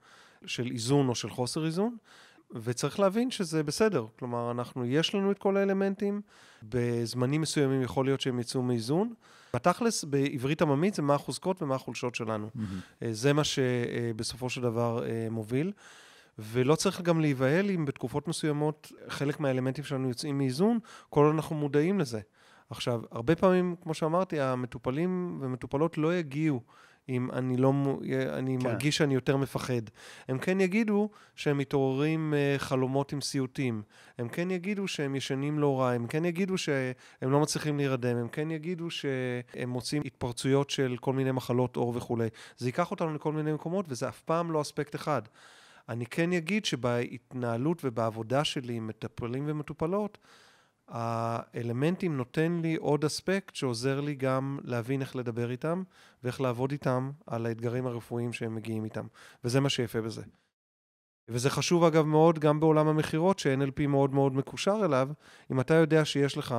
של 0.46 0.70
איזון 0.70 1.08
או 1.08 1.14
של 1.14 1.30
חוסר 1.30 1.66
איזון, 1.66 1.96
וצריך 2.62 3.00
להבין 3.00 3.30
שזה 3.30 3.62
בסדר. 3.62 4.06
כלומר, 4.18 4.50
אנחנו, 4.50 4.84
יש 4.86 5.14
לנו 5.14 5.30
את 5.30 5.38
כל 5.38 5.56
האלמנטים, 5.56 6.20
בזמנים 6.62 7.40
מסוימים 7.40 7.82
יכול 7.82 8.04
להיות 8.04 8.20
שהם 8.20 8.38
יצאו 8.40 8.62
מאיזון. 8.62 9.14
בתכלס, 9.54 10.04
בעברית 10.04 10.62
עממית 10.62 10.94
זה 10.94 11.02
מה 11.02 11.14
החוזקות 11.14 11.62
ומה 11.62 11.74
החולשות 11.74 12.14
שלנו. 12.14 12.50
אה, 13.02 13.08
זה 13.12 13.32
מה 13.32 13.42
שבסופו 13.44 14.50
של 14.50 14.60
דבר 14.60 15.04
אה, 15.06 15.28
מוביל. 15.30 15.72
ולא 16.38 16.74
צריך 16.74 17.00
גם 17.00 17.20
להיבהל 17.20 17.70
אם 17.70 17.84
בתקופות 17.84 18.28
מסוימות 18.28 18.92
חלק 19.08 19.40
מהאלמנטים 19.40 19.84
שלנו 19.84 20.08
יוצאים 20.08 20.38
מאיזון, 20.38 20.78
כל 21.10 21.24
עוד 21.24 21.34
אנחנו 21.34 21.56
מודעים 21.56 22.00
לזה. 22.00 22.20
עכשיו, 22.70 23.00
הרבה 23.10 23.36
פעמים, 23.36 23.76
כמו 23.82 23.94
שאמרתי, 23.94 24.40
המטופלים 24.40 25.38
ומטופלות 25.40 25.98
לא 25.98 26.16
יגיעו 26.16 26.60
אם 27.08 27.30
אני 27.30 27.56
לא, 27.56 27.72
מו- 27.72 28.00
אני 28.32 28.56
כן. 28.60 28.66
מרגיש 28.66 28.96
שאני 28.96 29.14
יותר 29.14 29.36
מפחד. 29.36 29.82
הם 30.28 30.38
כן 30.38 30.60
יגידו 30.60 31.08
שהם 31.36 31.58
מתעוררים 31.58 32.34
אה, 32.34 32.54
חלומות 32.58 33.12
עם 33.12 33.20
סיוטים. 33.20 33.82
הם 34.18 34.28
כן 34.28 34.50
יגידו 34.50 34.88
שהם 34.88 35.16
ישנים 35.16 35.58
לא 35.58 35.80
רע. 35.80 35.90
הם 35.90 36.06
כן 36.06 36.24
יגידו 36.24 36.58
שהם 36.58 37.30
לא 37.32 37.40
מצליחים 37.40 37.76
להירדם. 37.76 38.16
הם 38.16 38.28
כן 38.28 38.50
יגידו 38.50 38.90
שהם 38.90 39.68
מוצאים 39.68 40.02
התפרצויות 40.04 40.70
של 40.70 40.96
כל 41.00 41.12
מיני 41.12 41.32
מחלות 41.32 41.76
עור 41.76 41.92
וכולי. 41.96 42.28
זה 42.56 42.68
ייקח 42.68 42.90
אותנו 42.90 43.14
לכל 43.14 43.32
מיני 43.32 43.52
מקומות, 43.52 43.84
וזה 43.88 44.08
אף 44.08 44.20
פעם 44.20 44.50
לא 44.52 44.60
אספקט 44.60 44.94
אחד. 44.94 45.22
אני 45.88 46.06
כן 46.06 46.32
אגיד 46.32 46.64
שבהתנהלות 46.64 47.80
ובעבודה 47.84 48.44
שלי 48.44 48.74
עם 48.74 48.86
מטפלים 48.86 49.44
ומטופלות, 49.46 50.18
האלמנטים 50.88 52.16
נותן 52.16 52.58
לי 52.62 52.76
עוד 52.76 53.04
אספקט 53.04 53.54
שעוזר 53.54 54.00
לי 54.00 54.14
גם 54.14 54.58
להבין 54.64 55.00
איך 55.00 55.16
לדבר 55.16 55.50
איתם 55.50 55.82
ואיך 56.22 56.40
לעבוד 56.40 56.70
איתם 56.72 57.10
על 57.26 57.46
האתגרים 57.46 57.86
הרפואיים 57.86 58.32
שהם 58.32 58.54
מגיעים 58.54 58.84
איתם. 58.84 59.06
וזה 59.44 59.60
מה 59.60 59.68
שיפה 59.68 60.00
בזה. 60.00 60.22
וזה 61.28 61.50
חשוב 61.50 61.84
אגב 61.84 62.06
מאוד 62.06 62.38
גם 62.38 62.60
בעולם 62.60 62.88
המכירות, 62.88 63.38
ש-NLP 63.38 63.86
מאוד 63.86 64.14
מאוד 64.14 64.34
מקושר 64.34 64.80
אליו. 64.84 65.08
אם 65.52 65.60
אתה 65.60 65.74
יודע 65.74 66.04
שיש 66.04 66.38
לך 66.38 66.54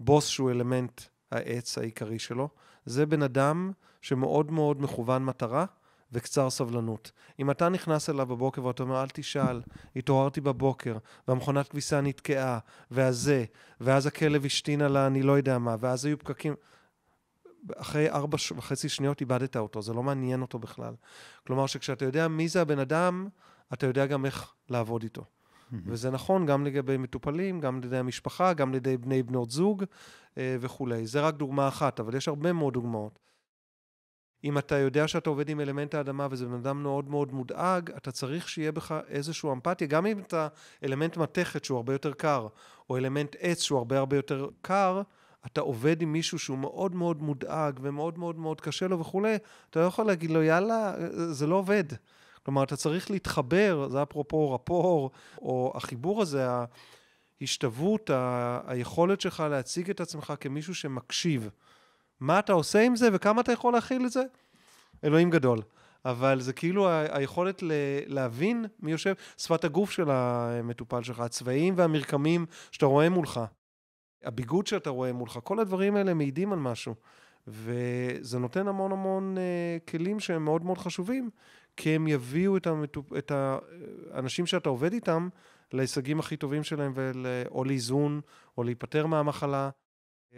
בוס 0.00 0.26
שהוא 0.26 0.50
אלמנט 0.50 1.02
העץ 1.30 1.78
העיקרי 1.78 2.18
שלו, 2.18 2.48
זה 2.84 3.06
בן 3.06 3.22
אדם 3.22 3.72
שמאוד 4.00 4.50
מאוד 4.50 4.82
מכוון 4.82 5.24
מטרה 5.24 5.66
וקצר 6.12 6.50
סבלנות. 6.50 7.12
אם 7.38 7.50
אתה 7.50 7.68
נכנס 7.68 8.10
אליו 8.10 8.26
בבוקר 8.26 8.64
ואתה 8.64 8.82
אומר, 8.82 9.02
אל 9.02 9.08
תשאל, 9.12 9.62
התעוררתי 9.96 10.40
בבוקר, 10.40 10.96
והמכונת 11.28 11.68
כביסה 11.68 12.00
נתקעה, 12.00 12.58
והזה, 12.90 13.44
ואז 13.80 14.06
הכלב 14.06 14.44
השתין 14.44 14.82
על 14.82 14.96
אני 14.96 15.22
לא 15.22 15.32
יודע 15.32 15.58
מה, 15.58 15.76
ואז 15.80 16.04
היו 16.04 16.18
פקקים. 16.18 16.54
אחרי 17.76 18.10
ארבע 18.10 18.38
ש- 18.38 18.52
וחצי 18.52 18.88
שניות 18.88 19.20
איבדת 19.20 19.56
אותו, 19.56 19.82
זה 19.82 19.92
לא 19.92 20.02
מעניין 20.02 20.42
אותו 20.42 20.58
בכלל. 20.58 20.94
כלומר 21.46 21.66
שכשאתה 21.66 22.04
יודע 22.04 22.28
מי 22.28 22.48
זה 22.48 22.60
הבן 22.60 22.78
אדם, 22.78 23.28
אתה 23.72 23.86
יודע 23.86 24.06
גם 24.06 24.26
איך 24.26 24.52
לעבוד 24.68 25.02
איתו. 25.02 25.24
וזה 25.86 26.10
נכון 26.10 26.46
גם 26.46 26.64
לגבי 26.66 26.96
מטופלים, 26.96 27.60
גם 27.60 27.80
לידי 27.80 27.96
המשפחה, 27.96 28.52
גם 28.52 28.72
לידי 28.72 28.96
בני 28.96 29.22
בנות 29.22 29.50
זוג 29.50 29.84
אה, 30.38 30.56
וכולי. 30.60 31.06
זה 31.06 31.20
רק 31.20 31.34
דוגמה 31.34 31.68
אחת, 31.68 32.00
אבל 32.00 32.14
יש 32.14 32.28
הרבה 32.28 32.52
מאוד 32.52 32.74
דוגמאות. 32.74 33.18
אם 34.44 34.58
אתה 34.58 34.78
יודע 34.78 35.08
שאתה 35.08 35.30
עובד 35.30 35.48
עם 35.48 35.60
אלמנט 35.60 35.94
האדמה 35.94 36.28
וזה 36.30 36.46
בן 36.46 36.54
אדם 36.54 36.82
מאוד 36.82 37.10
מאוד 37.10 37.32
מודאג, 37.32 37.90
אתה 37.90 38.12
צריך 38.12 38.48
שיהיה 38.48 38.72
בך 38.72 38.94
איזושהי 39.08 39.50
אמפתיה, 39.52 39.86
גם 39.86 40.06
אם 40.06 40.18
אתה 40.18 40.48
אלמנט 40.84 41.16
מתכת 41.16 41.64
שהוא 41.64 41.76
הרבה 41.76 41.92
יותר 41.92 42.12
קר, 42.12 42.48
או 42.90 42.96
אלמנט 42.96 43.36
עץ 43.40 43.62
שהוא 43.62 43.78
הרבה 43.78 43.98
הרבה 43.98 44.16
יותר 44.16 44.48
קר, 44.62 45.02
אתה 45.46 45.60
עובד 45.60 46.02
עם 46.02 46.12
מישהו 46.12 46.38
שהוא 46.38 46.58
מאוד 46.58 46.94
מאוד 46.94 47.22
מודאג 47.22 47.78
ומאוד 47.82 48.18
מאוד 48.18 48.38
מאוד 48.38 48.60
קשה 48.60 48.88
לו 48.88 49.00
וכולי, 49.00 49.36
אתה 49.70 49.80
לא 49.80 49.84
יכול 49.84 50.06
להגיד 50.06 50.30
לו, 50.30 50.42
יאללה, 50.42 50.94
זה 51.32 51.46
לא 51.46 51.54
עובד. 51.54 51.84
כלומר, 52.42 52.62
אתה 52.62 52.76
צריך 52.76 53.10
להתחבר, 53.10 53.88
זה 53.90 54.02
אפרופו 54.02 54.54
רפור, 54.54 55.10
או 55.42 55.72
החיבור 55.74 56.22
הזה, 56.22 56.48
ההשתוות, 57.40 58.10
ה- 58.10 58.60
היכולת 58.66 59.20
שלך 59.20 59.40
להציג 59.50 59.90
את 59.90 60.00
עצמך 60.00 60.32
כמישהו 60.40 60.74
שמקשיב. 60.74 61.50
מה 62.20 62.38
אתה 62.38 62.52
עושה 62.52 62.80
עם 62.80 62.96
זה 62.96 63.08
וכמה 63.12 63.40
אתה 63.40 63.52
יכול 63.52 63.72
להכיל 63.72 64.06
את 64.06 64.12
זה? 64.12 64.22
אלוהים 65.04 65.30
גדול. 65.30 65.58
אבל 66.04 66.40
זה 66.40 66.52
כאילו 66.52 66.88
ה- 66.88 67.16
היכולת 67.16 67.62
ל- 67.62 67.72
להבין 68.06 68.64
מי 68.80 68.90
יושב, 68.90 69.14
שפת 69.36 69.64
הגוף 69.64 69.90
של 69.90 70.10
המטופל 70.10 71.02
שלך, 71.02 71.20
הצבעים 71.20 71.74
והמרקמים 71.76 72.46
שאתה 72.70 72.86
רואה 72.86 73.08
מולך, 73.08 73.40
הביגוד 74.24 74.66
שאתה 74.66 74.90
רואה 74.90 75.12
מולך, 75.12 75.38
כל 75.44 75.60
הדברים 75.60 75.96
האלה 75.96 76.14
מעידים 76.14 76.52
על 76.52 76.58
משהו. 76.58 76.94
וזה 77.46 78.38
נותן 78.38 78.68
המון 78.68 78.92
המון 78.92 79.36
uh, 79.36 79.90
כלים 79.90 80.20
שהם 80.20 80.44
מאוד 80.44 80.64
מאוד 80.64 80.78
חשובים, 80.78 81.30
כי 81.76 81.90
הם 81.90 82.08
יביאו 82.08 82.56
את, 82.56 82.66
המטופ... 82.66 83.12
את 83.12 83.32
האנשים 84.12 84.46
שאתה 84.46 84.68
עובד 84.68 84.92
איתם 84.92 85.28
להישגים 85.72 86.20
הכי 86.20 86.36
טובים 86.36 86.64
שלהם, 86.64 86.92
ול... 86.94 87.26
או 87.50 87.64
לאיזון, 87.64 88.20
או 88.58 88.62
להיפטר 88.62 89.06
מהמחלה, 89.06 89.70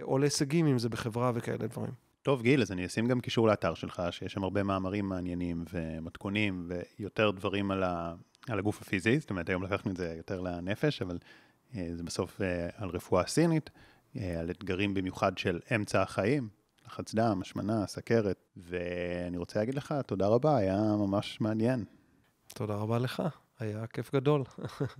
או 0.02 0.18
להישגים, 0.18 0.66
אם 0.66 0.78
זה 0.78 0.88
בחברה 0.88 1.32
וכאלה 1.34 1.66
דברים. 1.66 1.92
טוב, 2.22 2.42
גיל, 2.42 2.62
אז 2.62 2.72
אני 2.72 2.86
אשים 2.86 3.06
גם 3.06 3.20
קישור 3.20 3.48
לאתר 3.48 3.74
שלך, 3.74 4.02
שיש 4.10 4.32
שם 4.32 4.44
הרבה 4.44 4.62
מאמרים 4.62 5.08
מעניינים 5.08 5.64
ומתכונים 5.72 6.68
ויותר 6.98 7.30
דברים 7.30 7.70
על, 7.70 7.82
ה... 7.82 8.14
על 8.48 8.58
הגוף 8.58 8.82
הפיזי, 8.82 9.20
זאת 9.20 9.30
אומרת, 9.30 9.48
היום 9.48 9.62
לקחנו 9.62 9.90
את 9.90 9.96
זה 9.96 10.14
יותר 10.16 10.40
לנפש, 10.40 11.02
אבל 11.02 11.18
אה, 11.76 11.88
זה 11.94 12.02
בסוף 12.02 12.42
אה, 12.42 12.68
על 12.76 12.88
רפואה 12.88 13.26
סינית, 13.26 13.70
אה, 14.16 14.40
על 14.40 14.50
אתגרים 14.50 14.94
במיוחד 14.94 15.38
של 15.38 15.60
אמצע 15.74 16.02
החיים, 16.02 16.48
לחץ 16.86 17.14
דם, 17.14 17.38
השמנה, 17.42 17.86
סכרת, 17.86 18.44
ואני 18.56 19.36
רוצה 19.36 19.58
להגיד 19.58 19.74
לך, 19.74 19.94
תודה 20.06 20.26
רבה, 20.26 20.56
היה 20.56 20.76
ממש 20.76 21.40
מעניין. 21.40 21.84
תודה 22.54 22.74
רבה 22.74 22.98
לך, 22.98 23.22
היה 23.58 23.86
כיף 23.86 24.14
גדול. 24.14 24.42